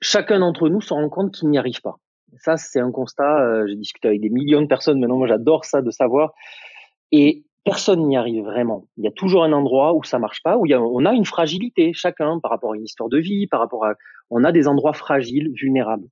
chacun 0.00 0.40
d'entre 0.40 0.68
nous 0.68 0.80
se 0.80 0.92
rend 0.92 1.08
compte 1.08 1.32
qu'il 1.32 1.48
n'y 1.48 1.58
arrive 1.58 1.80
pas. 1.80 1.98
Ça, 2.38 2.56
c'est 2.56 2.80
un 2.80 2.90
constat. 2.90 3.42
Euh, 3.42 3.66
j'ai 3.66 3.76
discuté 3.76 4.08
avec 4.08 4.20
des 4.20 4.30
millions 4.30 4.60
de 4.60 4.66
personnes 4.66 5.00
maintenant. 5.00 5.16
Moi, 5.16 5.28
j'adore 5.28 5.64
ça 5.64 5.80
de 5.80 5.90
savoir. 5.90 6.32
Et 7.12 7.44
personne 7.64 8.06
n'y 8.06 8.16
arrive 8.16 8.44
vraiment. 8.44 8.86
Il 8.96 9.04
y 9.04 9.08
a 9.08 9.12
toujours 9.12 9.44
un 9.44 9.52
endroit 9.52 9.94
où 9.94 10.02
ça 10.02 10.18
marche 10.18 10.42
pas, 10.42 10.56
où 10.56 10.66
il 10.66 10.70
y 10.70 10.74
a, 10.74 10.80
on 10.80 11.04
a 11.04 11.12
une 11.12 11.24
fragilité 11.24 11.92
chacun 11.92 12.38
par 12.40 12.50
rapport 12.50 12.72
à 12.72 12.76
une 12.76 12.84
histoire 12.84 13.08
de 13.08 13.18
vie, 13.18 13.46
par 13.46 13.60
rapport 13.60 13.84
à, 13.84 13.94
on 14.30 14.44
a 14.44 14.52
des 14.52 14.68
endroits 14.68 14.92
fragiles, 14.92 15.50
vulnérables. 15.54 16.08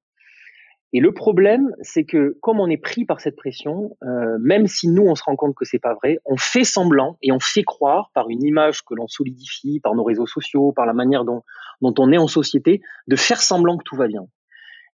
Et 0.92 1.00
le 1.00 1.12
problème, 1.12 1.72
c'est 1.80 2.04
que 2.04 2.36
comme 2.40 2.60
on 2.60 2.68
est 2.68 2.76
pris 2.76 3.04
par 3.04 3.20
cette 3.20 3.36
pression, 3.36 3.96
euh, 4.04 4.38
même 4.40 4.66
si 4.66 4.88
nous 4.88 5.02
on 5.02 5.14
se 5.14 5.22
rend 5.24 5.36
compte 5.36 5.54
que 5.54 5.64
c'est 5.64 5.80
pas 5.80 5.94
vrai, 5.94 6.18
on 6.24 6.36
fait 6.36 6.64
semblant 6.64 7.18
et 7.22 7.32
on 7.32 7.40
fait 7.40 7.64
croire 7.64 8.10
par 8.14 8.28
une 8.30 8.44
image 8.44 8.82
que 8.82 8.94
l'on 8.94 9.08
solidifie, 9.08 9.80
par 9.80 9.94
nos 9.94 10.04
réseaux 10.04 10.26
sociaux, 10.26 10.72
par 10.72 10.86
la 10.86 10.92
manière 10.92 11.24
dont, 11.24 11.42
on 11.82 12.12
est 12.12 12.18
en 12.18 12.28
société, 12.28 12.80
de 13.08 13.16
faire 13.16 13.42
semblant 13.42 13.76
que 13.76 13.82
tout 13.84 13.96
va 13.96 14.06
bien. 14.06 14.26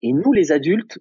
Et 0.02 0.12
nous, 0.12 0.32
les 0.32 0.52
adultes, 0.52 0.98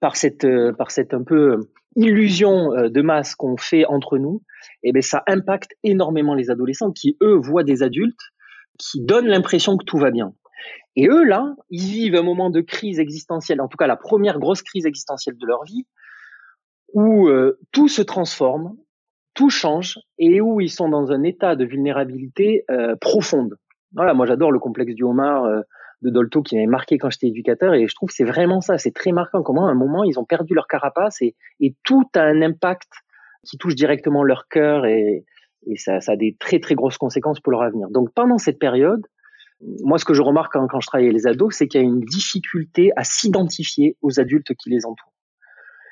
par 0.00 0.16
cette, 0.16 0.44
euh, 0.44 0.72
par 0.72 0.90
cette 0.90 1.14
un 1.14 1.22
peu 1.22 1.52
euh, 1.52 1.60
illusion 1.94 2.70
de 2.90 3.02
masse 3.02 3.34
qu'on 3.34 3.56
fait 3.56 3.86
entre 3.86 4.18
nous, 4.18 4.42
eh 4.82 4.92
ben 4.92 5.00
ça 5.00 5.22
impacte 5.26 5.70
énormément 5.82 6.34
les 6.34 6.50
adolescents 6.50 6.92
qui 6.92 7.16
eux 7.22 7.36
voient 7.36 7.64
des 7.64 7.82
adultes 7.82 8.20
qui 8.78 9.00
donnent 9.02 9.28
l'impression 9.28 9.78
que 9.78 9.84
tout 9.84 9.96
va 9.96 10.10
bien. 10.10 10.34
Et 10.96 11.08
eux, 11.08 11.24
là, 11.24 11.54
ils 11.70 11.90
vivent 11.90 12.16
un 12.16 12.22
moment 12.22 12.50
de 12.50 12.60
crise 12.60 12.98
existentielle, 12.98 13.60
en 13.60 13.68
tout 13.68 13.76
cas 13.76 13.86
la 13.86 13.96
première 13.96 14.38
grosse 14.38 14.62
crise 14.62 14.86
existentielle 14.86 15.36
de 15.36 15.46
leur 15.46 15.64
vie, 15.64 15.86
où 16.92 17.28
euh, 17.28 17.58
tout 17.72 17.88
se 17.88 18.02
transforme, 18.02 18.76
tout 19.34 19.50
change, 19.50 19.98
et 20.18 20.40
où 20.40 20.60
ils 20.60 20.70
sont 20.70 20.88
dans 20.88 21.12
un 21.12 21.22
état 21.22 21.56
de 21.56 21.64
vulnérabilité 21.64 22.64
euh, 22.70 22.96
profonde. 22.96 23.56
Voilà, 23.92 24.14
moi 24.14 24.26
j'adore 24.26 24.50
le 24.50 24.58
complexe 24.58 24.94
du 24.94 25.04
homard 25.04 25.44
euh, 25.44 25.60
de 26.02 26.10
Dolto 26.10 26.42
qui 26.42 26.56
m'avait 26.56 26.66
marqué 26.66 26.98
quand 26.98 27.10
j'étais 27.10 27.28
éducateur, 27.28 27.74
et 27.74 27.86
je 27.86 27.94
trouve 27.94 28.10
c'est 28.10 28.24
vraiment 28.24 28.60
ça, 28.60 28.78
c'est 28.78 28.92
très 28.92 29.12
marquant 29.12 29.42
comment 29.42 29.66
à 29.66 29.70
un 29.70 29.74
moment 29.74 30.04
ils 30.04 30.18
ont 30.18 30.24
perdu 30.24 30.54
leur 30.54 30.66
carapace 30.66 31.20
et, 31.20 31.34
tout 31.84 32.04
a 32.14 32.22
un 32.22 32.42
impact 32.42 32.90
qui 33.44 33.58
touche 33.58 33.74
directement 33.74 34.22
leur 34.22 34.48
cœur 34.48 34.86
et, 34.86 35.24
ça 35.76 35.98
a 36.06 36.16
des 36.16 36.36
très 36.38 36.60
très 36.60 36.76
grosses 36.76 36.96
conséquences 36.96 37.40
pour 37.40 37.50
leur 37.50 37.62
avenir. 37.62 37.88
Donc 37.90 38.12
pendant 38.14 38.38
cette 38.38 38.60
période, 38.60 39.04
moi, 39.60 39.98
ce 39.98 40.04
que 40.04 40.14
je 40.14 40.22
remarque 40.22 40.52
quand, 40.52 40.80
je 40.80 40.86
travaille 40.86 41.06
avec 41.06 41.16
les 41.16 41.26
ados, 41.26 41.54
c'est 41.54 41.66
qu'il 41.66 41.80
y 41.80 41.84
a 41.84 41.86
une 41.86 42.00
difficulté 42.00 42.90
à 42.96 43.04
s'identifier 43.04 43.96
aux 44.02 44.20
adultes 44.20 44.54
qui 44.54 44.70
les 44.70 44.84
entourent. 44.84 45.12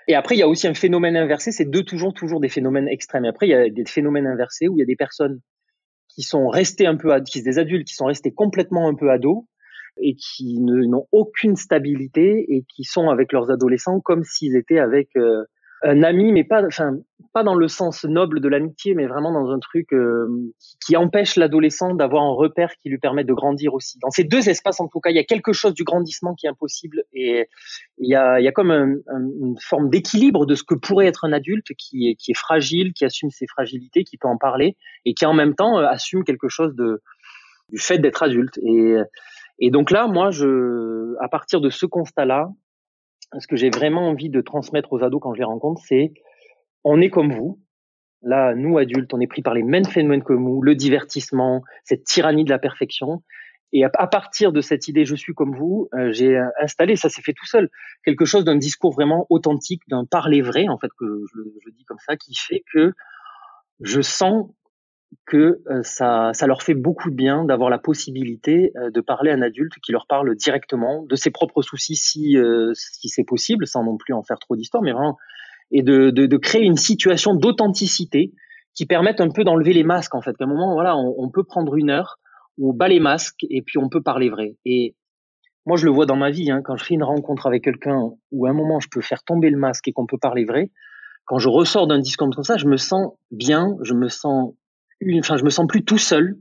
Et 0.07 0.15
après, 0.15 0.35
il 0.35 0.39
y 0.39 0.43
a 0.43 0.49
aussi 0.49 0.67
un 0.67 0.75
phénomène 0.75 1.17
inversé, 1.17 1.51
c'est 1.51 1.65
deux 1.65 1.83
toujours, 1.83 2.13
toujours 2.13 2.41
des 2.41 2.51
phénomènes 2.51 2.89
extrêmes. 2.89 3.25
Après, 3.25 3.47
il 3.47 3.51
y 3.51 3.55
a 3.55 3.71
des 3.71 3.87
phénomènes 3.87 4.27
inversés 4.27 4.69
où 4.69 4.77
il 4.77 4.81
y 4.81 4.83
a 4.83 4.87
des 4.87 4.97
personnes 4.97 5.41
qui 6.09 6.23
sont 6.23 6.49
restées 6.49 6.87
un 6.87 6.97
peu, 6.97 7.11
qui 7.23 7.43
des 7.43 7.59
adultes 7.59 7.89
qui 7.89 7.95
sont 7.95 8.05
restés 8.05 8.33
complètement 8.33 8.87
un 8.89 8.95
peu 8.95 9.11
ados 9.11 9.45
et 10.01 10.15
qui 10.15 10.61
n'ont 10.61 11.07
aucune 11.11 11.57
stabilité 11.57 12.45
et 12.49 12.65
qui 12.69 12.85
sont 12.85 13.09
avec 13.09 13.33
leurs 13.33 13.51
adolescents 13.51 14.01
comme 14.01 14.25
s'ils 14.25 14.57
étaient 14.57 14.79
avec 14.79 15.09
euh, 15.17 15.45
un 15.83 16.03
ami, 16.03 16.33
mais 16.33 16.45
pas, 16.45 16.65
enfin, 16.65 16.97
pas 17.33 17.43
dans 17.43 17.55
le 17.55 17.69
sens 17.69 18.05
noble 18.05 18.41
de 18.41 18.49
l'amitié, 18.49 18.95
mais 18.95 19.07
vraiment 19.07 19.33
dans 19.33 19.51
un 19.51 19.59
truc 19.59 19.93
euh, 19.93 20.27
qui 20.85 20.97
empêche 20.97 21.37
l'adolescent 21.37 21.95
d'avoir 21.95 22.23
un 22.23 22.33
repère 22.33 22.71
qui 22.81 22.89
lui 22.89 22.99
permet 22.99 23.25
de 23.25 23.35
grandir 23.35 23.75
aussi. 23.75 23.99
Dans 24.01 24.11
ces 24.11 24.25
deux 24.25 24.49
espaces, 24.49 24.81
en 24.81 24.89
tout 24.89 25.01
cas, 25.01 25.11
il 25.11 25.17
y 25.17 25.19
a 25.19 25.25
quelque 25.25 25.53
chose 25.53 25.75
du 25.75 25.85
grandissement 25.85 26.35
qui 26.35 26.47
est 26.47 26.49
impossible 26.49 27.03
et 27.13 27.49
il 27.99 28.09
y 28.09 28.15
a, 28.15 28.41
il 28.41 28.45
y 28.45 28.49
a 28.49 28.53
comme 28.53 28.71
une 28.71 29.57
forme 29.61 29.91
d'équilibre 29.91 30.47
de 30.47 30.55
ce 30.55 30.63
que 30.63 30.75
pourrait 30.75 31.07
être 31.07 31.25
un 31.25 31.33
adulte 31.33 31.75
qui 31.77 32.09
est, 32.09 32.15
qui 32.15 32.31
est 32.31 32.39
fragile, 32.39 32.93
qui 32.93 33.05
assume 33.05 33.31
ses 33.31 33.47
fragilités, 33.47 34.05
qui 34.05 34.17
peut 34.17 34.29
en 34.29 34.39
parler 34.39 34.77
et 35.05 35.13
qui 35.13 35.27
en 35.27 35.35
même 35.35 35.55
temps 35.55 35.79
euh, 35.79 35.87
assume 35.87 36.25
quelque 36.25 36.49
chose 36.49 36.75
de 36.75 37.03
du 37.71 37.79
fait 37.79 37.99
d'être 37.99 38.23
adulte. 38.23 38.59
Et, 38.59 38.97
et 39.59 39.71
donc 39.71 39.91
là, 39.91 40.07
moi, 40.07 40.31
je, 40.31 41.15
à 41.21 41.29
partir 41.29 41.61
de 41.61 41.71
ce 41.71 41.87
constat-là, 41.87 42.51
ce 43.39 43.47
que 43.47 43.57
j'ai 43.57 43.71
vraiment 43.71 44.09
envie 44.09 44.31
de 44.31 44.41
transmettre 44.41 44.93
aux 44.93 45.03
ados 45.03 45.21
quand 45.21 45.35
je 45.35 45.39
les 45.39 45.45
rencontre, 45.45 45.83
c'est 45.85 46.13
on 46.85 47.01
est 47.01 47.11
comme 47.11 47.33
vous. 47.33 47.61
Là, 48.23 48.55
nous 48.55 48.79
adultes, 48.79 49.13
on 49.13 49.21
est 49.21 49.27
pris 49.27 49.43
par 49.43 49.55
les 49.55 49.63
mêmes 49.63 49.85
phénomènes 49.85 50.23
que 50.23 50.33
vous, 50.33 50.63
le 50.63 50.75
divertissement, 50.75 51.63
cette 51.85 52.05
tyrannie 52.05 52.45
de 52.45 52.51
la 52.51 52.59
perfection. 52.59 53.23
Et 53.73 53.85
à, 53.85 54.07
partir 54.07 54.53
de 54.53 54.61
cette 54.61 54.87
idée, 54.87 55.05
je 55.05 55.17
suis 55.17 55.35
comme 55.35 55.55
vous, 55.55 55.89
euh, 55.95 56.13
j'ai 56.13 56.41
installé, 56.63 56.95
ça 56.95 57.09
s'est 57.09 57.23
fait 57.23 57.33
tout 57.33 57.45
seul, 57.45 57.69
quelque 58.05 58.25
chose 58.25 58.45
d'un 58.45 58.57
discours 58.57 58.93
vraiment 58.93 59.27
authentique, 59.31 59.83
d'un 59.89 60.05
parler 60.05 60.43
vrai, 60.43 60.69
en 60.69 60.79
fait, 60.79 60.91
que 60.97 61.25
je, 61.35 61.41
je, 61.65 61.71
dis 61.71 61.85
comme 61.85 61.99
ça, 61.99 62.17
qui 62.17 62.35
fait 62.37 62.63
que 62.73 62.93
je 63.81 64.01
sens 64.01 64.47
que 65.27 65.63
euh, 65.71 65.83
ça, 65.83 66.33
leur 66.47 66.63
fait 66.63 66.75
beaucoup 66.75 67.11
de 67.11 67.15
bien 67.15 67.45
d'avoir 67.45 67.71
la 67.71 67.79
possibilité 67.79 68.73
euh, 68.77 68.91
de 68.91 69.01
parler 69.01 69.31
à 69.31 69.35
un 69.35 69.43
adulte 69.43 69.73
qui 69.85 69.93
leur 69.93 70.07
parle 70.07 70.35
directement 70.37 71.05
de 71.05 71.17
ses 71.17 71.31
propres 71.31 71.63
soucis 71.63 71.97
si, 71.97 72.37
euh, 72.37 72.73
c'est 72.75 73.25
possible, 73.25 73.67
sans 73.67 73.85
non 73.85 73.97
plus 73.97 74.15
en 74.15 74.23
faire 74.23 74.39
trop 74.39 74.57
d'histoire, 74.57 74.83
mais 74.83 74.93
vraiment, 74.93 75.17
et 75.71 75.83
de, 75.83 76.37
créer 76.37 76.63
une 76.63 76.77
situation 76.77 77.35
d'authenticité 77.35 78.33
qui 78.75 78.87
permette 78.87 79.21
un 79.21 79.31
peu 79.31 79.45
d'enlever 79.45 79.73
les 79.73 79.85
masques 79.85 80.15
en 80.15 80.21
fait. 80.21 80.37
À 80.41 80.45
un 80.45 80.47
moment, 80.47 80.75
voilà, 80.75 80.97
on, 80.97 81.15
on, 81.19 81.31
peut 81.31 81.45
prendre 81.45 81.77
une 81.77 81.91
heure 81.91 82.19
où 82.59 82.71
on 82.71 82.75
bat 82.75 82.89
les 82.89 83.01
masques 83.01 83.45
et 83.49 83.63
puis 83.63 83.79
on 83.79 83.89
peut 83.89 84.03
parler 84.03 84.29
vrai. 84.29 84.57
Et 84.65 84.95
moi, 85.67 85.77
je 85.77 85.87
le 85.87 85.93
vois 85.93 86.07
dans 86.07 86.17
ma 86.17 86.31
vie, 86.31 86.51
hein, 86.51 86.61
quand 86.63 86.77
je 86.77 86.85
fais 86.85 86.95
une 86.95 87.05
rencontre 87.05 87.47
avec 87.47 87.65
quelqu'un 87.65 88.11
où 88.31 88.47
à 88.47 88.51
un 88.51 88.53
moment 88.53 88.81
je 88.81 88.89
peux 88.91 89.01
faire 89.01 89.23
tomber 89.23 89.51
le 89.51 89.59
masque 89.59 89.89
et 89.89 89.93
qu'on 89.93 90.07
peut 90.07 90.19
parler 90.19 90.45
vrai, 90.45 90.71
quand 91.25 91.39
je 91.39 91.49
ressors 91.49 91.87
d'un 91.87 91.99
discours 91.99 92.29
comme 92.35 92.45
ça, 92.45 92.57
je 92.57 92.67
me 92.67 92.77
sens 92.77 93.13
bien, 93.31 93.77
je 93.83 93.95
me 93.95 94.09
sens 94.09 94.55
enfin, 95.19 95.37
je 95.37 95.45
me 95.45 95.51
sens 95.51 95.67
plus 95.67 95.85
tout 95.85 95.99
seul 95.99 96.37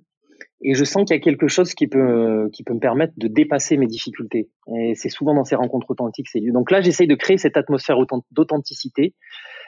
et 0.64 0.74
je 0.74 0.84
sens 0.84 1.04
qu'il 1.06 1.16
y 1.16 1.20
a 1.20 1.22
quelque 1.22 1.48
chose 1.48 1.74
qui 1.74 1.88
peut 1.88 2.50
qui 2.54 2.64
peut 2.64 2.74
me 2.74 2.80
permettre 2.80 3.14
de 3.18 3.28
dépasser 3.28 3.78
mes 3.78 3.88
difficultés. 3.88 4.50
Et 4.76 4.96
c'est 4.96 5.10
souvent 5.10 5.34
dans 5.34 5.44
ces 5.44 5.56
rencontres 5.56 5.92
authentiques, 5.92 6.30
c'est 6.30 6.40
donc 6.40 6.72
là 6.72 6.82
j'essaye 6.82 7.08
de 7.08 7.16
créer 7.16 7.38
cette 7.38 7.58
atmosphère 7.58 7.98
d'authenticité. 8.32 9.14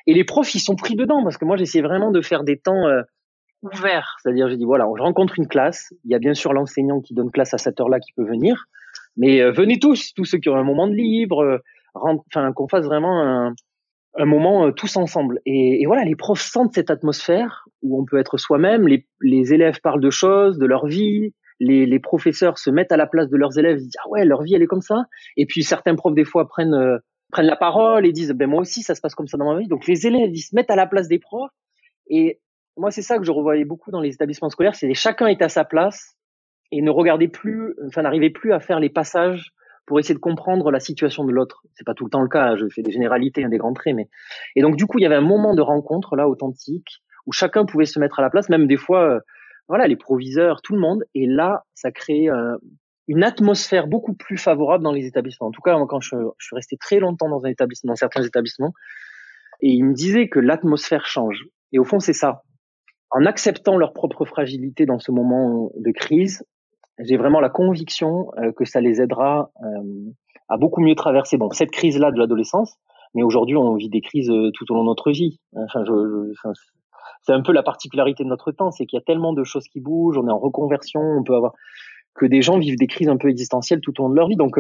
Et 0.08 0.14
les 0.14 0.24
profs 0.24 0.56
ils 0.56 0.60
sont 0.60 0.76
pris 0.76 0.96
dedans 0.96 1.24
parce 1.24 1.38
que 1.38 1.46
moi 1.46 1.58
j'essaie 1.58 1.82
vraiment 1.82 2.12
de 2.12 2.22
faire 2.22 2.44
des 2.44 2.58
temps 2.58 2.88
euh, 2.88 3.02
ouverts, 3.62 4.18
c'est-à-dire 4.22 4.50
j'ai 4.50 4.58
dit 4.58 4.66
voilà, 4.66 4.86
je 4.96 5.02
rencontre 5.02 5.38
une 5.38 5.48
classe, 5.48 5.94
il 6.06 6.12
y 6.12 6.16
a 6.16 6.20
bien 6.20 6.34
sûr 6.34 6.54
l'enseignant 6.54 7.02
qui 7.02 7.14
donne 7.14 7.32
classe 7.32 7.54
à 7.54 7.58
cette 7.58 7.80
heure-là 7.80 8.00
qui 8.00 8.14
peut 8.14 8.26
venir, 8.26 8.66
mais 9.18 9.42
euh, 9.42 9.52
venez 9.52 9.80
tous, 9.80 10.14
tous 10.14 10.26
ceux 10.26 10.38
qui 10.38 10.50
ont 10.50 10.56
un 10.56 10.64
moment 10.64 10.88
de 10.88 10.94
libre, 10.94 11.44
euh, 11.44 11.58
enfin 11.94 12.54
qu'on 12.54 12.68
fasse 12.68 12.86
vraiment 12.86 13.22
un, 13.22 13.54
un 14.18 14.26
moment 14.26 14.68
euh, 14.68 14.72
tous 14.72 14.98
ensemble. 14.98 15.42
Et, 15.46 15.82
et, 15.82 15.86
voilà, 15.86 16.04
les 16.04 16.16
profs 16.16 16.42
sentent 16.42 16.74
cette 16.74 16.90
atmosphère 16.90 17.68
où 17.82 18.00
on 18.00 18.06
peut 18.06 18.18
être 18.18 18.38
soi-même, 18.38 18.88
les, 18.88 19.06
les, 19.22 19.54
élèves 19.54 19.82
parlent 19.82 20.02
de 20.02 20.10
choses, 20.10 20.58
de 20.58 20.66
leur 20.66 20.86
vie, 20.86 21.34
les, 21.60 21.86
les, 21.86 22.00
professeurs 22.00 22.58
se 22.58 22.70
mettent 22.70 22.92
à 22.92 22.98
la 22.98 23.08
place 23.08 23.30
de 23.30 23.38
leurs 23.38 23.58
élèves, 23.58 23.78
ils 23.80 23.86
disent 23.86 23.98
ah 24.04 24.10
ouais, 24.10 24.26
leur 24.26 24.42
vie 24.44 24.56
elle 24.56 24.62
est 24.62 24.68
comme 24.68 24.82
ça. 24.82 25.06
Et 25.38 25.46
puis 25.46 25.64
certains 25.64 25.96
profs 25.96 26.16
des 26.16 26.26
fois 26.26 26.48
prennent 26.48 26.74
euh, 26.74 26.98
prennent 27.32 27.46
la 27.46 27.56
parole 27.56 28.06
et 28.06 28.12
disent 28.12 28.32
ben 28.32 28.50
moi 28.50 28.62
aussi 28.62 28.82
ça 28.82 28.96
se 28.96 29.02
passe 29.02 29.16
comme 29.16 29.28
ça 29.28 29.38
dans 29.38 29.54
ma 29.54 29.60
vie. 29.60 29.68
Donc 29.68 29.88
les 29.88 30.08
élèves 30.08 30.32
ils 30.34 30.42
se 30.42 30.56
mettent 30.56 30.72
à 30.72 30.76
la 30.76 30.88
place 30.88 31.08
des 31.08 31.20
profs. 31.20 31.52
Et 32.10 32.40
moi 32.78 32.92
c'est 32.92 33.02
ça 33.02 33.18
que 33.18 33.24
je 33.24 33.32
revoyais 33.32 33.66
beaucoup 33.66 33.92
dans 33.92 34.02
les 34.02 34.14
établissements 34.14 34.50
scolaires, 34.50 34.76
c'est 34.76 34.94
chacun 34.94 35.28
est 35.28 35.42
à 35.42 35.50
sa 35.50 35.64
place 35.64 36.16
et 36.72 36.82
ne 36.82 36.90
regardez 36.90 37.28
plus, 37.28 37.76
enfin 37.88 38.02
n'arrivez 38.02 38.30
plus 38.30 38.52
à 38.52 38.60
faire 38.60 38.80
les 38.80 38.90
passages 38.90 39.54
pour 39.86 40.00
essayer 40.00 40.16
de 40.16 40.20
comprendre 40.20 40.72
la 40.72 40.80
situation 40.80 41.24
de 41.26 41.32
l'autre. 41.32 41.64
C'est 41.74 41.86
pas 41.86 41.94
tout 41.94 42.06
le 42.06 42.10
temps 42.10 42.22
le 42.22 42.30
cas, 42.30 42.56
je 42.56 42.68
fais 42.68 42.82
des 42.82 42.92
généralités, 42.92 43.44
hein, 43.44 43.50
des 43.50 43.58
grands 43.58 43.74
traits, 43.74 43.96
mais 43.96 44.10
et 44.56 44.62
donc 44.62 44.76
du 44.76 44.86
coup 44.86 45.00
il 45.00 45.04
y 45.04 45.06
avait 45.06 45.16
un 45.16 45.22
moment 45.22 45.54
de 45.54 45.62
rencontre 45.62 46.16
là 46.16 46.28
authentique 46.28 47.02
où 47.26 47.32
chacun 47.32 47.66
pouvait 47.66 47.86
se 47.86 48.00
mettre 48.00 48.20
à 48.20 48.22
la 48.22 48.30
place, 48.30 48.50
même 48.50 48.68
des 48.68 48.78
fois. 48.78 49.10
Euh, 49.10 49.20
voilà, 49.68 49.88
les 49.88 49.96
proviseurs, 49.96 50.62
tout 50.62 50.74
le 50.74 50.80
monde. 50.80 51.04
Et 51.16 51.26
là, 51.26 51.64
ça 51.74 51.92
crée 51.92 52.28
une 53.08 53.24
atmosphère 53.24 53.88
beaucoup 53.88 54.14
plus 54.14 54.38
favorable 54.38 54.84
dans 54.84 54.92
les 54.92 55.06
établissements. 55.06 55.48
En 55.48 55.52
tout 55.52 55.62
cas, 55.62 55.76
quand 55.88 56.02
je, 56.02 56.16
je, 56.38 56.46
suis 56.46 56.56
resté 56.56 56.78
très 56.78 57.00
longtemps 57.00 57.30
dans 57.30 57.44
un 57.46 57.50
établissement, 57.50 57.94
dans 57.94 57.96
certains 57.96 58.24
établissements, 58.24 58.74
et 59.62 59.70
ils 59.70 59.84
me 59.84 59.94
disaient 59.94 60.28
que 60.28 60.40
l'atmosphère 60.40 61.06
change. 61.06 61.46
Et 61.72 61.80
au 61.80 61.84
fond, 61.84 62.00
c'est 62.00 62.14
ça. 62.14 62.44
En 63.12 63.26
acceptant 63.26 63.78
leur 63.78 63.94
propre 63.94 64.26
fragilité 64.26 64.86
dans 64.86 65.00
ce 65.00 65.12
moment 65.12 65.72
de 65.76 65.92
crise, 65.92 66.44
j'ai 67.00 67.18
vraiment 67.18 67.40
la 67.40 67.50
conviction 67.50 68.32
euh, 68.38 68.52
que 68.52 68.66
ça 68.66 68.82
les 68.82 69.02
aidera 69.02 69.52
euh, 69.64 70.12
à 70.50 70.58
beaucoup 70.58 70.82
mieux 70.82 70.96
traverser 70.96 71.38
bon 71.38 71.50
cette 71.52 71.72
crise-là 71.72 72.12
de 72.12 72.18
l'adolescence. 72.18 72.76
Mais 73.14 73.24
aujourd'hui, 73.24 73.56
on 73.56 73.76
vit 73.76 73.90
des 73.90 74.02
crises 74.02 74.30
euh, 74.30 74.52
tout 74.54 74.70
au 74.72 74.76
long 74.76 74.82
de 74.82 74.88
notre 74.88 75.12
vie. 75.12 75.40
Enfin, 75.56 75.84
je, 75.86 76.34
je, 76.34 76.50
c'est 77.22 77.34
un 77.34 77.42
peu 77.42 77.54
la 77.54 77.64
particularité 77.64 78.24
de 78.24 78.30
notre 78.30 78.52
temps, 78.52 78.72
c'est 78.72 78.86
qu'il 78.86 78.98
y 78.98 79.02
a 79.02 79.06
tellement 79.06 79.34
de 79.34 79.44
choses 79.44 79.68
qui 79.68 79.80
bougent. 79.80 80.18
On 80.18 80.28
est 80.28 80.32
en 80.32 80.40
reconversion, 80.40 81.02
on 81.02 81.24
peut 81.24 81.36
avoir 81.36 81.54
que 82.14 82.26
des 82.26 82.42
gens 82.42 82.58
vivent 82.60 82.78
des 82.78 82.88
crises 82.88 83.10
un 83.10 83.18
peu 83.18 83.30
existentielles 83.30 83.82
tout 83.82 84.00
au 84.00 84.04
long 84.04 84.10
de 84.10 84.16
leur 84.16 84.28
vie. 84.28 84.36
Donc, 84.38 84.58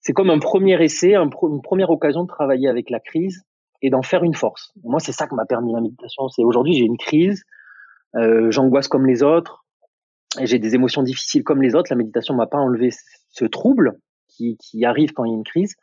c'est 0.00 0.12
comme 0.12 0.30
un 0.30 0.38
premier 0.38 0.80
essai, 0.82 1.14
un 1.14 1.28
une 1.42 1.62
première 1.62 1.90
occasion 1.90 2.22
de 2.22 2.28
travailler 2.28 2.68
avec 2.68 2.90
la 2.90 3.00
crise 3.00 3.44
et 3.82 3.90
d'en 3.90 4.02
faire 4.02 4.22
une 4.22 4.34
force. 4.34 4.72
Moi, 4.84 5.00
c'est 5.00 5.12
ça 5.12 5.26
que 5.26 5.34
m'a 5.34 5.46
permis 5.46 5.72
la 5.72 5.80
méditation. 5.80 6.28
C'est 6.28 6.44
aujourd'hui, 6.44 6.74
j'ai 6.74 6.84
une 6.84 6.96
crise, 6.96 7.42
euh, 8.14 8.50
j'angoisse 8.50 8.88
comme 8.88 9.06
les 9.06 9.22
autres, 9.22 9.65
j'ai 10.42 10.58
des 10.58 10.74
émotions 10.74 11.02
difficiles 11.02 11.42
comme 11.42 11.62
les 11.62 11.74
autres. 11.74 11.88
La 11.90 11.96
méditation 11.96 12.34
m'a 12.34 12.46
pas 12.46 12.58
enlevé 12.58 12.90
ce 13.30 13.44
trouble 13.44 13.98
qui, 14.28 14.56
qui, 14.58 14.84
arrive 14.84 15.12
quand 15.12 15.24
il 15.24 15.30
y 15.30 15.34
a 15.34 15.36
une 15.36 15.44
crise, 15.44 15.74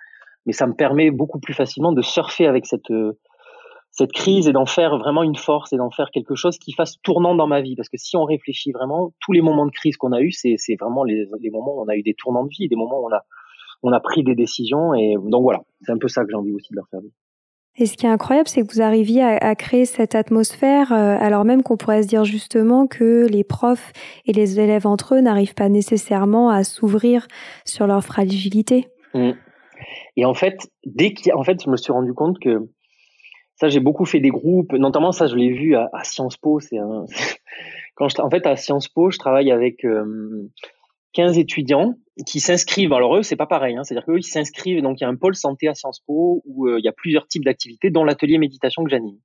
mais 0.46 0.54
ça 0.54 0.68
me 0.68 0.74
permet 0.74 1.12
beaucoup 1.12 1.40
plus 1.40 1.54
facilement 1.54 1.92
de 1.92 2.02
surfer 2.02 2.48
avec 2.48 2.66
cette 2.66 2.92
cette 3.94 4.12
crise 4.12 4.48
et 4.48 4.54
d'en 4.54 4.66
faire 4.66 4.98
vraiment 4.98 5.22
une 5.22 5.36
force 5.36 5.72
et 5.72 5.78
d'en 5.78 5.92
faire 5.92 6.10
quelque 6.12 6.34
chose 6.34 6.58
qui 6.58 6.74
fasse 6.74 7.00
tournant 7.04 7.36
dans 7.36 7.46
ma 7.46 7.62
vie. 7.62 7.76
Parce 7.76 7.90
que 7.90 7.98
si 7.98 8.18
on 8.18 8.26
réfléchit 8.26 8.72
vraiment, 8.72 9.14
tous 9.20 9.34
les 9.34 9.42
moments 9.42 9.68
de 9.68 9.72
crise 9.72 9.98
qu'on 9.98 10.14
a 10.14 10.22
eu, 10.22 10.32
c'est 10.32 10.58
vraiment 10.80 11.04
les, 11.04 11.26
les, 11.40 11.52
moments 11.52 11.76
où 11.76 11.84
on 11.84 11.88
a 11.88 11.96
eu 11.96 12.02
des 12.02 12.16
tournants 12.16 12.44
de 12.44 12.50
vie, 12.50 12.68
des 12.68 12.76
moments 12.76 13.02
où 13.02 13.08
on 13.08 13.14
a 13.14 13.24
on 13.84 13.92
a 13.92 14.00
pris 14.00 14.24
des 14.24 14.34
décisions. 14.34 14.96
Et 14.96 15.16
donc 15.16 15.44
voilà, 15.44 15.62
c'est 15.82 15.92
un 15.92 16.00
peu 16.00 16.08
ça 16.08 16.24
que 16.24 16.32
j'ai 16.32 16.36
envie 16.36 16.54
aussi 16.54 16.72
de 16.72 16.78
leur 16.78 16.88
faire. 16.90 17.02
Et 17.76 17.88
ce 17.88 17.98
qui 17.98 18.06
est 18.06 18.10
incroyable, 18.10 18.48
c'est 18.48 18.62
que 18.62 18.72
vous 18.72 18.82
arriviez 18.82 19.24
à, 19.24 19.56
créer 19.56 19.86
cette 19.86 20.14
atmosphère, 20.14 20.92
euh, 20.92 21.18
alors 21.20 21.44
même 21.44 21.64
qu'on 21.64 21.76
pourrait 21.76 22.04
se 22.04 22.08
dire 22.08 22.24
justement 22.24 22.86
que 22.86 23.26
les 23.28 23.44
profs 23.44 23.92
et 24.26 24.34
les 24.34 24.60
élèves 24.60 24.86
entre 24.86 25.16
eux 25.16 25.22
n'arrivent 25.22 25.56
pas 25.56 25.70
nécessairement 25.70 26.52
à 26.52 26.64
s'ouvrir 26.64 27.28
sur 27.66 27.88
leur 27.88 28.04
fragilité. 28.04 28.88
Mmh. 29.16 29.32
Et 30.18 30.26
en 30.26 30.36
fait, 30.36 30.58
dès 30.86 31.14
qu'il, 31.14 31.32
fait, 31.46 31.64
je 31.64 31.70
me 31.70 31.78
suis 31.78 31.92
rendu 31.92 32.14
compte 32.14 32.38
que 32.40 32.70
ça, 33.56 33.70
j'ai 33.70 33.80
beaucoup 33.80 34.06
fait 34.06 34.20
des 34.20 34.30
groupes, 34.30 34.74
notamment 34.74 35.12
ça, 35.12 35.26
je 35.26 35.36
l'ai 35.36 35.52
vu 35.52 35.76
à, 35.76 35.90
Sciences 36.04 36.38
Po. 36.38 36.60
C'est 36.60 36.78
quand 37.96 38.20
en 38.20 38.30
fait, 38.30 38.46
à 38.46 38.56
Sciences 38.56 38.88
Po, 38.88 39.10
je 39.10 39.18
travaille 39.18 39.52
avec 39.52 39.84
euh, 39.84 40.48
15 41.14 41.38
étudiants 41.38 41.96
qui 42.28 42.40
s'inscrivent. 42.40 42.94
Alors 42.94 43.18
eux, 43.18 43.24
c'est 43.24 43.36
pas 43.36 43.46
pareil. 43.46 43.76
Hein. 43.76 43.84
C'est-à-dire 43.84 44.06
qu'eux, 44.06 44.18
ils 44.18 44.24
s'inscrivent. 44.24 44.82
Donc 44.82 45.00
il 45.00 45.04
y 45.04 45.08
a 45.08 45.10
un 45.10 45.16
pôle 45.16 45.36
santé 45.36 45.68
à 45.68 45.74
Sciences 45.74 46.02
Po 46.06 46.42
où 46.46 46.68
euh, 46.68 46.80
il 46.80 46.86
y 46.86 46.88
a 46.88 46.92
plusieurs 46.92 47.28
types 47.28 47.46
d'activités, 47.46 47.90
dont 47.90 48.04
l'atelier 48.04 48.38
méditation 48.38 48.84
que 48.84 48.90
j'anime. 48.90 49.18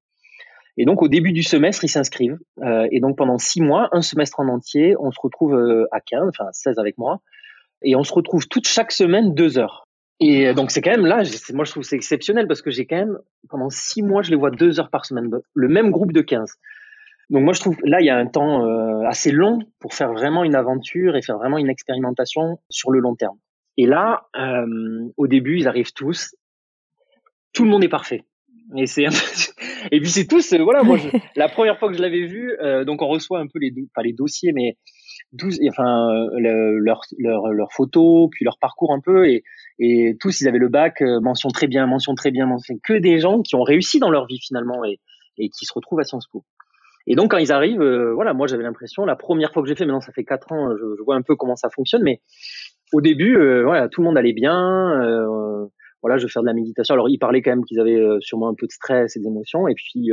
Et 0.76 0.84
donc 0.84 1.02
au 1.02 1.08
début 1.08 1.32
du 1.32 1.42
semestre, 1.42 1.84
ils 1.84 1.88
s'inscrivent. 1.88 2.38
Euh, 2.62 2.86
et 2.92 3.00
donc 3.00 3.16
pendant 3.16 3.38
six 3.38 3.60
mois, 3.60 3.88
un 3.92 4.02
semestre 4.02 4.40
en 4.40 4.48
entier, 4.48 4.94
on 5.00 5.10
se 5.10 5.18
retrouve 5.20 5.54
euh, 5.54 5.86
à 5.92 6.00
15, 6.00 6.28
enfin 6.28 6.48
16 6.52 6.78
avec 6.78 6.96
moi, 6.98 7.20
et 7.82 7.96
on 7.96 8.04
se 8.04 8.12
retrouve 8.12 8.46
toute 8.48 8.68
chaque 8.68 8.92
semaine 8.92 9.34
deux 9.34 9.58
heures. 9.58 9.88
Et 10.20 10.52
donc 10.52 10.72
c'est 10.72 10.80
quand 10.80 10.90
même 10.90 11.06
là, 11.06 11.22
moi 11.52 11.64
je 11.64 11.70
trouve 11.70 11.84
c'est 11.84 11.94
exceptionnel 11.94 12.48
parce 12.48 12.60
que 12.60 12.72
j'ai 12.72 12.86
quand 12.86 12.96
même 12.96 13.18
pendant 13.48 13.70
six 13.70 14.02
mois, 14.02 14.22
je 14.22 14.30
les 14.30 14.36
vois 14.36 14.50
deux 14.50 14.80
heures 14.80 14.90
par 14.90 15.04
semaine, 15.04 15.30
le 15.54 15.68
même 15.68 15.92
groupe 15.92 16.12
de 16.12 16.22
15. 16.22 16.56
Donc 17.30 17.44
moi 17.44 17.52
je 17.52 17.60
trouve 17.60 17.76
là 17.84 18.00
il 18.00 18.06
y 18.06 18.10
a 18.10 18.16
un 18.16 18.26
temps 18.26 18.64
euh, 18.64 19.02
assez 19.06 19.30
long 19.30 19.58
pour 19.80 19.94
faire 19.94 20.12
vraiment 20.12 20.44
une 20.44 20.54
aventure 20.54 21.16
et 21.16 21.22
faire 21.22 21.36
vraiment 21.36 21.58
une 21.58 21.68
expérimentation 21.68 22.58
sur 22.70 22.90
le 22.90 23.00
long 23.00 23.14
terme. 23.16 23.36
Et 23.76 23.86
là, 23.86 24.26
euh, 24.36 25.08
au 25.16 25.26
début 25.26 25.58
ils 25.58 25.68
arrivent 25.68 25.92
tous, 25.92 26.34
tout 27.52 27.64
le 27.64 27.70
monde 27.70 27.84
est 27.84 27.88
parfait. 27.88 28.24
Et 28.76 28.86
c'est 28.86 29.04
et 29.92 30.00
puis 30.00 30.10
c'est 30.10 30.26
tous 30.26 30.52
euh, 30.52 30.62
voilà 30.62 30.82
moi 30.82 30.98
la 31.36 31.48
première 31.48 31.78
fois 31.78 31.88
que 31.88 31.96
je 31.96 32.02
l'avais 32.02 32.26
vu 32.26 32.52
donc 32.86 33.02
on 33.02 33.08
reçoit 33.08 33.40
un 33.40 33.46
peu 33.46 33.58
les 33.58 33.72
pas 33.94 34.02
les 34.02 34.12
dossiers 34.12 34.52
mais 34.52 34.76
12 35.32 35.60
enfin 35.70 36.10
leurs 36.38 37.00
leur, 37.18 37.46
leur 37.48 37.72
photos 37.72 38.28
puis 38.30 38.44
leur 38.44 38.58
parcours 38.58 38.92
un 38.92 39.00
peu 39.00 39.26
et 39.26 39.42
et 39.78 40.16
tous 40.20 40.40
ils 40.40 40.48
avaient 40.48 40.58
le 40.58 40.68
bac 40.68 41.00
mention 41.00 41.48
très 41.48 41.66
bien 41.66 41.86
mention 41.86 42.14
très 42.14 42.30
bien 42.30 42.44
mention 42.44 42.74
que 42.82 42.92
des 42.92 43.20
gens 43.20 43.40
qui 43.40 43.54
ont 43.54 43.62
réussi 43.62 44.00
dans 44.00 44.10
leur 44.10 44.26
vie 44.26 44.38
finalement 44.38 44.84
et 44.84 44.98
et 45.38 45.48
qui 45.48 45.64
se 45.64 45.72
retrouvent 45.72 46.00
à 46.00 46.04
Sciences 46.04 46.26
Po. 46.26 46.44
Et 47.08 47.16
donc 47.16 47.30
quand 47.30 47.38
ils 47.38 47.52
arrivent, 47.52 47.80
euh, 47.80 48.12
voilà, 48.12 48.34
moi 48.34 48.46
j'avais 48.46 48.62
l'impression, 48.62 49.06
la 49.06 49.16
première 49.16 49.50
fois 49.52 49.62
que 49.62 49.68
j'ai 49.68 49.74
fait, 49.74 49.86
maintenant 49.86 50.02
ça 50.02 50.12
fait 50.12 50.24
quatre 50.24 50.52
ans, 50.52 50.76
je, 50.76 50.94
je, 50.96 51.02
vois 51.02 51.16
un 51.16 51.22
peu 51.22 51.36
comment 51.36 51.56
ça 51.56 51.70
fonctionne, 51.70 52.02
mais 52.02 52.20
au 52.92 53.00
début, 53.00 53.38
euh, 53.38 53.64
voilà, 53.64 53.88
tout 53.88 54.02
le 54.02 54.06
monde 54.06 54.18
allait 54.18 54.34
bien. 54.34 55.02
Euh, 55.02 55.66
voilà, 56.02 56.18
je 56.18 56.26
vais 56.26 56.30
faire 56.30 56.42
de 56.42 56.46
la 56.46 56.54
méditation. 56.54 56.94
Alors 56.94 57.08
ils 57.08 57.18
parlaient 57.18 57.40
quand 57.42 57.50
même 57.50 57.64
qu'ils 57.64 57.80
avaient 57.80 57.98
sûrement 58.20 58.48
un 58.48 58.54
peu 58.54 58.66
de 58.66 58.72
stress 58.72 59.16
et 59.16 59.20
d'émotions, 59.20 59.66
et 59.68 59.74
puis 59.74 60.10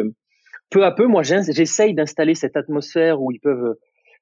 peu 0.71 0.85
à 0.85 0.91
peu, 0.91 1.05
moi 1.05 1.21
j'essaye 1.21 1.93
d'installer 1.93 2.33
cette 2.33 2.55
atmosphère 2.55 3.21
où 3.21 3.31
ils 3.31 3.39
peuvent 3.39 3.75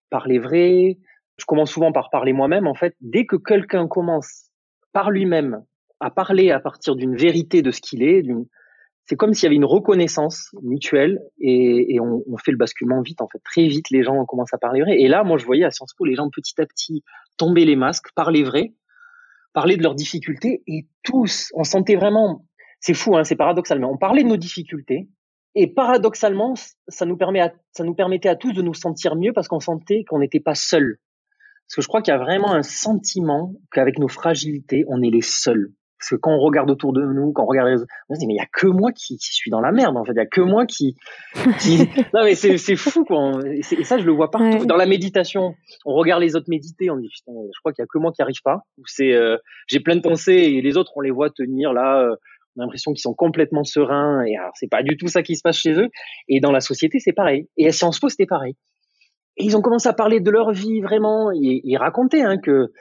parler 0.09 0.39
vrai. 0.39 0.97
Je 1.37 1.45
commence 1.45 1.71
souvent 1.71 1.91
par 1.91 2.09
parler 2.09 2.33
moi-même. 2.33 2.67
En 2.67 2.75
fait, 2.75 2.95
dès 3.01 3.25
que 3.25 3.35
quelqu'un 3.35 3.87
commence 3.87 4.49
par 4.93 5.09
lui-même 5.09 5.63
à 5.99 6.09
parler 6.09 6.51
à 6.51 6.59
partir 6.59 6.95
d'une 6.95 7.15
vérité 7.15 7.61
de 7.61 7.71
ce 7.71 7.81
qu'il 7.81 8.03
est, 8.03 8.23
d'une 8.23 8.45
c'est 9.05 9.15
comme 9.15 9.33
s'il 9.33 9.43
y 9.43 9.47
avait 9.47 9.55
une 9.55 9.65
reconnaissance 9.65 10.49
mutuelle 10.61 11.19
et, 11.39 11.99
on, 11.99 12.37
fait 12.37 12.51
le 12.51 12.57
basculement 12.57 13.01
vite 13.01 13.21
en 13.21 13.27
fait. 13.27 13.39
Très 13.43 13.67
vite 13.67 13.89
les 13.89 14.03
gens 14.03 14.25
commencent 14.25 14.53
à 14.53 14.57
parler 14.57 14.81
vrai. 14.81 14.99
Et 14.99 15.07
là 15.07 15.23
moi 15.23 15.37
je 15.37 15.45
voyais 15.45 15.65
à 15.65 15.71
Sciences 15.71 15.93
Po 15.93 16.05
les 16.05 16.15
gens 16.15 16.29
petit 16.29 16.59
à 16.61 16.65
petit 16.65 17.03
tomber 17.37 17.65
les 17.65 17.75
masques 17.75 18.07
parler 18.15 18.43
vrai 18.43 18.73
parler 19.53 19.77
de 19.77 19.83
leurs 19.83 19.95
difficultés 19.95 20.63
et 20.67 20.87
tous 21.03 21.51
on 21.53 21.63
sentait 21.63 21.95
vraiment 21.95 22.45
c'est 22.79 22.93
fou 22.93 23.15
hein, 23.15 23.23
c'est 23.23 23.35
paradoxal 23.35 23.79
mais 23.79 23.85
on 23.85 23.97
parlait 23.97 24.23
de 24.23 24.27
nos 24.27 24.37
difficultés 24.37 25.09
et 25.55 25.67
paradoxalement 25.67 26.55
ça 26.87 27.05
nous 27.05 27.17
permettait 27.17 28.29
à 28.29 28.35
tous 28.35 28.53
de 28.53 28.61
nous 28.61 28.73
sentir 28.73 29.15
mieux 29.15 29.33
parce 29.33 29.47
qu'on 29.47 29.59
sentait 29.59 30.03
qu'on 30.07 30.19
n'était 30.19 30.39
pas 30.39 30.55
seuls. 30.55 30.97
Parce 31.67 31.75
que 31.75 31.81
je 31.81 31.87
crois 31.87 32.01
qu'il 32.01 32.11
y 32.11 32.15
a 32.15 32.19
vraiment 32.19 32.53
un 32.53 32.63
sentiment 32.63 33.53
qu'avec 33.71 33.99
nos 33.99 34.07
fragilités 34.07 34.83
on 34.87 35.01
est 35.01 35.11
les 35.11 35.21
seuls 35.21 35.71
parce 36.03 36.09
que 36.09 36.15
quand 36.17 36.31
on 36.31 36.39
regarde 36.39 36.69
autour 36.69 36.91
de 36.91 37.01
nous, 37.01 37.31
quand 37.31 37.43
on 37.43 37.47
regarde 37.47 37.69
les 37.69 37.81
on 38.09 38.15
se 38.15 38.19
dit 38.19 38.27
mais 38.27 38.33
il 38.33 38.37
y 38.37 38.41
a 38.41 38.47
que 38.51 38.67
moi 38.67 38.91
qui, 38.91 39.17
qui, 39.17 39.33
suis 39.33 39.49
dans 39.49 39.61
la 39.61 39.71
merde 39.71 39.95
en 39.95 40.03
fait, 40.03 40.11
il 40.11 40.17
y 40.17 40.19
a 40.19 40.25
que 40.25 40.41
moi 40.41 40.65
qui, 40.65 40.97
qui... 41.61 41.77
non 42.13 42.25
mais 42.25 42.35
c'est 42.35 42.75
fou 42.75 43.05
quoi. 43.05 43.39
Et, 43.45 43.59
et, 43.59 43.83
ça 43.85 43.97
je 43.97 44.03
le 44.03 44.11
vois 44.11 44.29
partout. 44.29 44.65
Dans 44.65 44.75
la 44.75 44.85
méditation, 44.85 45.55
on 45.85 45.93
regarde 45.93 46.21
les 46.21 46.35
autres 46.35 46.49
méditer, 46.49 46.89
on 46.89 46.97
dit 46.97 47.07
putain, 47.07 47.31
je 47.31 47.59
crois 47.61 47.71
qu'il 47.71 47.81
y 47.81 47.85
a 47.85 47.87
que 47.89 47.97
moi 47.99 48.11
qui 48.11 48.21
arrive 48.21 48.41
pas. 48.43 48.63
Ou 48.77 48.83
c'est 48.85 49.13
euh, 49.13 49.37
j'ai 49.67 49.79
plein 49.79 49.95
de 49.95 50.01
pensées 50.01 50.33
et 50.33 50.61
les 50.61 50.75
autres 50.75 50.91
on 50.97 51.01
les 51.01 51.11
voit 51.11 51.29
tenir 51.29 51.71
là. 51.71 52.01
Euh, 52.01 52.15
on 52.57 52.61
a 52.61 52.65
l'impression 52.65 52.91
qu'ils 52.91 53.01
sont 53.01 53.15
complètement 53.15 53.63
sereins 53.63 54.25
et 54.25 54.35
alors 54.35 54.51
c'est 54.55 54.69
pas 54.69 54.83
du 54.83 54.97
tout 54.97 55.07
ça 55.07 55.23
qui 55.23 55.37
se 55.37 55.41
passe 55.41 55.57
chez 55.57 55.71
eux. 55.79 55.87
Et 56.27 56.41
dans 56.41 56.51
la 56.51 56.59
société 56.59 56.99
c'est 56.99 57.13
pareil. 57.13 57.47
Et 57.55 57.65
à 57.65 57.71
Sciences 57.71 58.01
Po 58.01 58.09
c'était 58.09 58.25
pareil. 58.25 58.55
Et 59.37 59.45
ils 59.45 59.55
ont 59.55 59.61
commencé 59.61 59.87
à 59.87 59.93
parler 59.93 60.19
de 60.19 60.29
leur 60.29 60.51
vie 60.51 60.81
vraiment. 60.81 61.31
Ils, 61.31 61.61
ils 61.63 61.77
racontaient 61.77 62.21
hein, 62.21 62.37
que 62.37 62.71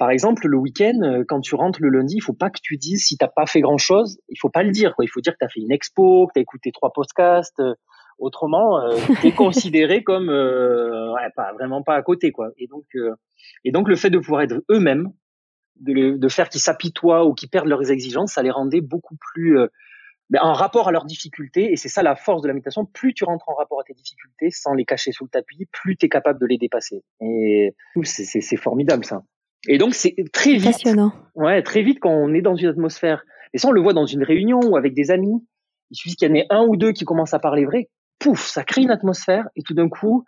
par 0.00 0.10
exemple, 0.10 0.48
le 0.48 0.56
week-end, 0.56 0.98
euh, 1.02 1.24
quand 1.28 1.42
tu 1.42 1.54
rentres 1.54 1.78
le 1.82 1.90
lundi, 1.90 2.14
il 2.16 2.22
faut 2.22 2.32
pas 2.32 2.48
que 2.48 2.58
tu 2.62 2.78
dises 2.78 3.04
si 3.04 3.18
t'as 3.18 3.28
pas 3.28 3.44
fait 3.44 3.60
grand-chose. 3.60 4.18
Il 4.30 4.38
faut 4.40 4.48
pas 4.48 4.62
le 4.62 4.70
dire. 4.70 4.96
Quoi. 4.96 5.04
Il 5.04 5.08
faut 5.08 5.20
dire 5.20 5.34
que 5.34 5.38
tu 5.40 5.44
as 5.44 5.50
fait 5.50 5.60
une 5.60 5.70
expo, 5.70 6.26
que 6.26 6.32
tu 6.32 6.38
as 6.38 6.42
écouté 6.42 6.72
trois 6.72 6.90
podcasts. 6.90 7.60
Euh, 7.60 7.74
autrement, 8.18 8.80
euh, 8.80 8.96
tu 9.20 9.26
es 9.26 9.32
considéré 9.32 10.02
comme 10.02 10.30
euh, 10.30 11.12
ouais, 11.12 11.28
pas 11.36 11.52
vraiment 11.52 11.82
pas 11.82 11.96
à 11.96 12.02
côté. 12.02 12.32
quoi. 12.32 12.48
Et 12.56 12.66
donc, 12.66 12.86
et 13.64 13.72
donc 13.72 13.88
le 13.88 13.94
fait 13.94 14.08
de 14.08 14.18
pouvoir 14.18 14.40
être 14.40 14.62
eux-mêmes, 14.70 15.12
de, 15.80 16.16
de 16.16 16.28
faire 16.30 16.48
qu'ils 16.48 16.62
s'apitoient 16.62 17.26
ou 17.26 17.34
qu'ils 17.34 17.50
perdent 17.50 17.68
leurs 17.68 17.90
exigences, 17.90 18.32
ça 18.32 18.42
les 18.42 18.50
rendait 18.50 18.80
beaucoup 18.80 19.16
plus 19.34 19.58
ben, 20.30 20.40
en 20.40 20.54
rapport 20.54 20.88
à 20.88 20.92
leurs 20.92 21.04
difficultés. 21.04 21.72
Et 21.72 21.76
c'est 21.76 21.90
ça 21.90 22.02
la 22.02 22.16
force 22.16 22.40
de 22.40 22.48
la 22.48 22.54
méditation. 22.54 22.86
Plus 22.86 23.12
tu 23.12 23.24
rentres 23.24 23.50
en 23.50 23.54
rapport 23.54 23.80
à 23.80 23.84
tes 23.84 23.92
difficultés 23.92 24.50
sans 24.50 24.72
les 24.72 24.86
cacher 24.86 25.12
sous 25.12 25.24
le 25.24 25.30
tapis, 25.30 25.66
plus 25.70 25.98
tu 25.98 26.06
es 26.06 26.08
capable 26.08 26.40
de 26.40 26.46
les 26.46 26.56
dépasser. 26.56 27.02
Et 27.20 27.74
c'est 28.02 28.56
formidable 28.56 29.04
ça. 29.04 29.24
Et 29.68 29.78
donc 29.78 29.94
c'est 29.94 30.14
très 30.32 30.54
vite. 30.54 30.72
Passionnant. 30.72 31.12
Ouais, 31.34 31.62
très 31.62 31.82
vite 31.82 31.98
quand 32.00 32.10
on 32.10 32.32
est 32.32 32.42
dans 32.42 32.56
une 32.56 32.68
atmosphère. 32.68 33.24
Et 33.52 33.58
ça 33.58 33.68
on 33.68 33.72
le 33.72 33.80
voit 33.80 33.92
dans 33.92 34.06
une 34.06 34.22
réunion 34.22 34.60
ou 34.60 34.76
avec 34.76 34.94
des 34.94 35.10
amis. 35.10 35.44
Il 35.90 35.96
suffit 35.96 36.16
qu'il 36.16 36.28
y 36.28 36.30
en 36.30 36.34
ait 36.34 36.46
un 36.50 36.64
ou 36.64 36.76
deux 36.76 36.92
qui 36.92 37.04
commencent 37.04 37.34
à 37.34 37.38
parler 37.38 37.64
vrai. 37.64 37.88
Pouf, 38.18 38.46
ça 38.46 38.64
crée 38.64 38.82
une 38.82 38.90
atmosphère 38.90 39.46
et 39.56 39.62
tout 39.62 39.74
d'un 39.74 39.88
coup, 39.88 40.24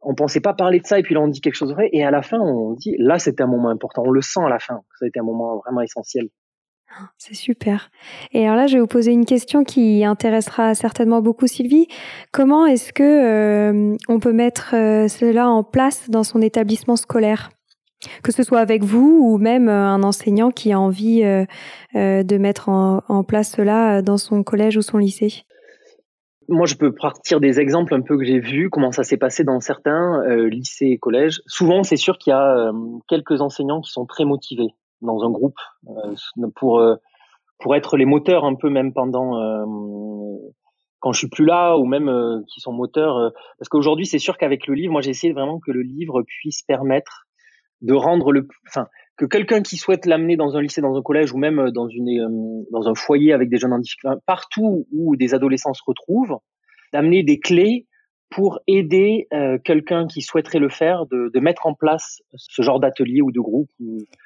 on 0.00 0.14
pensait 0.14 0.40
pas 0.40 0.54
parler 0.54 0.80
de 0.80 0.86
ça 0.86 0.98
et 0.98 1.02
puis 1.02 1.14
là 1.14 1.20
on 1.20 1.28
dit 1.28 1.40
quelque 1.40 1.54
chose 1.54 1.70
de 1.70 1.74
vrai 1.74 1.88
et 1.92 2.04
à 2.04 2.10
la 2.10 2.22
fin 2.22 2.38
on 2.38 2.74
dit 2.74 2.94
là 2.98 3.18
c'était 3.18 3.42
un 3.42 3.46
moment 3.46 3.68
important. 3.68 4.02
On 4.04 4.10
le 4.10 4.22
sent 4.22 4.40
à 4.44 4.48
la 4.48 4.58
fin. 4.58 4.80
Ça 4.98 5.04
a 5.04 5.08
été 5.08 5.20
un 5.20 5.24
moment 5.24 5.58
vraiment 5.58 5.80
essentiel. 5.80 6.28
C'est 7.18 7.34
super. 7.34 7.90
Et 8.32 8.44
alors 8.44 8.56
là, 8.56 8.66
je 8.66 8.74
vais 8.74 8.80
vous 8.80 8.86
poser 8.86 9.12
une 9.12 9.24
question 9.24 9.64
qui 9.64 10.04
intéressera 10.04 10.74
certainement 10.74 11.22
beaucoup 11.22 11.46
Sylvie. 11.46 11.88
Comment 12.32 12.66
est-ce 12.66 12.92
que 12.92 13.02
euh, 13.02 13.96
on 14.08 14.20
peut 14.20 14.32
mettre 14.32 14.74
euh, 14.74 15.08
cela 15.08 15.48
en 15.48 15.64
place 15.64 16.10
dans 16.10 16.22
son 16.22 16.42
établissement 16.42 16.96
scolaire? 16.96 17.50
Que 18.22 18.32
ce 18.32 18.42
soit 18.42 18.60
avec 18.60 18.82
vous 18.82 19.20
ou 19.22 19.38
même 19.38 19.68
euh, 19.68 19.86
un 19.86 20.02
enseignant 20.02 20.50
qui 20.50 20.72
a 20.72 20.80
envie 20.80 21.22
euh, 21.22 21.44
euh, 21.94 22.22
de 22.22 22.36
mettre 22.38 22.68
en, 22.68 23.24
place 23.24 23.52
cela 23.52 24.02
dans 24.02 24.16
son 24.16 24.42
collège 24.42 24.76
ou 24.76 24.82
son 24.82 24.98
lycée 24.98 25.44
moi, 26.48 26.66
je 26.66 26.74
peux 26.74 26.92
partir 26.92 27.40
des 27.40 27.60
exemples 27.60 27.94
un 27.94 28.00
peu 28.00 28.18
que 28.18 28.24
j'ai 28.24 28.40
vus, 28.40 28.68
comment 28.68 28.90
ça 28.90 29.04
s'est 29.04 29.16
passé 29.16 29.44
dans 29.44 29.60
certains 29.60 30.22
lycées 30.48 30.86
et 30.86 30.98
collèges. 30.98 31.40
Souvent, 31.46 31.84
c'est 31.84 31.96
sûr 31.96 32.18
qu'il 32.18 32.32
y 32.32 32.34
a 32.34 32.72
quelques 33.08 33.40
enseignants 33.40 33.80
qui 33.80 33.90
sont 33.90 34.06
très 34.06 34.24
motivés 34.24 34.74
dans 35.00 35.22
un 35.22 35.30
groupe 35.30 35.56
pour 36.56 36.84
pour 37.60 37.76
être 37.76 37.96
les 37.96 38.04
moteurs 38.04 38.44
un 38.44 38.56
peu 38.56 38.68
même 38.68 38.92
pendant 38.92 39.40
quand 40.98 41.12
je 41.12 41.18
suis 41.18 41.28
plus 41.28 41.46
là 41.46 41.76
ou 41.78 41.86
même 41.86 42.42
qui 42.52 42.60
sont 42.60 42.72
moteurs. 42.72 43.32
parce 43.58 43.68
qu'aujourd'hui, 43.68 44.04
c'est 44.04 44.18
sûr 44.18 44.36
qu'avec 44.36 44.66
le 44.66 44.74
livre, 44.74 44.92
moi, 44.92 45.00
j'ai 45.00 45.10
essayé 45.10 45.32
vraiment 45.32 45.60
que 45.60 45.70
le 45.70 45.82
livre 45.82 46.22
puisse 46.22 46.62
permettre 46.62 47.28
de 47.82 47.94
rendre 47.94 48.32
le, 48.32 48.48
enfin, 48.68 48.86
que 49.16 49.26
quelqu'un 49.26 49.62
qui 49.62 49.76
souhaite 49.76 50.06
l'amener 50.06 50.36
dans 50.36 50.56
un 50.56 50.62
lycée, 50.62 50.80
dans 50.80 50.96
un 50.96 51.02
collège 51.02 51.32
ou 51.32 51.38
même 51.38 51.58
euh, 51.58 51.70
dans 51.70 51.88
une 51.88 52.08
euh, 52.08 52.64
dans 52.70 52.88
un 52.88 52.94
foyer 52.94 53.32
avec 53.32 53.50
des 53.50 53.58
jeunes 53.58 53.72
en 53.72 53.78
difficulté, 53.78 54.16
partout 54.26 54.86
où 54.92 55.16
des 55.16 55.34
adolescents 55.34 55.74
se 55.74 55.82
retrouvent, 55.86 56.38
d'amener 56.92 57.22
des 57.22 57.38
clés 57.38 57.86
pour 58.30 58.60
aider 58.66 59.26
euh, 59.34 59.58
quelqu'un 59.62 60.06
qui 60.06 60.22
souhaiterait 60.22 60.58
le 60.58 60.70
faire 60.70 61.04
de, 61.04 61.30
de, 61.34 61.40
mettre 61.40 61.66
en 61.66 61.74
place 61.74 62.22
ce 62.34 62.62
genre 62.62 62.80
d'atelier 62.80 63.20
ou 63.20 63.30
de 63.30 63.40
groupe. 63.40 63.68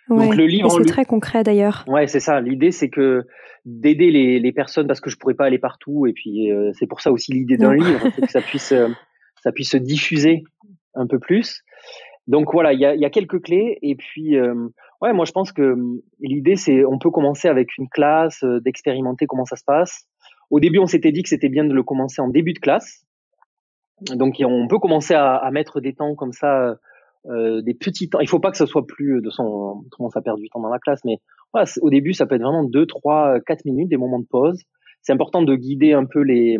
Donc 0.08 0.36
le 0.36 0.46
livre, 0.46 0.70
c'est 0.70 0.84
très 0.84 1.04
concret 1.04 1.42
d'ailleurs. 1.42 1.84
Ouais, 1.88 2.06
c'est 2.06 2.20
ça. 2.20 2.40
L'idée, 2.40 2.70
c'est 2.70 2.88
que 2.88 3.24
d'aider 3.64 4.12
les, 4.12 4.38
les, 4.38 4.52
personnes 4.52 4.86
parce 4.86 5.00
que 5.00 5.10
je 5.10 5.16
pourrais 5.16 5.34
pas 5.34 5.46
aller 5.46 5.58
partout 5.58 6.06
et 6.06 6.12
puis 6.12 6.50
c'est 6.74 6.86
pour 6.86 7.00
ça 7.00 7.10
aussi 7.10 7.32
l'idée 7.32 7.56
d'un 7.56 7.74
livre, 7.74 8.00
c'est 8.14 8.26
que 8.26 8.30
ça 8.30 8.40
puisse 8.42 8.72
ça 9.42 9.50
puisse 9.50 9.70
se 9.70 9.76
diffuser 9.76 10.44
un 10.94 11.08
peu 11.08 11.18
plus. 11.18 11.64
Donc 12.26 12.52
voilà, 12.52 12.72
il 12.72 12.80
y 12.80 12.84
a, 12.84 13.10
quelques 13.10 13.40
clés 13.40 13.78
et 13.82 13.94
puis 13.94 14.36
euh, 14.36 14.68
ouais, 15.00 15.12
moi 15.12 15.24
je 15.24 15.32
pense 15.32 15.52
que 15.52 15.72
hum, 15.72 16.00
l'idée 16.18 16.56
c'est 16.56 16.84
on 16.84 16.98
peut 16.98 17.10
commencer 17.10 17.48
avec 17.48 17.76
une 17.78 17.88
classe, 17.88 18.42
euh, 18.42 18.60
d'expérimenter 18.60 19.26
comment 19.26 19.44
ça 19.44 19.56
se 19.56 19.64
passe. 19.64 20.06
Au 20.50 20.60
début, 20.60 20.78
on 20.78 20.86
s'était 20.86 21.12
dit 21.12 21.22
que 21.22 21.28
c'était 21.28 21.48
bien 21.48 21.64
de 21.64 21.72
le 21.72 21.82
commencer 21.82 22.20
en 22.20 22.28
début 22.28 22.52
de 22.52 22.58
classe. 22.58 23.04
Donc 24.10 24.36
on 24.40 24.68
peut 24.68 24.78
commencer 24.78 25.14
à, 25.14 25.36
à 25.36 25.50
mettre 25.50 25.80
des 25.80 25.94
temps 25.94 26.14
comme 26.14 26.32
ça, 26.32 26.76
euh, 27.26 27.62
des 27.62 27.74
petits 27.74 28.08
temps. 28.08 28.20
Il 28.20 28.28
faut 28.28 28.40
pas 28.40 28.50
que 28.50 28.56
ce 28.56 28.66
soit 28.66 28.86
plus 28.86 29.22
de 29.22 29.30
son 29.30 29.84
comment 29.90 30.10
ça 30.10 30.20
perd 30.20 30.38
du 30.38 30.48
temps 30.48 30.60
dans 30.60 30.68
la 30.68 30.78
classe, 30.78 31.00
mais 31.04 31.18
voilà, 31.52 31.68
au 31.80 31.90
début 31.90 32.12
ça 32.12 32.26
peut 32.26 32.34
être 32.34 32.42
vraiment 32.42 32.64
deux, 32.64 32.86
trois, 32.86 33.40
quatre 33.46 33.64
minutes, 33.64 33.88
des 33.88 33.96
moments 33.96 34.20
de 34.20 34.26
pause. 34.26 34.62
C'est 35.02 35.12
important 35.12 35.42
de 35.42 35.54
guider 35.54 35.92
un 35.92 36.04
peu 36.04 36.20
les 36.20 36.58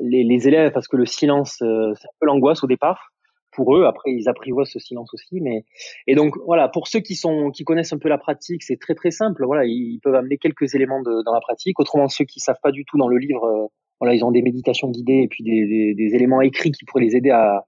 les, 0.00 0.48
élèves 0.48 0.72
parce 0.72 0.88
que 0.88 0.96
le 0.96 1.06
silence 1.06 1.60
euh, 1.62 1.92
c'est 1.94 2.06
un 2.06 2.16
peu 2.20 2.26
l'angoisse 2.26 2.64
au 2.64 2.66
départ 2.66 3.12
pour 3.54 3.76
eux. 3.76 3.84
Après, 3.84 4.12
ils 4.12 4.28
apprivoisent 4.28 4.70
ce 4.70 4.78
silence 4.78 5.12
aussi. 5.14 5.40
Mais 5.40 5.64
et 6.06 6.14
donc 6.14 6.34
voilà, 6.44 6.68
pour 6.68 6.88
ceux 6.88 7.00
qui 7.00 7.14
sont 7.14 7.50
qui 7.50 7.64
connaissent 7.64 7.92
un 7.92 7.98
peu 7.98 8.08
la 8.08 8.18
pratique, 8.18 8.62
c'est 8.62 8.78
très 8.78 8.94
très 8.94 9.10
simple. 9.10 9.44
Voilà, 9.44 9.64
ils, 9.64 9.98
peuvent 10.02 10.14
amener 10.14 10.38
quelques 10.38 10.74
éléments 10.74 11.02
de, 11.02 11.22
dans 11.24 11.32
la 11.32 11.40
pratique. 11.40 11.78
Autrement, 11.80 12.08
ceux 12.08 12.24
qui 12.24 12.40
savent 12.40 12.60
pas 12.62 12.72
du 12.72 12.84
tout 12.84 12.98
dans 12.98 13.08
le 13.08 13.18
livre, 13.18 13.44
euh, 13.44 13.66
voilà, 14.00 14.14
ils 14.14 14.24
ont 14.24 14.32
des 14.32 14.42
méditations 14.42 14.90
guidées 14.90 15.22
et 15.24 15.28
puis 15.28 15.44
des, 15.44 15.66
des, 15.66 15.94
des, 15.94 16.14
éléments 16.14 16.40
écrits 16.40 16.72
qui 16.72 16.84
pourraient 16.84 17.04
les 17.04 17.16
aider 17.16 17.30
à, 17.30 17.64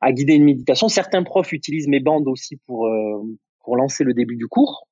à 0.00 0.12
guider 0.12 0.34
une 0.34 0.44
méditation. 0.44 0.88
Certains 0.88 1.22
profs 1.22 1.52
utilisent 1.52 1.88
mes 1.88 2.00
bandes 2.00 2.28
aussi 2.28 2.56
pour 2.66 2.86
euh, 2.86 3.22
pour 3.64 3.76
lancer 3.76 4.04
le 4.04 4.14
début 4.14 4.36
du 4.36 4.46
cours. 4.46 4.86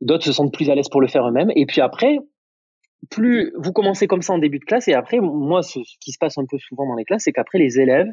D'autres 0.00 0.24
se 0.24 0.32
sentent 0.32 0.52
plus 0.52 0.70
à 0.70 0.74
l'aise 0.74 0.88
pour 0.88 1.00
le 1.00 1.08
faire 1.08 1.26
eux-mêmes. 1.26 1.50
Et 1.56 1.66
puis 1.66 1.80
après, 1.80 2.18
plus 3.10 3.52
vous 3.56 3.72
commencez 3.72 4.06
comme 4.06 4.22
ça 4.22 4.32
en 4.32 4.38
début 4.38 4.58
de 4.58 4.64
classe, 4.64 4.88
et 4.88 4.94
après, 4.94 5.20
moi, 5.20 5.62
ce 5.62 5.80
qui 6.00 6.12
se 6.12 6.18
passe 6.18 6.38
un 6.38 6.44
peu 6.48 6.58
souvent 6.58 6.86
dans 6.86 6.94
les 6.94 7.04
classes, 7.04 7.24
c'est 7.24 7.32
qu'après 7.32 7.58
les 7.58 7.80
élèves 7.80 8.10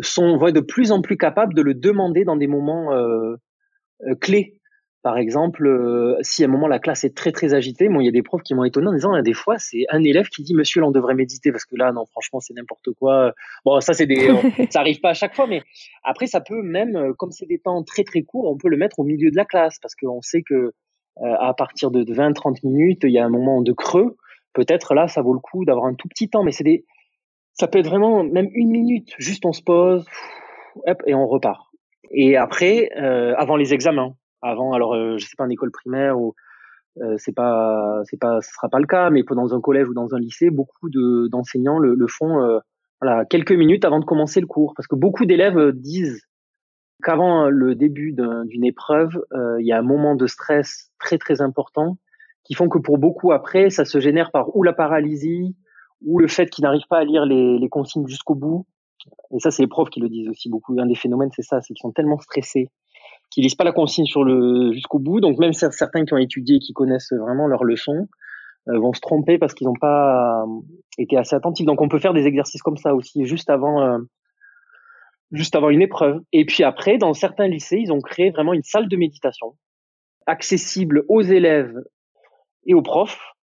sont 0.00 0.36
de 0.36 0.60
plus 0.60 0.92
en 0.92 1.00
plus 1.00 1.16
capables 1.16 1.54
de 1.54 1.62
le 1.62 1.74
demander 1.74 2.24
dans 2.24 2.36
des 2.36 2.46
moments 2.46 2.92
euh, 2.92 3.36
euh, 4.06 4.14
clés. 4.20 4.60
Par 5.02 5.18
exemple, 5.18 5.66
euh, 5.66 6.16
si 6.22 6.42
à 6.42 6.48
un 6.48 6.50
moment 6.50 6.66
la 6.66 6.80
classe 6.80 7.04
est 7.04 7.16
très 7.16 7.30
très 7.30 7.54
agitée, 7.54 7.88
bon, 7.88 8.00
il 8.00 8.06
y 8.06 8.08
a 8.08 8.12
des 8.12 8.24
profs 8.24 8.42
qui 8.42 8.54
m'ont 8.54 8.64
étonné 8.64 8.88
en 8.88 8.92
disant, 8.92 9.14
il 9.14 9.16
y 9.16 9.20
a 9.20 9.22
des 9.22 9.34
fois, 9.34 9.56
c'est 9.58 9.84
un 9.90 10.02
élève 10.02 10.26
qui 10.28 10.42
dit, 10.42 10.52
Monsieur, 10.54 10.80
là, 10.80 10.88
on 10.88 10.90
devrait 10.90 11.14
méditer 11.14 11.52
parce 11.52 11.64
que 11.64 11.76
là, 11.76 11.92
non, 11.92 12.06
franchement, 12.06 12.40
c'est 12.40 12.54
n'importe 12.54 12.88
quoi. 12.98 13.32
Bon, 13.64 13.80
ça, 13.80 13.92
c'est 13.92 14.06
des, 14.06 14.28
ça 14.70 14.80
arrive 14.80 14.98
pas 15.00 15.10
à 15.10 15.14
chaque 15.14 15.36
fois, 15.36 15.46
mais 15.46 15.62
après, 16.02 16.26
ça 16.26 16.40
peut 16.40 16.60
même, 16.60 17.14
comme 17.18 17.30
c'est 17.30 17.46
des 17.46 17.58
temps 17.58 17.84
très 17.84 18.02
très 18.02 18.22
courts, 18.22 18.50
on 18.50 18.56
peut 18.56 18.68
le 18.68 18.76
mettre 18.76 18.98
au 18.98 19.04
milieu 19.04 19.30
de 19.30 19.36
la 19.36 19.44
classe 19.44 19.78
parce 19.80 19.94
qu'on 19.94 20.22
sait 20.22 20.42
que 20.42 20.72
à 21.22 21.54
partir 21.54 21.90
de 21.90 22.04
20-30 22.04 22.66
minutes, 22.66 23.00
il 23.04 23.10
y 23.10 23.18
a 23.18 23.24
un 23.24 23.30
moment 23.30 23.62
de 23.62 23.72
creux. 23.72 24.16
Peut-être 24.52 24.92
là, 24.92 25.08
ça 25.08 25.22
vaut 25.22 25.32
le 25.32 25.40
coup 25.40 25.64
d'avoir 25.64 25.86
un 25.86 25.94
tout 25.94 26.08
petit 26.08 26.28
temps, 26.28 26.42
mais 26.42 26.52
c'est 26.52 26.64
des, 26.64 26.84
ça 27.58 27.66
peut 27.68 27.78
être 27.78 27.88
vraiment 27.88 28.22
même 28.24 28.48
une 28.52 28.70
minute, 28.70 29.14
juste 29.18 29.44
on 29.44 29.52
se 29.52 29.62
pose, 29.62 30.04
et 31.06 31.14
on 31.14 31.26
repart. 31.26 31.66
Et 32.10 32.36
après, 32.36 32.90
euh, 32.96 33.34
avant 33.36 33.56
les 33.56 33.74
examens, 33.74 34.14
avant, 34.42 34.72
alors 34.72 34.94
euh, 34.94 35.16
je 35.18 35.26
sais 35.26 35.34
pas 35.36 35.44
en 35.44 35.50
école 35.50 35.72
primaire 35.72 36.18
ou 36.18 36.34
euh, 37.02 37.16
c'est 37.18 37.34
pas, 37.34 38.02
c'est 38.04 38.18
pas, 38.18 38.40
ce 38.40 38.50
sera 38.52 38.68
pas 38.68 38.78
le 38.78 38.86
cas, 38.86 39.10
mais 39.10 39.22
dans 39.28 39.54
un 39.54 39.60
collège 39.60 39.88
ou 39.88 39.94
dans 39.94 40.14
un 40.14 40.18
lycée, 40.18 40.50
beaucoup 40.50 40.88
de 40.88 41.28
d'enseignants 41.28 41.78
le, 41.78 41.94
le, 41.94 42.06
font, 42.06 42.40
euh, 42.42 42.58
voilà, 43.00 43.24
quelques 43.26 43.52
minutes 43.52 43.84
avant 43.84 44.00
de 44.00 44.04
commencer 44.04 44.40
le 44.40 44.46
cours, 44.46 44.72
parce 44.74 44.86
que 44.86 44.96
beaucoup 44.96 45.26
d'élèves 45.26 45.72
disent 45.72 46.22
qu'avant 47.02 47.50
le 47.50 47.74
début 47.74 48.14
d'une 48.46 48.64
épreuve, 48.64 49.10
euh, 49.32 49.60
il 49.60 49.66
y 49.66 49.72
a 49.72 49.78
un 49.78 49.82
moment 49.82 50.14
de 50.14 50.26
stress 50.26 50.90
très 50.98 51.18
très 51.18 51.42
important 51.42 51.98
qui 52.44 52.54
font 52.54 52.68
que 52.68 52.78
pour 52.78 52.96
beaucoup 52.96 53.32
après, 53.32 53.68
ça 53.70 53.84
se 53.84 54.00
génère 54.00 54.30
par 54.30 54.56
ou 54.56 54.62
la 54.62 54.72
paralysie, 54.72 55.54
ou 56.04 56.18
le 56.18 56.28
fait 56.28 56.48
qu'ils 56.50 56.62
n'arrivent 56.62 56.86
pas 56.88 56.98
à 56.98 57.04
lire 57.04 57.24
les, 57.24 57.58
les 57.58 57.68
consignes 57.68 58.06
jusqu'au 58.06 58.34
bout. 58.34 58.66
Et 59.34 59.38
ça, 59.38 59.50
c'est 59.50 59.62
les 59.62 59.68
profs 59.68 59.90
qui 59.90 60.00
le 60.00 60.08
disent 60.08 60.28
aussi 60.28 60.48
beaucoup. 60.48 60.74
Un 60.78 60.86
des 60.86 60.94
phénomènes, 60.94 61.30
c'est 61.34 61.42
ça, 61.42 61.60
c'est 61.60 61.74
qu'ils 61.74 61.82
sont 61.82 61.92
tellement 61.92 62.18
stressés 62.18 62.70
qu'ils 63.30 63.42
lisent 63.42 63.54
pas 63.54 63.64
la 63.64 63.72
consigne 63.72 64.06
sur 64.06 64.24
le 64.24 64.72
jusqu'au 64.72 64.98
bout. 64.98 65.20
Donc 65.20 65.38
même 65.38 65.52
certains 65.52 66.04
qui 66.04 66.14
ont 66.14 66.18
étudié 66.18 66.56
et 66.56 66.58
qui 66.58 66.72
connaissent 66.72 67.12
vraiment 67.12 67.46
leurs 67.46 67.64
leçons 67.64 68.08
euh, 68.68 68.78
vont 68.78 68.92
se 68.92 69.00
tromper 69.00 69.38
parce 69.38 69.54
qu'ils 69.54 69.66
n'ont 69.66 69.78
pas 69.80 70.42
euh, 70.42 70.60
été 70.98 71.16
assez 71.16 71.34
attentifs. 71.34 71.66
Donc 71.66 71.80
on 71.80 71.88
peut 71.88 71.98
faire 71.98 72.14
des 72.14 72.26
exercices 72.26 72.62
comme 72.62 72.76
ça 72.76 72.94
aussi 72.94 73.24
juste 73.24 73.50
avant 73.50 73.82
euh, 73.82 73.98
juste 75.32 75.56
avant 75.56 75.70
une 75.70 75.82
épreuve. 75.82 76.20
Et 76.32 76.44
puis 76.44 76.62
après, 76.62 76.98
dans 76.98 77.12
certains 77.12 77.48
lycées, 77.48 77.78
ils 77.80 77.92
ont 77.92 78.00
créé 78.00 78.30
vraiment 78.30 78.52
une 78.52 78.62
salle 78.62 78.88
de 78.88 78.96
méditation 78.96 79.56
accessible 80.26 81.04
aux 81.08 81.22
élèves 81.22 81.74
et 82.66 82.74
aux 82.74 82.82
profs 82.82 83.35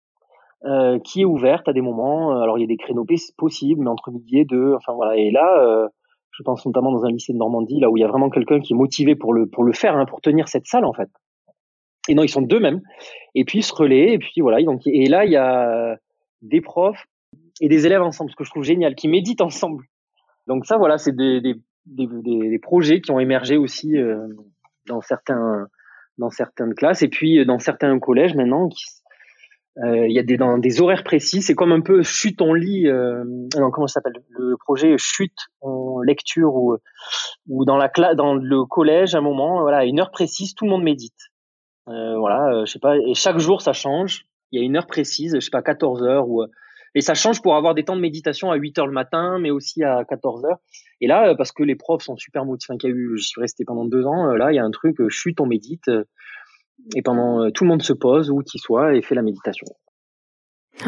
euh, 0.65 0.97
qui 0.99 1.21
est 1.21 1.25
ouverte 1.25 1.67
à 1.67 1.73
des 1.73 1.81
moments. 1.81 2.31
Euh, 2.31 2.41
alors 2.41 2.57
il 2.57 2.61
y 2.61 2.63
a 2.63 2.67
des 2.67 2.77
créneaux 2.77 3.05
possibles, 3.37 3.81
mais 3.83 3.89
entre 3.89 4.11
midi 4.11 4.39
et 4.39 4.45
deux. 4.45 4.73
Enfin 4.75 4.93
voilà. 4.93 5.17
Et 5.17 5.29
là, 5.29 5.59
euh, 5.59 5.87
je 6.31 6.41
pense 6.43 6.65
notamment 6.65 6.91
dans 6.91 7.05
un 7.05 7.11
lycée 7.11 7.33
de 7.33 7.37
Normandie, 7.37 7.79
là 7.79 7.89
où 7.89 7.97
il 7.97 8.01
y 8.01 8.03
a 8.03 8.07
vraiment 8.07 8.29
quelqu'un 8.29 8.59
qui 8.61 8.73
est 8.73 8.75
motivé 8.75 9.15
pour 9.15 9.33
le 9.33 9.45
pour 9.45 9.63
le 9.63 9.73
faire, 9.73 9.97
hein, 9.97 10.05
pour 10.05 10.21
tenir 10.21 10.47
cette 10.47 10.65
salle 10.65 10.85
en 10.85 10.93
fait. 10.93 11.09
Et 12.07 12.15
non, 12.15 12.23
ils 12.23 12.29
sont 12.29 12.41
deux 12.41 12.59
mêmes. 12.59 12.81
Et 13.35 13.43
puis 13.43 13.59
ils 13.59 13.63
se 13.63 13.73
relaient. 13.73 14.13
Et 14.13 14.19
puis 14.19 14.39
voilà. 14.39 14.63
Donc 14.63 14.81
et 14.85 15.07
là 15.07 15.25
il 15.25 15.31
y 15.31 15.37
a 15.37 15.97
des 16.41 16.61
profs 16.61 17.05
et 17.59 17.67
des 17.67 17.85
élèves 17.85 18.01
ensemble, 18.01 18.31
ce 18.31 18.35
que 18.35 18.43
je 18.43 18.49
trouve 18.49 18.63
génial, 18.63 18.95
qui 18.95 19.07
méditent 19.07 19.41
ensemble. 19.41 19.83
Donc 20.47 20.65
ça 20.65 20.77
voilà, 20.77 20.97
c'est 20.97 21.15
des, 21.15 21.41
des, 21.41 21.55
des, 21.85 22.07
des, 22.07 22.59
projets 22.59 23.01
qui 23.01 23.11
ont 23.11 23.19
émergé 23.19 23.57
aussi 23.57 23.97
euh, 23.97 24.27
dans 24.87 25.01
certains 25.01 25.67
dans 26.17 26.29
certaines 26.29 26.73
classes 26.73 27.01
et 27.01 27.07
puis 27.09 27.45
dans 27.45 27.59
certains 27.59 27.97
collèges 27.99 28.35
maintenant 28.35 28.69
qui 28.69 28.85
euh, 28.85 29.02
il 29.77 30.11
y 30.11 30.19
a 30.19 30.23
des, 30.23 30.81
horaires 30.81 31.03
précis. 31.03 31.41
C'est 31.41 31.55
comme 31.55 31.71
un 31.71 31.81
peu 31.81 32.03
chute 32.03 32.41
en 32.41 32.53
lit. 32.53 32.87
Euh, 32.87 33.23
comment 33.53 33.87
ça 33.87 33.95
s'appelle? 33.95 34.21
Le 34.29 34.55
projet 34.57 34.95
chute 34.97 35.49
en 35.61 36.01
lecture 36.01 36.53
ou 36.55 37.65
dans 37.65 37.77
le 37.77 38.65
collège, 38.65 39.15
à 39.15 39.19
un 39.19 39.21
moment, 39.21 39.61
voilà, 39.61 39.85
une 39.85 39.99
heure 39.99 40.11
précise, 40.11 40.53
tout 40.55 40.65
le 40.65 40.71
monde 40.71 40.83
médite. 40.83 41.31
Euh, 41.89 42.17
voilà, 42.17 42.53
euh, 42.53 42.65
je 42.65 42.71
sais 42.71 42.79
pas. 42.79 42.97
Et 42.97 43.13
chaque 43.13 43.39
jour, 43.39 43.61
ça 43.61 43.73
change. 43.73 44.25
Il 44.51 44.59
y 44.59 44.63
a 44.63 44.65
une 44.65 44.77
heure 44.77 44.87
précise, 44.87 45.35
je 45.35 45.39
sais 45.39 45.49
pas, 45.49 45.61
14 45.61 46.03
heures 46.03 46.27
ou 46.29 46.45
et 46.95 47.01
ça 47.01 47.15
change 47.15 47.41
pour 47.41 47.55
avoir 47.55 47.73
des 47.73 47.83
temps 47.83 47.95
de 47.95 48.01
méditation 48.01 48.51
à 48.51 48.55
8 48.55 48.77
heures 48.77 48.85
le 48.85 48.93
matin, 48.93 49.39
mais 49.39 49.49
aussi 49.49 49.83
à 49.83 50.05
14 50.07 50.45
heures. 50.45 50.59
Et 51.01 51.07
là, 51.07 51.33
parce 51.33 51.51
que 51.51 51.63
les 51.63 51.75
profs 51.75 52.03
sont 52.03 52.15
super 52.17 52.45
motivés, 52.45 52.77
qu'il 52.77 52.91
y 52.91 52.93
a 52.93 52.95
eu, 52.95 53.17
je 53.17 53.23
suis 53.23 53.41
resté 53.41 53.65
pendant 53.65 53.85
deux 53.85 54.05
ans, 54.05 54.27
là, 54.35 54.51
il 54.51 54.55
y 54.55 54.59
a 54.59 54.63
un 54.63 54.69
truc, 54.69 54.97
chute, 55.09 55.41
on 55.41 55.47
médite 55.47 55.89
et 56.95 57.01
pendant 57.01 57.43
euh, 57.43 57.49
tout 57.51 57.63
le 57.63 57.69
monde 57.69 57.81
se 57.81 57.93
pose 57.93 58.29
où 58.29 58.39
qu'il 58.39 58.59
soit 58.59 58.95
et 58.95 59.01
fait 59.01 59.15
la 59.15 59.21
méditation. 59.21 59.67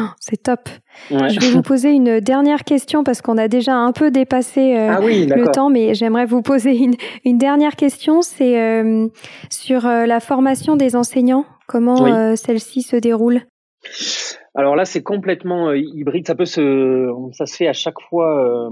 Oh, 0.00 0.08
c'est 0.18 0.42
top. 0.42 0.68
Je 1.10 1.40
vais 1.40 1.50
vous 1.50 1.62
poser 1.62 1.90
une 1.90 2.18
dernière 2.18 2.64
question 2.64 3.04
parce 3.04 3.22
qu'on 3.22 3.38
a 3.38 3.46
déjà 3.46 3.74
un 3.74 3.92
peu 3.92 4.10
dépassé 4.10 4.76
euh, 4.76 4.90
ah 4.90 5.00
le 5.00 5.52
temps, 5.52 5.70
mais 5.70 5.94
j'aimerais 5.94 6.26
vous 6.26 6.42
poser 6.42 6.76
une, 6.76 6.94
une 7.24 7.38
dernière 7.38 7.76
question. 7.76 8.20
C'est 8.20 8.60
euh, 8.60 9.06
sur 9.48 9.82
la 9.82 10.18
formation 10.18 10.74
des 10.74 10.96
enseignants. 10.96 11.46
Comment 11.68 12.34
celle-ci 12.34 12.82
se 12.82 12.96
déroule? 12.96 13.42
Alors 14.56 14.74
là, 14.74 14.84
c'est 14.84 15.04
complètement 15.04 15.72
hybride. 15.72 16.26
Ça 16.26 16.34
peut 16.34 16.46
se, 16.46 17.08
ça 17.32 17.46
se 17.46 17.56
fait 17.56 17.68
à 17.68 17.72
chaque 17.72 18.00
fois 18.10 18.68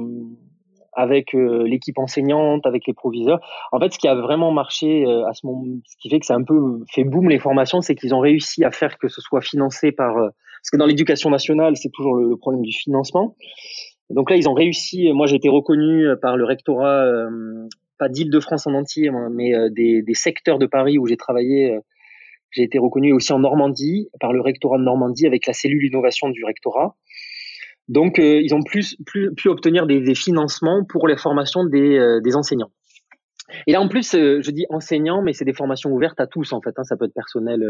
avec 0.95 1.35
euh, 1.35 1.65
l'équipe 1.65 1.99
enseignante, 1.99 2.67
avec 2.67 2.87
les 2.87 2.95
proviseurs. 2.95 3.41
En 3.73 3.81
fait, 3.81 3.93
ce 3.93 3.99
qui 3.99 4.09
a 4.09 4.15
vraiment 4.15 4.51
marché 4.51 5.05
euh, 5.07 5.27
à 5.27 5.35
ce 5.35 5.47
moment, 5.47 5.65
ce 5.87 5.97
qui 5.99 6.09
fait 6.09 6.21
que 6.21 6.27
ça 6.27 6.35
a 6.35 6.37
un 6.37 6.45
peu 6.45 6.81
fait 6.91 7.05
boom 7.05 7.29
les 7.29 7.39
formations, 7.39 7.81
c'est 7.81 7.95
qu'ils 7.95 8.15
ont 8.15 8.21
réussi 8.21 8.65
à 8.65 8.71
faire 8.71 8.99
que 8.99 9.09
ce 9.09 9.21
soit 9.21 9.41
financé 9.41 9.93
par, 9.93 10.17
euh, 10.17 10.29
parce 10.63 10.71
que 10.73 10.77
dans 10.77 10.87
l'éducation 10.87 11.31
nationale, 11.31 11.77
c'est 11.77 11.91
toujours 11.91 12.15
le, 12.15 12.37
problème 12.37 12.63
du 12.63 12.73
financement. 12.73 13.37
donc 14.11 14.31
là, 14.31 14.37
ils 14.37 14.49
ont 14.49 14.55
réussi. 14.55 15.13
Moi, 15.13 15.27
j'ai 15.27 15.37
été 15.37 15.49
reconnu 15.49 16.07
par 16.21 16.37
le 16.37 16.45
rectorat, 16.45 17.07
pas 17.99 18.09
d'Île-de-France 18.09 18.67
en 18.67 18.75
entier, 18.75 19.11
mais 19.31 19.53
des, 19.71 20.03
des, 20.03 20.15
secteurs 20.15 20.59
de 20.59 20.67
Paris 20.67 20.99
où 20.99 21.07
j'ai 21.07 21.17
travaillé. 21.17 21.79
j'ai 22.51 22.63
été 22.63 22.79
reconnu 22.79 23.13
aussi 23.13 23.33
en 23.33 23.39
Normandie 23.39 24.09
par 24.21 24.33
le 24.33 24.41
rectorat 24.41 24.79
de 24.79 24.85
Normandie 24.85 25.27
avec 25.27 25.47
la 25.47 25.53
cellule 25.53 25.85
innovation 25.85 26.29
du 26.31 26.45
rectorat. 26.45 26.97
Donc, 27.89 28.19
ils 28.19 28.55
ont 28.55 28.63
plus, 28.63 28.97
plus 29.05 29.35
pu 29.35 29.49
obtenir 29.49 29.87
des, 29.87 30.01
des, 30.01 30.15
financements 30.15 30.85
pour 30.85 31.07
les 31.07 31.17
formations 31.17 31.65
des, 31.65 32.19
des 32.23 32.37
enseignants. 32.37 32.71
Et 33.67 33.73
là, 33.73 33.81
en 33.81 33.89
plus, 33.89 34.13
je 34.13 34.51
dis 34.51 34.65
enseignants, 34.71 35.23
mais 35.23 35.35
c'est 35.35 35.45
des 35.45 35.53
formations 35.53 35.91
ouvertes 35.91 36.19
à 36.19 36.27
tous, 36.27 36.53
en 36.53 36.63
fait. 36.63 36.73
Hein. 36.79 36.85
Ça 36.85 36.97
peut 36.97 37.05
être 37.05 37.15
personnel 37.15 37.63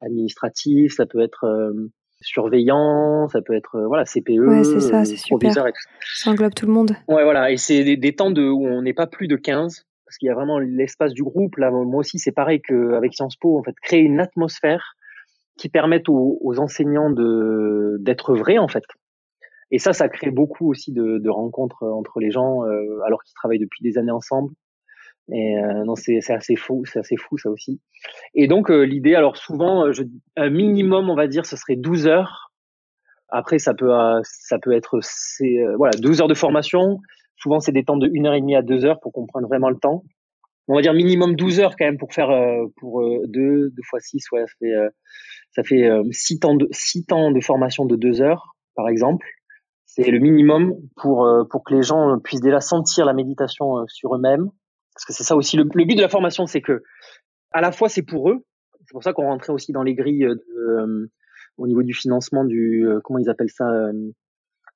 administratif, 0.00 0.94
ça 0.94 1.06
peut 1.06 1.20
être 1.20 1.72
surveillant, 2.20 3.28
ça 3.28 3.42
peut 3.42 3.54
être 3.54 3.80
voilà 3.86 4.04
CPE, 4.04 4.30
ouais, 4.30 4.64
c'est 4.64 4.80
ça, 4.80 5.04
c'est 5.04 5.16
super. 5.16 5.52
Ça 5.52 6.30
englobe 6.30 6.54
tout 6.54 6.66
le 6.66 6.72
monde. 6.72 6.92
Ouais, 7.06 7.22
voilà, 7.22 7.50
et 7.50 7.56
c'est 7.56 7.84
des, 7.84 7.96
des, 7.96 8.14
temps 8.14 8.30
de 8.30 8.42
où 8.42 8.66
on 8.66 8.82
n'est 8.82 8.94
pas 8.94 9.06
plus 9.06 9.28
de 9.28 9.36
15 9.36 9.86
parce 10.04 10.18
qu'il 10.18 10.28
y 10.28 10.30
a 10.30 10.34
vraiment 10.34 10.58
l'espace 10.58 11.12
du 11.12 11.22
groupe. 11.22 11.56
Là, 11.56 11.70
moi 11.70 11.98
aussi, 12.00 12.18
c'est 12.18 12.32
pareil 12.32 12.60
qu'avec 12.62 13.14
Sciences 13.14 13.36
Po, 13.36 13.58
en 13.58 13.62
fait, 13.62 13.74
créer 13.82 14.00
une 14.00 14.20
atmosphère 14.20 14.94
qui 15.58 15.68
permette 15.68 16.08
aux, 16.08 16.38
aux 16.40 16.58
enseignants 16.58 17.10
de 17.10 17.96
d'être 18.00 18.34
vrais, 18.34 18.58
en 18.58 18.68
fait. 18.68 18.84
Et 19.74 19.78
ça, 19.78 19.92
ça 19.92 20.08
crée 20.08 20.30
beaucoup 20.30 20.70
aussi 20.70 20.92
de, 20.92 21.28
rencontres 21.28 21.82
entre 21.82 22.20
les 22.20 22.30
gens, 22.30 22.64
euh, 22.64 23.00
alors 23.06 23.22
qu'ils 23.24 23.34
travaillent 23.34 23.58
depuis 23.58 23.82
des 23.82 23.98
années 23.98 24.12
ensemble. 24.12 24.52
Et 25.32 25.58
euh, 25.58 25.84
non, 25.84 25.94
c'est 25.94 26.20
assez 26.30 26.54
fou, 26.54 26.84
c'est 26.84 26.98
assez 26.98 27.16
fou 27.16 27.38
ça 27.38 27.50
aussi. 27.50 27.80
Et 28.34 28.46
donc 28.46 28.70
euh, 28.70 28.82
l'idée, 28.82 29.14
alors 29.14 29.36
souvent, 29.36 29.86
un 30.36 30.50
minimum, 30.50 31.08
on 31.08 31.16
va 31.16 31.26
dire, 31.26 31.46
ce 31.46 31.56
serait 31.56 31.76
12 31.76 32.06
heures. 32.06 32.52
Après, 33.30 33.58
ça 33.58 33.74
peut, 33.74 33.90
ça 34.22 34.58
peut 34.60 34.72
être, 34.72 35.00
voilà, 35.76 35.96
12 35.98 36.20
heures 36.20 36.28
de 36.28 36.34
formation, 36.34 37.00
Souvent, 37.36 37.60
c'est 37.60 37.72
des 37.72 37.84
temps 37.84 37.96
de 37.96 38.08
1 38.08 38.24
heure 38.24 38.34
et 38.34 38.40
demie 38.40 38.56
à 38.56 38.62
2 38.62 38.84
heures 38.84 39.00
pour 39.00 39.12
qu'on 39.12 39.26
prenne 39.26 39.44
vraiment 39.44 39.68
le 39.68 39.76
temps. 39.76 40.04
On 40.66 40.74
va 40.74 40.80
dire 40.80 40.94
minimum 40.94 41.36
12 41.36 41.60
heures 41.60 41.74
quand 41.76 41.84
même 41.84 41.98
pour 41.98 42.14
faire 42.14 42.30
euh, 42.30 42.66
pour 42.76 43.02
euh, 43.02 43.20
deux, 43.26 43.68
deux 43.70 43.82
fois 43.82 44.00
6, 44.00 44.30
ouais, 44.32 44.44
ça 44.46 44.54
fait 44.58 44.72
euh, 44.72 44.88
ça 45.50 45.62
fait 45.62 45.90
six 46.10 46.38
temps 46.40 46.54
de 46.54 46.66
six 46.72 47.04
temps 47.04 47.30
de 47.30 47.40
formation 47.40 47.84
de 47.84 47.96
2 47.96 48.22
heures 48.22 48.56
par 48.74 48.88
exemple. 48.88 49.26
C'est 49.96 50.10
le 50.10 50.18
minimum 50.18 50.74
pour 50.96 51.28
pour 51.50 51.62
que 51.64 51.74
les 51.74 51.82
gens 51.82 52.18
puissent 52.18 52.40
déjà 52.40 52.60
sentir 52.60 53.04
la 53.04 53.12
méditation 53.12 53.86
sur 53.86 54.14
eux-mêmes 54.14 54.50
parce 54.94 55.04
que 55.04 55.12
c'est 55.12 55.24
ça 55.24 55.36
aussi 55.36 55.56
le, 55.56 55.64
but 55.64 55.96
de 55.96 56.00
la 56.00 56.08
formation, 56.08 56.46
c'est 56.46 56.60
que 56.60 56.82
à 57.52 57.60
la 57.60 57.72
fois 57.72 57.88
c'est 57.88 58.02
pour 58.02 58.30
eux, 58.30 58.44
c'est 58.80 58.92
pour 58.92 59.02
ça 59.02 59.12
qu'on 59.12 59.24
rentrait 59.24 59.52
aussi 59.52 59.72
dans 59.72 59.82
les 59.82 59.94
grilles 59.94 60.26
de, 60.26 61.10
au 61.56 61.66
niveau 61.66 61.82
du 61.82 61.94
financement 61.94 62.44
du 62.44 62.86
comment 63.02 63.18
ils 63.18 63.28
appellent 63.28 63.50
ça 63.50 63.66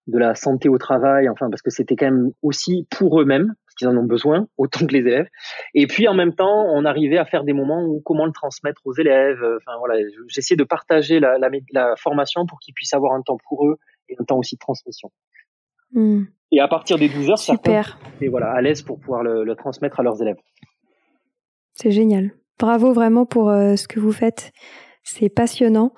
de 0.09 0.19
la 0.19 0.35
santé 0.35 0.69
au 0.69 0.79
travail, 0.79 1.29
enfin 1.29 1.51
parce 1.51 1.62
que 1.62 1.71
c'était 1.71 1.95
quand 1.95 2.07
même 2.07 2.31
aussi 2.43 2.87
pour 2.91 3.21
eux-mêmes, 3.21 3.55
parce 3.66 3.75
qu'ils 3.77 3.89
en 3.89 3.97
ont 3.97 4.07
besoin 4.07 4.47
autant 4.57 4.87
que 4.87 4.93
les 4.93 5.01
élèves. 5.01 5.29
Et 5.75 5.87
puis 5.87 6.09
en 6.09 6.14
même 6.14 6.35
temps, 6.35 6.64
on 6.73 6.85
arrivait 6.85 7.19
à 7.19 7.27
faire 7.27 7.45
des 7.45 7.53
moments 7.53 7.85
où 7.85 8.01
comment 8.01 8.25
le 8.25 8.33
transmettre 8.33 8.81
aux 8.87 8.95
élèves. 8.95 9.39
Enfin 9.59 9.79
voilà, 9.79 10.03
j'essayais 10.29 10.57
de 10.57 10.64
partager 10.64 11.21
la, 11.21 11.37
la 11.73 11.95
formation 11.97 12.47
pour 12.47 12.59
qu'ils 12.59 12.75
puissent 12.75 12.95
avoir 12.95 13.12
un 13.12 13.23
temps 13.23 13.37
pour 13.49 13.69
eux 13.69 13.77
et 14.09 14.17
un 14.19 14.25
temps 14.25 14.39
aussi 14.39 14.57
de 14.57 14.61
transmission. 14.61 15.11
Hmm. 15.93 16.25
Et 16.51 16.61
à 16.61 16.69
partir 16.69 16.99
des 16.99 17.09
12 17.09 17.31
heures, 17.31 17.39
Super. 17.39 17.99
et 18.21 18.29
voilà, 18.29 18.53
à 18.53 18.61
l'aise 18.61 18.83
pour 18.83 18.99
pouvoir 18.99 19.23
le, 19.23 19.45
le, 19.45 19.55
transmettre 19.55 20.01
à 20.01 20.03
leurs 20.03 20.21
élèves. 20.23 20.39
C'est 21.75 21.91
génial. 21.91 22.33
Bravo 22.59 22.93
vraiment 22.93 23.27
pour 23.27 23.51
euh, 23.51 23.77
ce 23.77 23.87
que 23.87 24.01
vous 24.01 24.13
faites. 24.13 24.53
C'est 25.03 25.29
passionnant. 25.29 25.93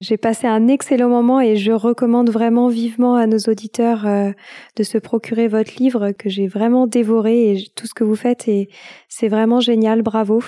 J'ai 0.00 0.16
passé 0.16 0.46
un 0.46 0.68
excellent 0.68 1.08
moment 1.08 1.40
et 1.40 1.56
je 1.56 1.72
recommande 1.72 2.28
vraiment 2.28 2.68
vivement 2.68 3.14
à 3.14 3.26
nos 3.26 3.38
auditeurs 3.38 4.06
euh, 4.06 4.32
de 4.76 4.82
se 4.82 4.98
procurer 4.98 5.48
votre 5.48 5.76
livre 5.76 6.10
que 6.12 6.28
j'ai 6.28 6.46
vraiment 6.46 6.86
dévoré 6.86 7.52
et 7.52 7.66
tout 7.74 7.86
ce 7.86 7.94
que 7.94 8.04
vous 8.04 8.16
faites 8.16 8.48
et 8.48 8.68
c'est 9.08 9.28
vraiment 9.28 9.60
génial, 9.60 10.02
bravo. 10.02 10.42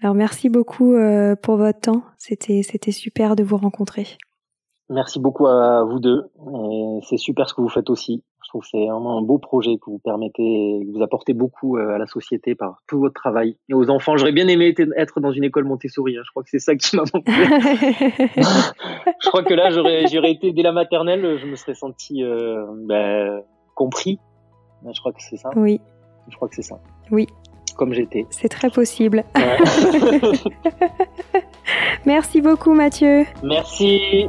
Alors 0.00 0.14
merci 0.14 0.48
beaucoup 0.48 0.94
euh, 0.94 1.34
pour 1.36 1.56
votre 1.56 1.80
temps, 1.80 2.02
c'était 2.18 2.62
c'était 2.62 2.92
super 2.92 3.36
de 3.36 3.42
vous 3.42 3.56
rencontrer. 3.56 4.06
Merci 4.90 5.18
beaucoup 5.18 5.46
à 5.46 5.84
vous 5.84 5.98
deux. 5.98 6.24
C'est 7.08 7.16
super 7.16 7.48
ce 7.48 7.54
que 7.54 7.62
vous 7.62 7.68
faites 7.68 7.88
aussi. 7.88 8.22
Je 8.44 8.48
trouve 8.50 8.62
que 8.62 8.68
c'est 8.70 8.86
vraiment 8.86 9.18
un 9.18 9.22
beau 9.22 9.38
projet 9.38 9.78
que 9.78 9.90
vous 9.90 9.98
permettez, 9.98 10.82
que 10.84 10.96
vous 10.96 11.02
apportez 11.02 11.32
beaucoup 11.32 11.78
euh, 11.78 11.94
à 11.94 11.98
la 11.98 12.06
société 12.06 12.54
par 12.54 12.82
tout 12.86 13.00
votre 13.00 13.14
travail. 13.14 13.56
Et 13.70 13.74
aux 13.74 13.88
enfants, 13.88 14.16
j'aurais 14.16 14.32
bien 14.32 14.46
aimé 14.48 14.74
être 14.96 15.20
dans 15.20 15.32
une 15.32 15.44
école 15.44 15.64
Montessori. 15.64 16.16
Hein. 16.18 16.22
Je 16.24 16.30
crois 16.30 16.42
que 16.42 16.50
c'est 16.50 16.58
ça 16.58 16.76
qui 16.76 16.94
m'a 16.96 17.04
manqué. 17.12 17.32
je 19.22 19.28
crois 19.28 19.42
que 19.42 19.54
là, 19.54 19.70
j'aurais, 19.70 20.06
j'aurais 20.06 20.32
été 20.32 20.52
dès 20.52 20.62
la 20.62 20.72
maternelle, 20.72 21.38
je 21.38 21.46
me 21.46 21.56
serais 21.56 21.74
senti 21.74 22.22
euh, 22.22 22.66
ben, 22.86 23.42
compris. 23.74 24.18
Je 24.92 25.00
crois 25.00 25.12
que 25.12 25.22
c'est 25.22 25.38
ça. 25.38 25.50
Oui. 25.56 25.80
Je 26.28 26.36
crois 26.36 26.48
que 26.48 26.54
c'est 26.54 26.62
ça. 26.62 26.78
Oui. 27.10 27.26
Comme 27.76 27.92
j'étais. 27.92 28.26
C'est 28.30 28.48
très 28.48 28.70
possible. 28.70 29.24
Merci 32.06 32.40
beaucoup, 32.40 32.74
Mathieu. 32.74 33.24
Merci. 33.42 34.28